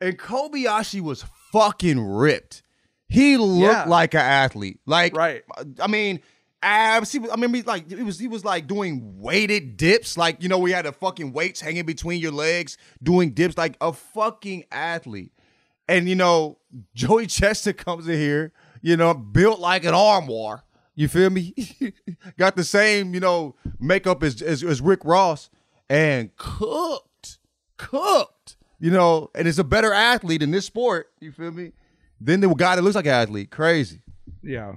and 0.00 0.16
Kobayashi 0.16 1.00
was 1.00 1.24
fucking 1.52 1.98
ripped. 2.00 2.62
He 3.08 3.36
looked 3.36 3.60
Yeah. 3.72 3.84
like 3.88 4.14
an 4.14 4.20
athlete. 4.20 4.78
Like 4.86 5.16
Right. 5.16 5.42
I 5.80 5.86
mean, 5.86 6.20
abs. 6.62 7.10
He 7.12 7.18
was, 7.18 7.30
I 7.30 7.36
mean, 7.36 7.52
he 7.52 7.62
like 7.62 7.90
he 7.90 8.02
was 8.02 8.18
he 8.18 8.28
was 8.28 8.44
like 8.44 8.66
doing 8.66 9.18
weighted 9.20 9.76
dips. 9.76 10.16
Like 10.16 10.42
you 10.42 10.48
know, 10.48 10.58
we 10.58 10.70
had 10.72 10.84
the 10.86 10.92
fucking 10.92 11.32
weights 11.32 11.60
hanging 11.60 11.84
between 11.86 12.20
your 12.20 12.32
legs, 12.32 12.78
doing 13.02 13.32
dips 13.32 13.58
like 13.58 13.76
a 13.80 13.92
fucking 13.92 14.64
athlete. 14.70 15.32
And 15.88 16.08
you 16.08 16.14
know, 16.14 16.58
Joey 16.94 17.26
Chester 17.26 17.72
comes 17.74 18.08
in 18.08 18.18
here, 18.18 18.52
you 18.82 18.96
know, 18.96 19.14
built 19.14 19.60
like 19.60 19.84
an 19.84 19.94
armoire. 19.94 20.64
You 20.94 21.08
feel 21.08 21.30
me? 21.30 21.54
Got 22.36 22.56
the 22.56 22.64
same, 22.64 23.14
you 23.14 23.20
know, 23.20 23.54
makeup 23.80 24.22
as, 24.22 24.42
as 24.42 24.62
as 24.62 24.80
Rick 24.80 25.04
Ross, 25.04 25.48
and 25.88 26.36
cooked, 26.36 27.38
cooked. 27.78 28.56
You 28.78 28.90
know, 28.90 29.30
and 29.34 29.46
is 29.46 29.60
a 29.60 29.64
better 29.64 29.92
athlete 29.92 30.42
in 30.42 30.50
this 30.50 30.66
sport. 30.66 31.12
You 31.20 31.30
feel 31.30 31.52
me? 31.52 31.72
Then 32.20 32.40
the 32.40 32.52
guy 32.52 32.76
that 32.76 32.82
looks 32.82 32.96
like 32.96 33.06
an 33.06 33.12
athlete. 33.12 33.50
Crazy. 33.50 34.00
Yeah. 34.42 34.74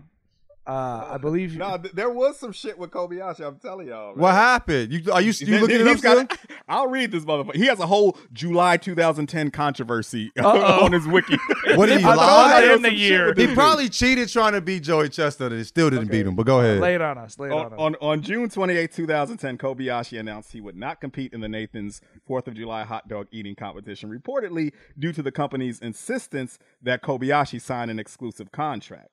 Uh, 0.68 1.10
I 1.12 1.18
believe 1.20 1.54
you. 1.54 1.60
No, 1.60 1.78
th- 1.78 1.94
there 1.94 2.10
was 2.10 2.38
some 2.40 2.52
shit 2.52 2.78
with 2.80 2.90
Kobayashi. 2.90 3.46
I'm 3.46 3.58
telling 3.58 3.88
y'all. 3.88 4.16
man. 4.16 4.22
What 4.24 4.34
happened? 4.34 4.92
You 4.92 5.12
are 5.12 5.22
you, 5.22 5.32
you 5.40 5.46
He- 5.46 5.60
looking 5.60 5.76
it 5.76 5.82
up? 5.82 5.88
he's 5.90 6.02
got- 6.02 6.38
I'll 6.68 6.88
read 6.88 7.12
this 7.12 7.24
motherfucker. 7.24 7.56
He 7.56 7.68
has 7.68 7.80
a 7.80 7.86
whole 7.86 8.18
July 8.34 8.78
2010 8.78 9.52
controversy 9.52 10.32
on 10.44 10.92
his 10.92 11.06
wiki. 11.08 11.38
What 11.76 11.88
did 11.88 12.00
he 12.00 12.06
I 12.06 12.16
lie? 12.16 12.74
in 12.74 12.82
the 12.84 12.94
year. 12.94 13.28
He 13.36 13.46
this 13.48 13.54
probably 13.56 13.90
cheated 13.90 14.30
trying 14.30 14.54
to 14.54 14.62
beat 14.62 14.84
Joey 14.84 15.10
Chestnut 15.10 15.52
and 15.52 15.60
he 15.60 15.66
still 15.66 15.90
didn't 15.90 16.10
beat 16.10 16.26
him. 16.26 16.36
But 16.36 16.46
go 16.46 16.60
ahead. 16.62 16.80
Lay 16.80 16.96
it 16.96 17.02
on 17.02 17.18
us. 17.18 17.38
Lay 17.38 17.50
it 17.50 17.52
on, 17.52 17.66
on, 17.66 17.74
us. 17.74 17.80
on, 17.80 17.96
on 18.02 18.22
June 18.22 18.50
28, 18.50 18.92
2010, 18.92 19.58
Kobayashi 19.58 20.20
announced 20.20 20.52
he 20.52 20.62
would 20.62 20.76
not 20.78 21.02
compete 21.02 21.34
in 21.34 21.42
the 21.42 21.50
Nathan's 21.50 22.02
4th 22.30 22.48
of 22.48 22.54
July 22.56 22.84
hot 22.84 23.08
dog 23.08 23.28
eating 23.32 23.56
competition, 23.56 24.10
reportedly 24.10 24.72
due 24.98 25.12
to 25.14 25.22
the 25.22 25.32
company's 25.32 25.80
insistence 25.80 26.58
that 26.82 27.02
Kobayashi 27.04 27.60
sign 27.62 27.90
an 27.90 28.00
exclusive 28.00 28.52
contract. 28.52 29.10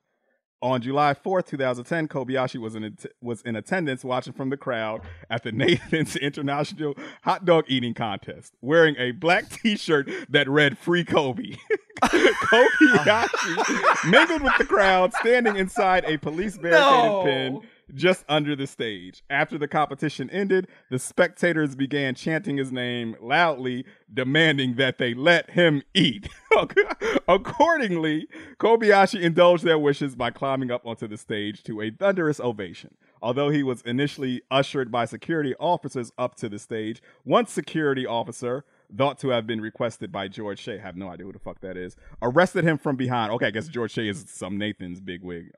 On 0.63 0.81
July 0.81 1.13
4th, 1.13 1.47
2010, 1.47 2.07
Kobayashi 2.07 2.59
was 2.61 2.77
in 2.77 2.97
was 3.21 3.43
in 3.43 3.57
attendance 3.57 4.05
watching 4.05 4.33
from 4.33 4.49
the 4.49 4.57
crowd 4.57 5.01
at 5.29 5.43
the 5.43 5.51
Nathan's 5.53 6.15
International 6.15 6.95
Hot 7.23 7.45
Dog 7.45 7.65
Eating 7.67 7.95
Contest, 7.95 8.55
wearing 8.61 8.95
a 8.97 9.11
black 9.11 9.49
T-shirt 9.49 10.09
that 10.29 10.49
read 10.49 10.79
"Free 10.79 11.05
Kobe." 11.05 11.57
Kobayashi 12.03 13.27
oh. 13.59 13.97
mingled 14.09 14.43
with 14.43 14.55
the 14.57 14.65
crowd, 14.65 15.13
standing 15.15 15.57
inside 15.57 16.05
a 16.05 16.17
police 16.17 16.57
barricaded 16.57 17.13
No. 17.13 17.23
pen 17.25 17.61
just 17.95 18.25
under 18.29 18.57
the 18.57 18.67
stage. 18.67 19.23
After 19.31 19.59
the 19.59 19.69
competition 19.69 20.31
ended, 20.31 20.69
the 20.91 20.99
spectators 20.99 21.75
began 21.75 22.15
chanting 22.15 22.57
his 22.57 22.73
name 22.73 23.17
loudly, 23.21 23.85
demanding 24.13 24.77
that 24.77 24.99
they 24.99 25.15
let 25.15 25.51
him 25.51 25.83
eat. 25.95 26.29
Accordingly, 27.29 28.27
Kobayashi 28.59 29.21
indulged 29.21 29.65
their 29.65 29.79
wishes 29.79 30.15
by 30.15 30.31
climbing 30.31 30.71
up 30.71 30.87
onto 30.87 31.07
the 31.07 31.17
stage 31.17 31.63
to 31.65 31.81
a 31.81 31.91
thunderous 31.91 32.41
ovation. 32.41 32.95
Although 33.21 33.51
he 33.51 33.63
was 33.63 33.83
initially 33.83 34.43
ushered 34.51 34.91
by 34.91 35.05
security 35.05 35.55
officers 35.61 36.13
up 36.19 36.35
to 36.37 36.49
the 36.49 36.59
stage, 36.59 37.01
one 37.23 37.47
security 37.47 38.05
officer, 38.05 38.65
thought 38.97 39.19
to 39.21 39.29
have 39.29 39.47
been 39.47 39.61
requested 39.61 40.13
by 40.13 40.29
George 40.29 40.59
Shea, 40.59 40.79
have 40.79 40.97
no 40.97 41.09
idea 41.09 41.27
who 41.27 41.33
the 41.33 41.39
fuck 41.39 41.61
that 41.61 41.77
is, 41.77 41.97
arrested 42.21 42.65
him 42.65 42.79
from 42.79 42.97
behind. 42.97 43.33
Okay, 43.33 43.47
I 43.47 43.51
guess 43.51 43.69
George 43.69 43.93
Shea 43.93 44.09
is 44.09 44.25
some 44.29 44.59
Nathan's 44.59 45.01
bigwig. 45.01 45.53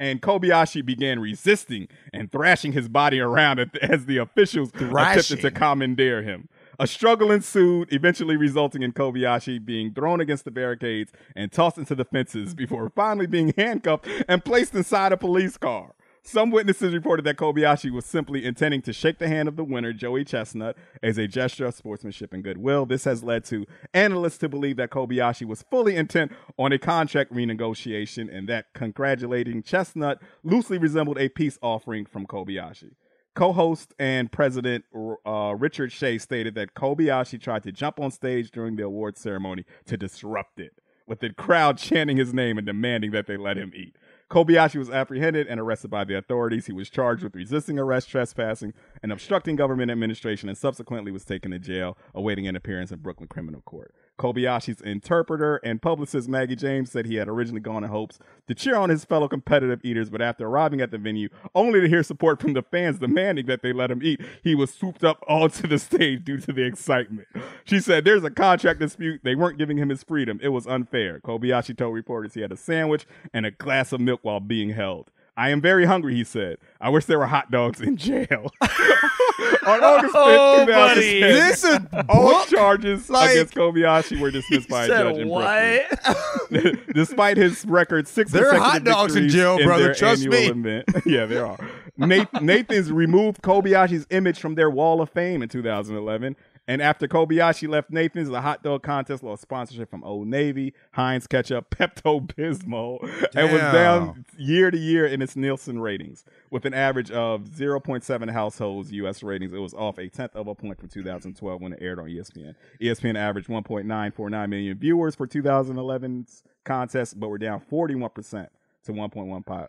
And 0.00 0.22
Kobayashi 0.22 0.84
began 0.84 1.18
resisting 1.18 1.88
and 2.12 2.30
thrashing 2.30 2.72
his 2.72 2.88
body 2.88 3.20
around 3.20 3.58
as 3.82 4.06
the 4.06 4.18
officials 4.18 4.70
attempted 4.74 5.40
to 5.40 5.50
commandeer 5.50 6.22
him. 6.22 6.48
A 6.78 6.86
struggle 6.86 7.32
ensued, 7.32 7.92
eventually 7.92 8.36
resulting 8.36 8.82
in 8.82 8.92
Kobayashi 8.92 9.64
being 9.64 9.92
thrown 9.92 10.20
against 10.20 10.44
the 10.44 10.52
barricades 10.52 11.12
and 11.34 11.50
tossed 11.50 11.76
into 11.76 11.96
the 11.96 12.04
fences 12.04 12.54
before 12.54 12.88
finally 12.90 13.26
being 13.26 13.52
handcuffed 13.56 14.06
and 14.28 14.44
placed 14.44 14.74
inside 14.76 15.10
a 15.10 15.16
police 15.16 15.56
car. 15.56 15.94
Some 16.22 16.50
witnesses 16.50 16.92
reported 16.92 17.24
that 17.24 17.36
Kobayashi 17.36 17.90
was 17.90 18.04
simply 18.04 18.44
intending 18.44 18.82
to 18.82 18.92
shake 18.92 19.18
the 19.18 19.28
hand 19.28 19.48
of 19.48 19.56
the 19.56 19.64
winner, 19.64 19.92
Joey 19.92 20.24
Chestnut, 20.24 20.76
as 21.02 21.16
a 21.16 21.26
gesture 21.26 21.66
of 21.66 21.74
sportsmanship 21.74 22.32
and 22.32 22.44
goodwill. 22.44 22.86
This 22.86 23.04
has 23.04 23.24
led 23.24 23.44
to 23.46 23.66
analysts 23.94 24.38
to 24.38 24.48
believe 24.48 24.76
that 24.76 24.90
Kobayashi 24.90 25.46
was 25.46 25.62
fully 25.62 25.96
intent 25.96 26.32
on 26.58 26.72
a 26.72 26.78
contract 26.78 27.32
renegotiation 27.32 28.34
and 28.34 28.48
that 28.48 28.66
congratulating 28.74 29.62
Chestnut 29.62 30.20
loosely 30.42 30.78
resembled 30.78 31.18
a 31.18 31.28
peace 31.28 31.58
offering 31.62 32.04
from 32.04 32.26
Kobayashi. 32.26 32.92
Co-host 33.34 33.94
and 33.98 34.32
president 34.32 34.84
uh, 35.24 35.54
Richard 35.56 35.92
Shea 35.92 36.18
stated 36.18 36.54
that 36.56 36.74
Kobayashi 36.74 37.40
tried 37.40 37.62
to 37.62 37.72
jump 37.72 38.00
on 38.00 38.10
stage 38.10 38.50
during 38.50 38.76
the 38.76 38.82
awards 38.82 39.20
ceremony 39.20 39.64
to 39.86 39.96
disrupt 39.96 40.58
it, 40.58 40.72
with 41.06 41.20
the 41.20 41.32
crowd 41.32 41.78
chanting 41.78 42.16
his 42.16 42.34
name 42.34 42.58
and 42.58 42.66
demanding 42.66 43.12
that 43.12 43.28
they 43.28 43.36
let 43.36 43.56
him 43.56 43.72
eat. 43.76 43.94
Kobayashi 44.30 44.76
was 44.76 44.90
apprehended 44.90 45.46
and 45.46 45.58
arrested 45.58 45.90
by 45.90 46.04
the 46.04 46.16
authorities. 46.16 46.66
He 46.66 46.72
was 46.72 46.90
charged 46.90 47.22
with 47.22 47.34
resisting 47.34 47.78
arrest, 47.78 48.10
trespassing, 48.10 48.74
and 49.02 49.10
obstructing 49.10 49.56
government 49.56 49.90
administration, 49.90 50.50
and 50.50 50.58
subsequently 50.58 51.10
was 51.10 51.24
taken 51.24 51.50
to 51.52 51.58
jail, 51.58 51.96
awaiting 52.14 52.46
an 52.46 52.54
appearance 52.54 52.92
in 52.92 52.98
Brooklyn 52.98 53.28
Criminal 53.28 53.62
Court. 53.62 53.94
Kobayashi's 54.18 54.80
interpreter 54.80 55.56
and 55.64 55.80
publicist 55.80 56.28
Maggie 56.28 56.56
James 56.56 56.90
said 56.90 57.06
he 57.06 57.14
had 57.16 57.28
originally 57.28 57.60
gone 57.60 57.84
in 57.84 57.90
hopes 57.90 58.18
to 58.48 58.54
cheer 58.54 58.76
on 58.76 58.90
his 58.90 59.04
fellow 59.04 59.28
competitive 59.28 59.80
eaters, 59.84 60.10
but 60.10 60.20
after 60.20 60.46
arriving 60.46 60.80
at 60.80 60.90
the 60.90 60.98
venue, 60.98 61.28
only 61.54 61.80
to 61.80 61.88
hear 61.88 62.02
support 62.02 62.40
from 62.40 62.52
the 62.52 62.62
fans 62.62 62.98
demanding 62.98 63.46
that 63.46 63.62
they 63.62 63.72
let 63.72 63.90
him 63.90 64.02
eat, 64.02 64.20
he 64.42 64.54
was 64.54 64.72
swooped 64.72 65.04
up 65.04 65.24
onto 65.28 65.66
the 65.66 65.78
stage 65.78 66.24
due 66.24 66.38
to 66.38 66.52
the 66.52 66.64
excitement. 66.64 67.28
She 67.64 67.80
said, 67.80 68.04
There's 68.04 68.24
a 68.24 68.30
contract 68.30 68.80
dispute. 68.80 69.20
They 69.22 69.34
weren't 69.34 69.58
giving 69.58 69.78
him 69.78 69.88
his 69.88 70.02
freedom. 70.02 70.40
It 70.42 70.48
was 70.48 70.66
unfair. 70.66 71.20
Kobayashi 71.20 71.76
told 71.76 71.94
reporters 71.94 72.34
he 72.34 72.40
had 72.40 72.52
a 72.52 72.56
sandwich 72.56 73.06
and 73.32 73.46
a 73.46 73.50
glass 73.50 73.92
of 73.92 74.00
milk 74.00 74.20
while 74.22 74.40
being 74.40 74.70
held. 74.70 75.10
I 75.38 75.50
am 75.50 75.60
very 75.60 75.84
hungry, 75.84 76.16
he 76.16 76.24
said. 76.24 76.58
I 76.80 76.88
wish 76.90 77.04
there 77.04 77.18
were 77.18 77.26
hot 77.28 77.50
dogs 77.50 77.80
in 77.80 77.96
jail. 77.96 78.52
On 78.60 79.84
August 79.84 80.12
5th, 80.14 80.16
Oh, 80.16 80.64
2010, 80.66 80.66
buddy. 80.66 81.20
This 81.20 81.62
is 81.64 81.78
all 82.08 82.30
book? 82.40 82.48
charges 82.48 83.08
Like- 83.08 83.30
against 83.30 83.54
Kobayashi 83.54 84.18
were 84.20 84.32
dismissed 84.32 84.68
by 84.68 84.86
a 84.86 84.88
judge 84.88 85.16
in? 85.18 85.28
Brooklyn. 85.28 86.80
Despite 86.94 87.36
his 87.36 87.64
record, 87.66 88.08
six 88.08 88.32
There 88.32 88.52
are 88.52 88.58
hot 88.58 88.82
dogs 88.82 89.14
in 89.14 89.28
jail, 89.28 89.58
brother, 89.62 89.84
their 89.84 89.94
trust 89.94 90.26
me. 90.26 90.46
Event. 90.46 90.84
yeah, 91.06 91.26
there 91.26 91.46
are. 91.46 91.58
Nathan's 91.96 92.90
removed 92.90 93.42
Kobayashi's 93.42 94.06
image 94.10 94.40
from 94.40 94.54
their 94.56 94.70
wall 94.70 95.00
of 95.00 95.10
fame 95.10 95.42
in 95.42 95.48
2011. 95.48 96.34
And 96.68 96.82
after 96.82 97.08
Kobayashi 97.08 97.66
left 97.66 97.90
Nathan's, 97.90 98.28
the 98.28 98.42
hot 98.42 98.62
dog 98.62 98.82
contest 98.82 99.22
lost 99.22 99.40
sponsorship 99.40 99.90
from 99.90 100.04
Old 100.04 100.28
Navy, 100.28 100.74
Heinz 100.92 101.26
Ketchup, 101.26 101.70
Pepto 101.74 102.20
Bismol, 102.20 102.98
and 103.34 103.50
was 103.50 103.62
down 103.62 104.26
year 104.36 104.70
to 104.70 104.76
year 104.76 105.06
in 105.06 105.22
its 105.22 105.34
Nielsen 105.34 105.80
ratings. 105.80 106.26
With 106.50 106.66
an 106.66 106.74
average 106.74 107.10
of 107.10 107.44
0.7 107.44 108.30
households 108.30 108.92
U.S. 108.92 109.22
ratings, 109.22 109.54
it 109.54 109.58
was 109.58 109.72
off 109.72 109.98
a 109.98 110.10
tenth 110.10 110.36
of 110.36 110.46
a 110.46 110.54
point 110.54 110.78
from 110.78 110.90
2012 110.90 111.60
when 111.60 111.72
it 111.72 111.78
aired 111.80 111.98
on 111.98 112.04
ESPN. 112.04 112.54
ESPN 112.82 113.16
averaged 113.16 113.48
1.949 113.48 114.48
million 114.50 114.78
viewers 114.78 115.14
for 115.14 115.26
2011's 115.26 116.42
contest, 116.64 117.18
but 117.18 117.28
were 117.28 117.38
down 117.38 117.62
41% 117.72 118.48
to 118.84 118.92
1.15 118.92 119.68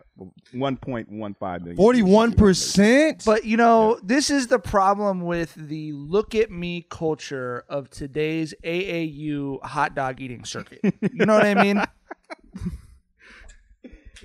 1.15 0.54 1.60
million. 1.60 1.76
Forty-one 1.76 2.32
percent. 2.32 3.22
But 3.26 3.44
you 3.44 3.56
know, 3.56 3.98
this 4.02 4.30
is 4.30 4.46
the 4.46 4.58
problem 4.58 5.20
with 5.22 5.54
the 5.54 5.92
look 5.92 6.34
at 6.34 6.50
me 6.50 6.86
culture 6.88 7.64
of 7.68 7.90
today's 7.90 8.54
AAU 8.64 9.62
hot 9.64 9.94
dog 9.94 10.20
eating 10.20 10.44
circuit. 10.44 10.80
You 10.82 11.26
know 11.26 11.34
what 11.34 11.44
I 11.46 11.54
mean? 11.54 11.82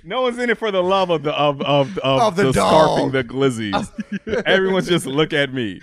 No 0.04 0.22
one's 0.22 0.38
in 0.38 0.50
it 0.50 0.58
for 0.58 0.70
the 0.70 0.82
love 0.82 1.10
of 1.10 1.24
the 1.24 1.32
of 1.32 1.60
of 1.62 1.98
of, 1.98 2.20
Of 2.20 2.36
the 2.36 2.52
the, 2.52 2.60
scarfing 2.60 3.10
the 3.10 3.24
glizzies. 3.24 4.42
Everyone's 4.46 4.86
just 4.86 5.04
look 5.04 5.32
at 5.32 5.52
me. 5.52 5.80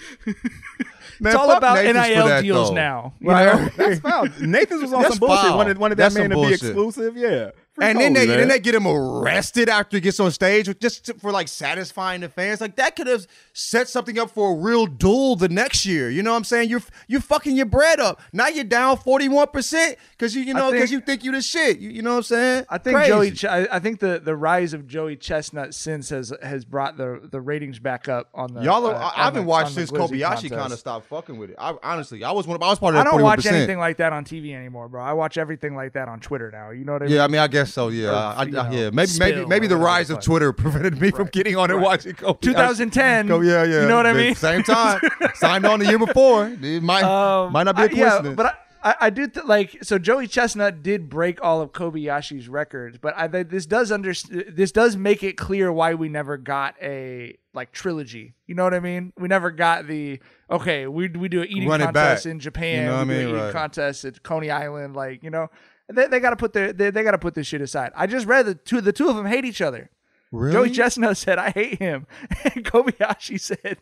Man, 1.20 1.34
it's 1.34 1.36
all 1.36 1.52
about 1.52 1.76
Nathan's 1.84 2.08
NIL 2.08 2.28
that, 2.28 2.42
deals 2.42 2.70
though. 2.70 2.76
now. 2.76 3.14
you 3.20 3.30
Right. 3.30 3.54
know? 3.54 3.70
That's 3.78 4.00
foul. 4.00 4.28
Nathan's 4.40 4.82
was 4.84 4.94
on 4.94 5.02
That's 5.02 5.16
some 5.16 5.20
bullshit. 5.20 5.46
foul. 5.48 5.58
Wanted 5.58 5.78
wanted 5.78 5.98
That's 5.98 6.14
that 6.16 6.22
man 6.22 6.32
some 6.32 6.42
to 6.42 6.48
be 6.48 6.54
exclusive. 6.54 7.18
Yeah. 7.18 7.50
Free 7.74 7.88
And 7.88 8.00
then 8.00 8.14
they 8.14 8.28
man. 8.28 8.38
then 8.38 8.48
they 8.50 8.60
get 8.60 8.76
him 8.76 8.86
arrested 8.86 9.68
after 9.68 9.98
he 9.98 10.02
gets 10.02 10.20
on 10.20 10.30
stage 10.32 10.70
just 10.80 11.06
to- 11.08 11.16
for 11.16 11.32
like 11.32 11.48
satisfying 11.48 12.22
the 12.22 12.30
fans. 12.30 12.62
Like 12.62 12.76
that 12.76 12.96
could 12.96 13.08
have 13.08 13.26
set 13.54 13.90
something 13.90 14.20
up 14.20 14.30
for 14.30 14.52
a 14.52 14.56
real 14.56 14.86
duel 14.86 15.36
the 15.36 15.50
next 15.50 15.84
year. 15.84 16.10
You 16.12 16.22
know 16.22 16.32
what 16.32 16.38
I'm 16.38 16.44
saying? 16.44 16.70
You're 16.70 16.84
you're 17.08 17.20
fucking 17.22 17.56
your 17.56 17.66
bread 17.66 18.00
up. 18.00 18.22
Now 18.32 18.48
you're 18.48 18.64
down 18.64 18.98
41 18.98 19.48
percent 19.48 19.98
because 20.12 20.36
you 20.36 20.44
you 20.44 20.54
know 20.54 20.72
because 20.72 20.92
you 20.92 21.00
think 21.00 21.24
you're 21.24 21.34
the 21.34 21.42
shit. 21.42 21.80
You, 21.80 21.90
you 21.90 22.04
know 22.04 22.12
what 22.12 22.18
I'm 22.18 22.24
saying? 22.24 22.66
I 22.70 22.78
think 22.78 22.96
Crazy. 22.96 23.10
Joey. 23.10 23.32
Ch- 23.32 23.46
I, 23.46 23.68
I 23.72 23.80
think 23.80 24.00
the, 24.00 24.22
the 24.24 24.36
rise 24.36 24.74
of 24.76 24.86
Joey 24.88 25.16
Chestnut 25.16 25.74
since 25.74 26.10
has 26.10 26.32
has 26.44 26.66
brought 26.66 26.98
the, 26.98 27.28
the 27.32 27.42
ratings 27.42 27.80
back 27.80 28.08
up 28.08 28.30
on 28.36 28.54
the. 28.54 28.62
Y'all, 28.62 28.86
are, 28.86 28.94
uh, 28.94 29.00
I, 29.00 29.22
I 29.22 29.24
haven't 29.26 29.44
the- 29.46 29.48
watched 29.50 29.72
since 29.72 29.90
Kobayashi 29.90 30.50
kind 30.52 30.72
of 30.72 30.78
stopped 30.78 31.08
fucking 31.08 31.38
with 31.38 31.50
it. 31.50 31.56
I 31.58 31.74
honestly, 31.82 32.24
I 32.24 32.32
was 32.34 32.46
one. 32.46 32.56
Of, 32.58 32.62
I 32.62 32.70
was 32.70 32.78
part 32.78 32.94
of 32.94 33.02
I 33.02 33.04
don't 33.04 33.16
41%. 33.20 33.24
watch 33.24 33.46
anything 33.48 33.80
like 33.80 33.98
that 33.98 34.14
on 34.14 34.26
TV 34.26 34.54
anymore, 34.54 34.88
bro. 34.90 35.02
I 35.02 35.14
watch 35.14 35.40
everything 35.40 35.76
like 35.76 35.94
that 35.94 36.08
on 36.08 36.20
Twitter 36.20 36.52
now. 36.52 36.70
You 36.70 36.86
know 36.86 36.94
what 36.94 37.02
I 37.02 37.06
mean? 37.06 37.16
Yeah, 37.16 37.24
I 37.24 37.28
mean, 37.28 37.42
I 37.42 37.48
guess 37.48 37.63
so. 37.66 37.90
Yeah, 37.90 38.12
I, 38.12 38.42
I, 38.42 38.46
know, 38.46 38.70
yeah. 38.72 38.90
Maybe, 38.92 39.12
maybe, 39.20 39.46
maybe 39.46 39.68
the 39.68 39.78
rise 39.78 40.10
of. 40.10 40.22
Twitter 40.22 40.52
prevented 40.54 41.00
me 41.02 41.12
from 41.12 41.28
getting 41.28 41.56
on 41.56 41.70
and 41.72 41.82
watching 41.82 42.14
Kobayashi. 42.14 42.42
2010. 42.42 43.28
Go, 43.28 43.42
yeah, 43.42 43.64
yeah. 43.64 43.82
You 43.82 43.88
know 43.88 43.98
what 43.98 44.06
I 44.08 44.14
mean? 44.14 44.36
Same 44.36 44.64
time. 44.64 45.00
Signed 45.36 45.66
on 45.66 45.80
the 45.80 45.86
year 45.86 46.00
before. 46.00 46.48
It 46.48 46.82
might, 46.84 47.04
Um, 47.04 47.52
might 47.52 47.64
not 47.64 47.76
be 47.76 47.84
a 47.84 47.86
I- 47.86 48.24
yeah, 48.24 48.34
but 48.34 48.46
I, 48.46 48.54
I, 48.84 48.96
I 49.02 49.10
do 49.12 49.28
th- 49.28 49.46
like 49.46 49.78
so. 49.82 49.98
Joey 49.98 50.28
Chestnut 50.28 50.84
did 50.84 51.10
break 51.10 51.42
all 51.42 51.62
of 51.62 51.72
Kobayashi's 51.72 52.50
records, 52.50 52.98
but 52.98 53.14
I 53.18 53.28
this 53.28 53.66
does 53.66 53.94
under 53.94 54.14
this 54.14 54.74
does 54.74 54.98
make 54.98 55.24
it 55.24 55.38
clear 55.38 55.72
why 55.72 55.94
we 55.94 56.10
never 56.10 56.36
got 56.36 56.76
a 56.82 57.38
like 57.54 57.72
trilogy. 57.72 58.34
You 58.46 58.56
know 58.56 58.66
what 58.66 58.74
I 58.74 58.82
mean? 58.82 59.14
We 59.18 59.30
never 59.30 59.52
got 59.52 59.88
the 59.88 60.20
okay. 60.52 60.86
We 60.88 61.08
we 61.08 61.30
do 61.30 61.44
an 61.44 61.48
eating 61.48 61.70
Run 61.70 61.80
contest 61.80 62.26
in 62.26 62.40
Japan. 62.42 62.84
You 62.84 62.90
know 62.90 62.98
what 62.98 63.08
we 63.08 63.14
I 63.14 63.18
do 63.20 63.20
mean? 63.20 63.30
an 63.30 63.36
eating 63.36 63.44
Right. 63.46 63.54
contest 63.54 64.04
at 64.04 64.22
Coney 64.22 64.52
Island. 64.52 64.96
Like 64.98 65.24
you 65.24 65.30
know, 65.30 65.48
they, 65.90 66.08
they 66.08 66.20
got 66.20 66.32
to 66.32 66.36
put 66.36 66.54
their 66.54 66.74
they, 66.74 66.90
they 66.92 67.04
got 67.04 67.12
to 67.12 67.18
put 67.18 67.34
this 67.36 67.48
shit 67.48 67.62
aside. 67.62 67.92
I 67.96 68.08
just 68.08 68.26
read 68.26 68.46
the 68.46 68.56
two 68.56 68.82
the 68.82 68.94
two 68.94 69.10
of 69.10 69.16
them 69.16 69.26
hate 69.26 69.46
each 69.46 69.62
other. 69.62 69.90
Really? 70.32 70.54
Joey 70.54 70.70
Chestnut 70.72 71.18
said, 71.26 71.38
"I 71.38 71.52
hate 71.52 71.80
him," 71.80 72.08
and 72.44 72.64
Kobayashi 72.66 73.40
said. 73.40 73.78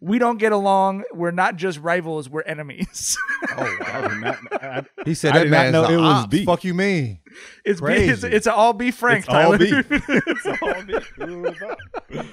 We 0.00 0.18
don't 0.18 0.38
get 0.38 0.52
along. 0.52 1.04
We're 1.12 1.32
not 1.32 1.56
just 1.56 1.78
rivals. 1.80 2.30
We're 2.30 2.42
enemies. 2.42 3.16
Oh, 3.58 3.76
I 3.80 4.18
not, 4.18 4.38
I, 4.52 4.82
he 5.04 5.14
said 5.14 5.32
I 5.34 5.38
that 5.38 5.44
did 5.44 5.50
not 5.50 5.70
know 5.70 5.84
it 5.84 5.96
was 5.96 6.24
op. 6.24 6.30
beef. 6.30 6.46
Fuck 6.46 6.64
you 6.64 6.74
mean? 6.74 7.20
It's 7.64 7.80
be, 7.80 7.92
it's, 7.92 8.24
it's 8.24 8.46
all 8.46 8.72
be 8.72 8.90
frank, 8.90 9.26
It's 9.26 9.28
all 9.28 9.34
Tyler. 9.34 9.58
beef. 9.58 9.86
it's 9.90 10.46
all 10.62 10.82
beef. 10.82 11.12
Who 11.16 11.42
was 11.42 11.62
up? 11.62 12.26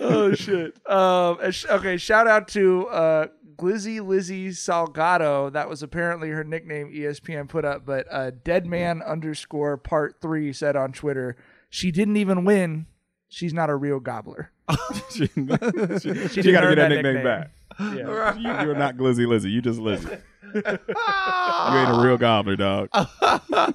oh 0.00 0.34
shit. 0.34 0.74
Um. 0.88 1.38
Okay. 1.70 1.96
Shout 1.96 2.26
out 2.26 2.48
to 2.48 2.86
uh, 2.88 3.26
Glizzy 3.58 4.04
Lizzie 4.04 4.48
Salgado. 4.48 5.52
That 5.52 5.68
was 5.68 5.82
apparently 5.82 6.30
her 6.30 6.44
nickname. 6.44 6.92
ESPN 6.92 7.48
put 7.48 7.64
up, 7.64 7.84
but 7.84 8.06
uh, 8.10 8.30
Deadman 8.44 9.02
underscore 9.02 9.76
Part 9.76 10.16
Three 10.20 10.52
said 10.52 10.76
on 10.76 10.92
Twitter, 10.92 11.36
she 11.68 11.90
didn't 11.90 12.16
even 12.16 12.44
win. 12.44 12.86
She's 13.28 13.52
not 13.52 13.68
a 13.68 13.76
real 13.76 14.00
gobbler. 14.00 14.52
she, 15.10 15.26
she, 15.26 15.28
she 15.28 16.52
got 16.52 16.62
to 16.62 16.68
get 16.68 16.76
that 16.76 16.88
nickname, 16.88 17.02
nickname. 17.02 17.24
back. 17.24 17.50
Yeah. 17.80 18.34
You, 18.36 18.66
you're 18.66 18.74
not 18.74 18.96
Glizzy 18.96 19.26
Lizzy. 19.26 19.50
You 19.50 19.60
just 19.60 19.78
Lizzy. 19.78 20.08
you 20.54 20.62
ain't 20.64 20.66
a 20.66 22.00
real 22.02 22.16
gobbler, 22.16 22.56
dog. 22.56 22.88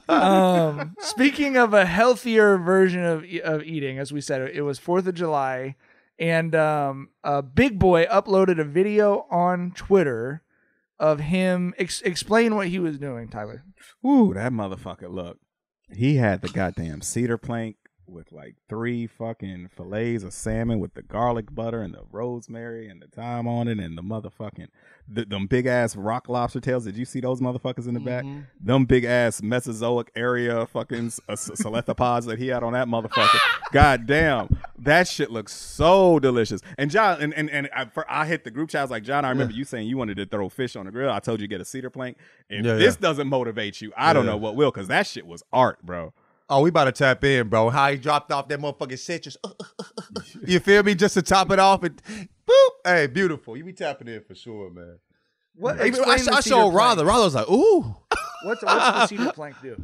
um, 0.10 0.96
speaking 1.00 1.56
of 1.56 1.74
a 1.74 1.86
healthier 1.86 2.58
version 2.58 3.04
of 3.04 3.26
of 3.44 3.64
eating, 3.64 4.00
as 4.00 4.12
we 4.12 4.22
said, 4.22 4.42
it 4.42 4.64
was 4.64 4.80
Fourth 4.80 5.06
of 5.06 5.14
July, 5.14 5.76
and 6.20 6.56
um, 6.56 7.10
a 7.24 7.42
big 7.42 7.80
boy 7.80 8.06
uploaded 8.06 8.60
a 8.60 8.64
video 8.64 9.26
on 9.30 9.72
Twitter 9.76 10.44
of 11.00 11.20
him 11.20 11.74
ex- 11.78 12.02
explain 12.02 12.56
what 12.56 12.68
he 12.68 12.80
was 12.80 12.98
doing. 12.98 13.28
Tyler, 13.28 13.64
Ooh, 14.06 14.34
that 14.34 14.52
motherfucker! 14.52 15.10
Look, 15.10 15.40
he 15.94 16.16
had 16.16 16.42
the 16.42 16.50
goddamn 16.50 17.02
cedar 17.02 17.38
plank 17.38 17.78
with 18.08 18.32
like 18.32 18.56
three 18.68 19.08
fucking 19.08 19.70
fillets 19.76 20.24
of 20.24 20.34
salmon 20.34 20.80
with 20.80 20.94
the 20.94 21.02
garlic 21.02 21.54
butter 21.54 21.82
and 21.82 21.94
the 21.94 22.04
rosemary 22.12 22.88
and 22.88 23.02
the 23.02 23.08
thyme 23.08 23.48
on 23.48 23.68
it 23.68 23.80
and 23.80 23.98
the 23.98 24.02
motherfucking 24.02 24.68
the, 25.08 25.26
them 25.26 25.48
big 25.48 25.66
ass 25.66 25.96
rock 25.96 26.30
lobster 26.30 26.60
tails. 26.60 26.86
Did 26.86 26.98
you 26.98 27.06
see 27.06 27.20
those 27.20 27.42
motherfuckers 27.42 27.88
in 27.88 27.94
the 27.94 28.00
back? 28.00 28.26
Them 28.60 28.86
big 28.86 29.04
ass 29.04 29.42
Mesozoic 29.42 30.12
area 30.16 30.66
fucking 30.68 31.12
uh, 31.28 31.36
that 31.36 32.36
he 32.38 32.48
had 32.48 32.64
on 32.64 32.74
that 32.74 32.88
motherfucker. 32.88 33.40
God 33.72 34.06
damn, 34.06 34.58
that 34.78 35.08
shit 35.08 35.32
looks 35.32 35.54
so 35.54 36.20
delicious. 36.20 36.62
And 36.78 36.90
John, 36.90 37.22
and 37.22 37.34
and, 37.34 37.50
and 37.50 37.70
I, 37.76 37.86
for, 37.86 38.10
I 38.10 38.26
hit 38.26 38.44
the 38.44 38.52
group 38.52 38.70
chat. 38.70 38.80
I 38.80 38.84
was 38.84 38.92
like, 38.92 39.04
John, 39.04 39.26
I 39.26 39.30
remember 39.30 39.54
you 39.54 39.66
saying 39.66 39.88
you 39.88 39.98
wanted 39.98 40.18
to 40.18 40.26
throw 40.26 40.50
fish 40.50 40.76
on 40.76 40.86
the 40.86 40.92
grill. 40.92 41.12
I 41.12 41.20
told 41.20 41.42
you 41.42 41.48
get 41.48 41.62
a 41.62 41.66
cedar 41.66 41.90
plank. 41.90 42.18
If 42.50 42.66
Yeah, 42.66 42.76
this 42.76 42.96
yeah. 42.96 43.02
doesn't 43.02 43.28
motivate 43.28 43.82
you, 43.82 43.92
I 43.98 44.14
don't 44.14 44.26
know 44.26 44.38
what 44.38 44.56
will, 44.56 44.72
because 44.72 44.88
that 44.88 45.08
shit 45.08 45.26
was 45.26 45.44
art, 45.52 45.84
bro. 45.84 46.14
Oh, 46.54 46.62
we 46.62 46.70
about 46.70 46.84
to 46.86 46.92
tap 46.92 47.24
in, 47.24 47.50
bro. 47.50 47.72
How 47.72 47.90
he 47.90 47.98
dropped 47.98 48.32
off 48.32 48.48
that 48.48 48.60
motherfucking 48.60 49.00
citrus. 49.00 49.38
you 50.46 50.60
feel 50.60 50.84
me? 50.84 50.94
Just 50.94 51.16
to 51.16 51.24
top 51.24 51.50
it 51.50 51.58
off 51.58 51.82
and 51.82 52.00
boop. 52.48 52.70
Hey, 52.86 53.08
beautiful. 53.08 53.58
You 53.58 53.64
be 53.64 53.74
tapping 53.74 54.08
in 54.08 54.22
for 54.22 54.36
sure, 54.36 54.70
man. 54.70 55.00
What? 55.56 55.82
Explain 55.82 56.10
I, 56.10 56.14
I 56.14 56.18
cedar 56.18 56.42
showed 56.44 56.72
plank. 56.72 56.76
Rother. 56.76 57.06
Rother 57.06 57.24
was 57.24 57.34
like, 57.34 57.50
ooh. 57.50 57.96
What's, 58.44 58.64
what's 58.64 58.86
the 58.86 59.08
cedar 59.08 59.32
plank 59.36 59.56
do? 59.62 59.76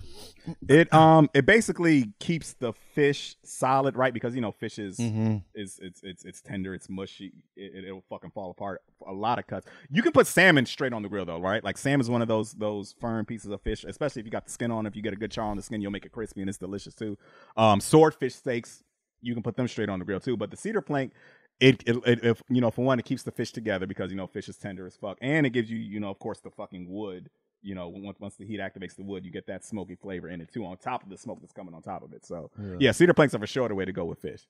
It 0.67 0.91
um 0.93 1.29
it 1.33 1.45
basically 1.45 2.11
keeps 2.19 2.53
the 2.53 2.73
fish 2.73 3.35
solid, 3.43 3.95
right? 3.95 4.13
Because 4.13 4.35
you 4.35 4.41
know 4.41 4.51
fish 4.51 4.79
is 4.79 4.97
Mhm. 4.97 5.43
is 5.53 5.79
it's 5.81 6.01
it's 6.03 6.25
it's 6.25 6.41
tender, 6.41 6.73
it's 6.73 6.89
mushy, 6.89 7.33
it, 7.55 7.85
it'll 7.85 8.03
fucking 8.09 8.31
fall 8.31 8.51
apart. 8.51 8.81
A 9.07 9.13
lot 9.13 9.39
of 9.39 9.47
cuts. 9.47 9.67
You 9.91 10.01
can 10.01 10.11
put 10.11 10.27
salmon 10.27 10.65
straight 10.65 10.93
on 10.93 11.01
the 11.03 11.09
grill 11.09 11.25
though, 11.25 11.39
right? 11.39 11.63
Like 11.63 11.77
salmon 11.77 12.01
is 12.01 12.09
one 12.09 12.21
of 12.21 12.27
those 12.27 12.53
those 12.53 12.95
firm 12.99 13.25
pieces 13.25 13.51
of 13.51 13.61
fish, 13.61 13.83
especially 13.83 14.21
if 14.21 14.25
you 14.25 14.31
got 14.31 14.45
the 14.45 14.51
skin 14.51 14.71
on. 14.71 14.85
If 14.85 14.95
you 14.95 15.01
get 15.01 15.13
a 15.13 15.17
good 15.17 15.31
char 15.31 15.45
on 15.45 15.57
the 15.57 15.63
skin, 15.63 15.81
you'll 15.81 15.91
make 15.91 16.05
it 16.05 16.11
crispy 16.11 16.41
and 16.41 16.49
it's 16.49 16.57
delicious 16.59 16.93
too. 16.95 17.17
Um, 17.57 17.79
swordfish 17.81 18.35
steaks, 18.35 18.83
you 19.21 19.33
can 19.33 19.43
put 19.43 19.55
them 19.55 19.67
straight 19.67 19.89
on 19.89 19.99
the 19.99 20.05
grill 20.05 20.19
too. 20.19 20.37
But 20.37 20.51
the 20.51 20.57
cedar 20.57 20.81
plank. 20.81 21.13
It, 21.61 21.83
it, 21.85 21.97
it 22.07 22.23
if 22.23 22.41
you 22.49 22.61
know 22.61 22.71
for 22.71 22.85
one 22.85 22.99
it 22.99 23.05
keeps 23.05 23.23
the 23.23 23.31
fish 23.31 23.51
together 23.51 23.85
because 23.85 24.11
you 24.11 24.15
know 24.15 24.27
fish 24.27 24.47
is 24.47 24.55
tender 24.55 24.87
as 24.87 24.95
fuck 24.95 25.17
and 25.19 25.45
it 25.45 25.49
gives 25.49 25.69
you 25.69 25.77
you 25.77 25.99
know 25.99 26.09
of 26.09 26.17
course 26.17 26.39
the 26.39 26.49
fucking 26.49 26.89
wood 26.89 27.29
you 27.61 27.75
know 27.75 27.89
once 27.89 28.19
once 28.19 28.35
the 28.35 28.45
heat 28.45 28.59
activates 28.59 28.95
the 28.95 29.03
wood 29.03 29.25
you 29.25 29.31
get 29.31 29.45
that 29.47 29.65
smoky 29.65 29.95
flavor 29.95 30.29
in 30.29 30.39
it 30.41 30.51
too 30.53 30.65
on 30.65 30.77
top 30.77 31.03
of 31.03 31.09
the 31.09 31.17
smoke 31.17 31.39
that's 31.41 31.53
coming 31.53 31.73
on 31.73 31.81
top 31.81 32.03
of 32.03 32.13
it 32.13 32.25
so 32.25 32.49
Yeah. 32.59 32.75
yeah, 32.79 32.91
cedar 32.91 33.13
planks 33.13 33.33
are 33.35 33.39
for 33.39 33.47
sure 33.47 33.67
the 33.67 33.75
way 33.75 33.85
to 33.85 33.91
go 33.91 34.05
with 34.05 34.19
fish 34.19 34.47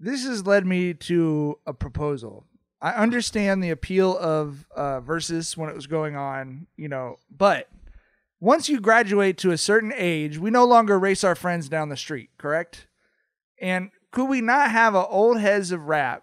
This 0.00 0.24
has 0.26 0.46
led 0.46 0.64
me 0.66 0.94
to 0.94 1.58
a 1.66 1.74
proposal. 1.74 2.44
I 2.80 2.92
understand 2.92 3.62
the 3.64 3.70
appeal 3.70 4.16
of 4.16 4.64
uh, 4.76 5.00
versus 5.00 5.56
when 5.56 5.68
it 5.68 5.74
was 5.74 5.88
going 5.88 6.14
on, 6.14 6.68
you 6.76 6.88
know, 6.88 7.16
but 7.28 7.68
once 8.38 8.68
you 8.68 8.78
graduate 8.80 9.36
to 9.38 9.50
a 9.50 9.58
certain 9.58 9.92
age, 9.96 10.38
we 10.38 10.50
no 10.50 10.64
longer 10.64 10.96
race 10.96 11.24
our 11.24 11.34
friends 11.34 11.68
down 11.68 11.88
the 11.88 11.96
street, 11.96 12.30
correct? 12.38 12.86
And 13.60 13.90
could 14.12 14.26
we 14.26 14.40
not 14.40 14.70
have 14.70 14.94
a 14.94 15.04
old 15.08 15.40
heads 15.40 15.72
of 15.72 15.86
rap 15.88 16.22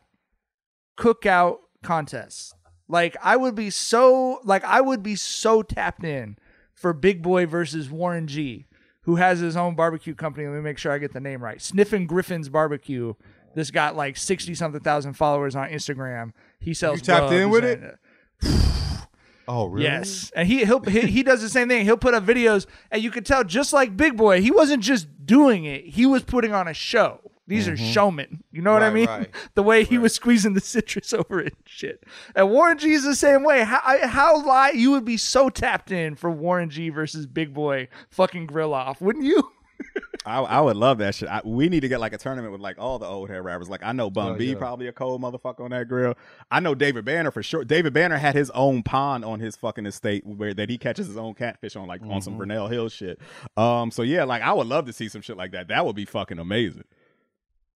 cookout 0.98 1.58
contest? 1.84 2.55
Like 2.88 3.16
I 3.22 3.36
would 3.36 3.56
be 3.56 3.70
so 3.70 4.40
like 4.44 4.64
I 4.64 4.82
would 4.82 5.02
be 5.04 5.16
so 5.16 5.62
tapped 5.64 6.04
in 6.04 6.38
for 6.74 6.94
Big 6.94 7.22
Boy 7.22 7.46
versus 7.46 7.90
Warren 7.90 8.28
G, 8.28 8.68
who 9.02 9.16
has 9.16 9.40
his 9.40 9.56
own 9.58 9.76
barbecue 9.76 10.14
company. 10.14 10.48
Let 10.48 10.56
me 10.56 10.62
make 10.62 10.78
sure 10.78 10.92
I 10.92 10.98
get 10.98 11.14
the 11.14 11.20
name 11.20 11.44
right. 11.44 11.62
Sniffin' 11.62 12.06
Griffin's 12.06 12.50
Barbecue. 12.50 13.14
This 13.56 13.72
got 13.72 13.96
like 13.96 14.18
sixty 14.18 14.54
something 14.54 14.82
thousand 14.82 15.14
followers 15.14 15.56
on 15.56 15.70
Instagram. 15.70 16.34
He 16.60 16.74
sells. 16.74 17.00
You 17.00 17.06
tapped 17.06 17.32
in 17.32 17.50
with 17.50 17.64
and- 17.64 17.86
uh, 17.86 19.06
Oh, 19.48 19.68
really? 19.68 19.84
Yes, 19.86 20.32
and 20.36 20.48
he 20.48 20.66
he'll, 20.66 20.80
he 20.80 21.02
he 21.02 21.22
does 21.22 21.42
the 21.42 21.50
same 21.50 21.68
thing. 21.68 21.86
He'll 21.86 21.98
put 21.98 22.16
up 22.16 22.26
videos, 22.26 22.66
and 22.92 23.04
you 23.04 23.12
could 23.12 23.26
tell 23.28 23.44
just 23.44 23.74
like 23.74 23.96
Big 23.96 24.18
Boy, 24.18 24.42
he 24.42 24.50
wasn't 24.50 24.82
just 24.82 25.08
doing 25.26 25.66
it; 25.66 25.86
he 25.86 26.06
was 26.08 26.24
putting 26.24 26.52
on 26.52 26.68
a 26.68 26.74
show. 26.74 27.32
These 27.48 27.68
are 27.68 27.76
Mhm. 27.76 27.94
showmen. 27.94 28.44
You 28.52 28.62
know 28.64 28.74
what 28.74 28.82
I 28.84 28.90
mean? 28.90 29.06
right. 29.08 29.30
The 29.56 29.62
way 29.64 29.84
he 29.84 29.98
was 29.98 30.14
squeezing 30.16 30.54
the 30.54 30.62
citrus 30.74 31.14
over 31.14 31.40
it, 31.40 31.54
and 31.54 31.64
shit. 31.66 32.04
And 32.36 32.50
Warren 32.50 32.78
G 32.78 32.92
is 32.94 33.04
the 33.04 33.16
same 33.16 33.44
way. 33.44 33.64
How 33.64 33.82
I, 33.86 34.08
how 34.08 34.44
lie 34.46 34.72
you 34.72 34.92
would 34.92 35.06
be 35.06 35.18
so 35.18 35.50
tapped 35.50 35.92
in 35.92 36.16
for 36.16 36.32
Warren 36.32 36.70
G 36.70 36.90
versus 36.90 37.28
Big 37.28 37.54
Boy 37.54 37.88
fucking 38.10 38.48
grill 38.48 38.74
off, 38.74 39.00
wouldn't 39.02 39.26
you? 39.26 39.52
I, 40.28 40.40
I 40.40 40.62
would 40.62 40.76
love 40.76 40.98
that 41.00 41.14
shit. 41.14 41.30
I, 41.30 41.42
we 41.46 41.70
need 41.70 41.82
to 41.82 41.88
get 41.88 42.00
like 42.00 42.14
a 42.14 42.18
tournament 42.18 42.52
with 42.52 42.62
like 42.62 42.80
all 42.80 42.98
the 42.98 43.06
old 43.06 43.30
hair 43.30 43.44
rappers. 43.44 43.70
Like 43.70 43.84
I 43.84 43.92
know 43.92 44.10
Bun 44.10 44.32
Oh, 44.32 44.36
B 44.36 44.46
yeah. 44.54 44.58
probably 44.58 44.88
a 44.88 44.92
cold 44.92 45.22
motherfucker 45.22 45.60
on 45.60 45.70
that 45.70 45.88
grill. 45.88 46.16
I 46.50 46.60
know 46.62 46.74
David 46.74 47.06
Banner 47.06 47.30
for 47.30 47.44
sure. 47.44 47.64
David 47.64 47.94
Banner 47.94 48.18
had 48.18 48.34
his 48.34 48.50
own 48.52 48.82
pond 48.82 49.24
on 49.24 49.40
his 49.40 49.56
fucking 49.56 49.86
estate 49.86 50.26
where 50.26 50.54
that 50.56 50.70
he 50.72 50.80
catches 50.80 51.06
his 51.06 51.18
own 51.18 51.36
catfish 51.36 51.76
on, 51.76 51.88
like 51.88 52.02
on 52.02 52.24
some 52.24 52.34
Mhm. 52.34 52.38
Brunel 52.38 52.68
Hill 52.70 52.90
shit. 52.90 53.20
Um, 53.56 53.92
so 53.92 54.02
yeah, 54.02 54.24
like 54.24 54.42
I 54.42 54.52
would 54.54 54.66
love 54.66 54.86
to 54.88 54.94
see 54.94 55.10
some 55.10 55.22
shit 55.22 55.38
like 55.38 55.52
that. 55.52 55.68
That 55.68 55.86
would 55.86 55.96
be 55.96 56.06
fucking 56.06 56.40
amazing. 56.40 56.86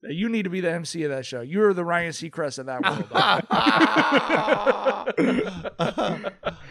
You 0.01 0.29
need 0.29 0.43
to 0.43 0.49
be 0.49 0.61
the 0.61 0.71
MC 0.71 1.03
of 1.03 1.11
that 1.11 1.25
show. 1.25 1.41
You're 1.41 1.73
the 1.73 1.83
Ryan 1.83 2.11
Seacrest 2.11 2.59
of 2.59 2.67
that 2.67 2.81
world. 2.83 3.03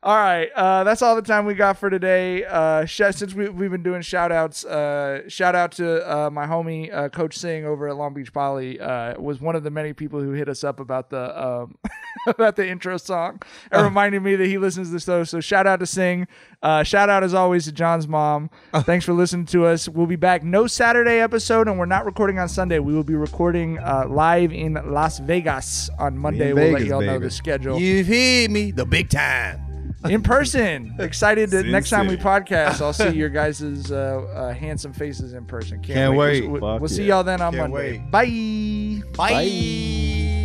all 0.00 0.14
right. 0.16 0.48
Uh, 0.54 0.84
that's 0.84 1.02
all 1.02 1.16
the 1.16 1.22
time 1.22 1.44
we 1.44 1.54
got 1.54 1.76
for 1.76 1.90
today. 1.90 2.44
Uh, 2.44 2.84
sh- 2.84 3.02
since 3.10 3.34
we, 3.34 3.48
we've 3.48 3.70
been 3.70 3.82
doing 3.82 4.00
shout 4.00 4.30
outs, 4.30 4.64
uh, 4.64 5.28
shout 5.28 5.56
out 5.56 5.72
to 5.72 6.08
uh, 6.08 6.30
my 6.30 6.46
homie, 6.46 6.92
uh, 6.94 7.08
Coach 7.08 7.36
Singh 7.36 7.64
over 7.64 7.88
at 7.88 7.96
Long 7.96 8.14
Beach 8.14 8.32
Poly, 8.32 8.78
uh, 8.78 9.20
was 9.20 9.40
one 9.40 9.56
of 9.56 9.64
the 9.64 9.70
many 9.70 9.92
people 9.92 10.20
who 10.20 10.30
hit 10.32 10.48
us 10.48 10.62
up 10.62 10.78
about 10.78 11.10
the, 11.10 11.44
um, 11.44 11.76
about 12.28 12.54
the 12.54 12.68
intro 12.68 12.96
song 12.96 13.40
and 13.72 13.82
reminded 13.82 14.22
me 14.22 14.36
that 14.36 14.46
he 14.46 14.56
listens 14.56 14.88
to 14.88 14.92
the 14.94 15.00
show. 15.00 15.24
So 15.24 15.40
shout 15.40 15.66
out 15.66 15.80
to 15.80 15.86
Singh. 15.86 16.28
Uh, 16.62 16.84
shout 16.84 17.08
out 17.08 17.24
as 17.24 17.34
always 17.34 17.64
to 17.64 17.72
John's 17.72 18.06
mom. 18.06 18.50
Thanks 18.72 19.04
for 19.04 19.12
listening 19.14 19.46
to 19.46 19.66
us. 19.66 19.88
We'll 19.88 20.06
be 20.06 20.16
back 20.16 20.44
no 20.44 20.68
Saturday 20.68 21.18
episode, 21.20 21.66
and 21.66 21.76
we're 21.76 21.86
not 21.86 22.04
recording 22.04 22.38
on 22.38 22.48
Sunday. 22.48 22.78
We 22.78 22.94
will 22.94 23.02
be 23.04 23.16
recording 23.16 23.78
uh, 23.80 24.04
live 24.08 24.52
in 24.52 24.74
Las 24.74 25.18
Vegas 25.18 25.90
on 25.98 26.16
Monday. 26.16 26.50
in 26.50 26.54
we'll 26.56 26.72
let 26.72 26.84
y'all 26.84 27.00
know 27.00 27.18
the 27.18 27.30
schedule 27.30 27.80
You 27.80 28.04
hear 28.04 28.48
me? 28.48 28.70
The 28.70 28.86
big 28.86 29.10
time. 29.10 29.67
in 30.08 30.22
person. 30.22 30.94
Excited 30.98 31.50
that 31.50 31.66
next 31.66 31.90
time 31.90 32.06
we 32.06 32.16
podcast, 32.16 32.80
I'll 32.80 32.92
see 32.92 33.08
your 33.16 33.28
guys' 33.28 33.90
uh, 33.90 33.94
uh, 34.34 34.52
handsome 34.52 34.92
faces 34.92 35.32
in 35.32 35.44
person. 35.44 35.78
Can't, 35.78 35.94
Can't 35.94 36.16
wait. 36.16 36.48
wait. 36.48 36.60
We'll, 36.60 36.78
we'll 36.78 36.88
see 36.88 37.04
yeah. 37.04 37.16
y'all 37.16 37.24
then 37.24 37.40
on 37.40 37.52
Can't 37.54 37.72
Monday. 37.72 37.98
wait. 38.10 38.10
Bye. 38.10 39.02
Bye. 39.16 40.44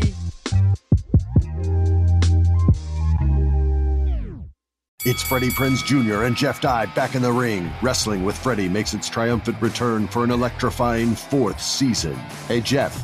It's 5.06 5.22
Freddie 5.22 5.50
Prinze 5.50 5.84
Jr. 5.84 6.24
and 6.24 6.34
Jeff 6.34 6.62
Dye 6.62 6.86
back 6.86 7.16
in 7.16 7.22
the 7.22 7.32
ring. 7.32 7.70
Wrestling 7.82 8.24
with 8.24 8.38
Freddie 8.38 8.70
makes 8.70 8.94
its 8.94 9.10
triumphant 9.10 9.62
return 9.62 10.08
for 10.08 10.24
an 10.24 10.32
electrifying 10.32 11.14
fourth 11.14 11.62
season. 11.62 12.16
Hey, 12.48 12.62
Jeff, 12.62 13.04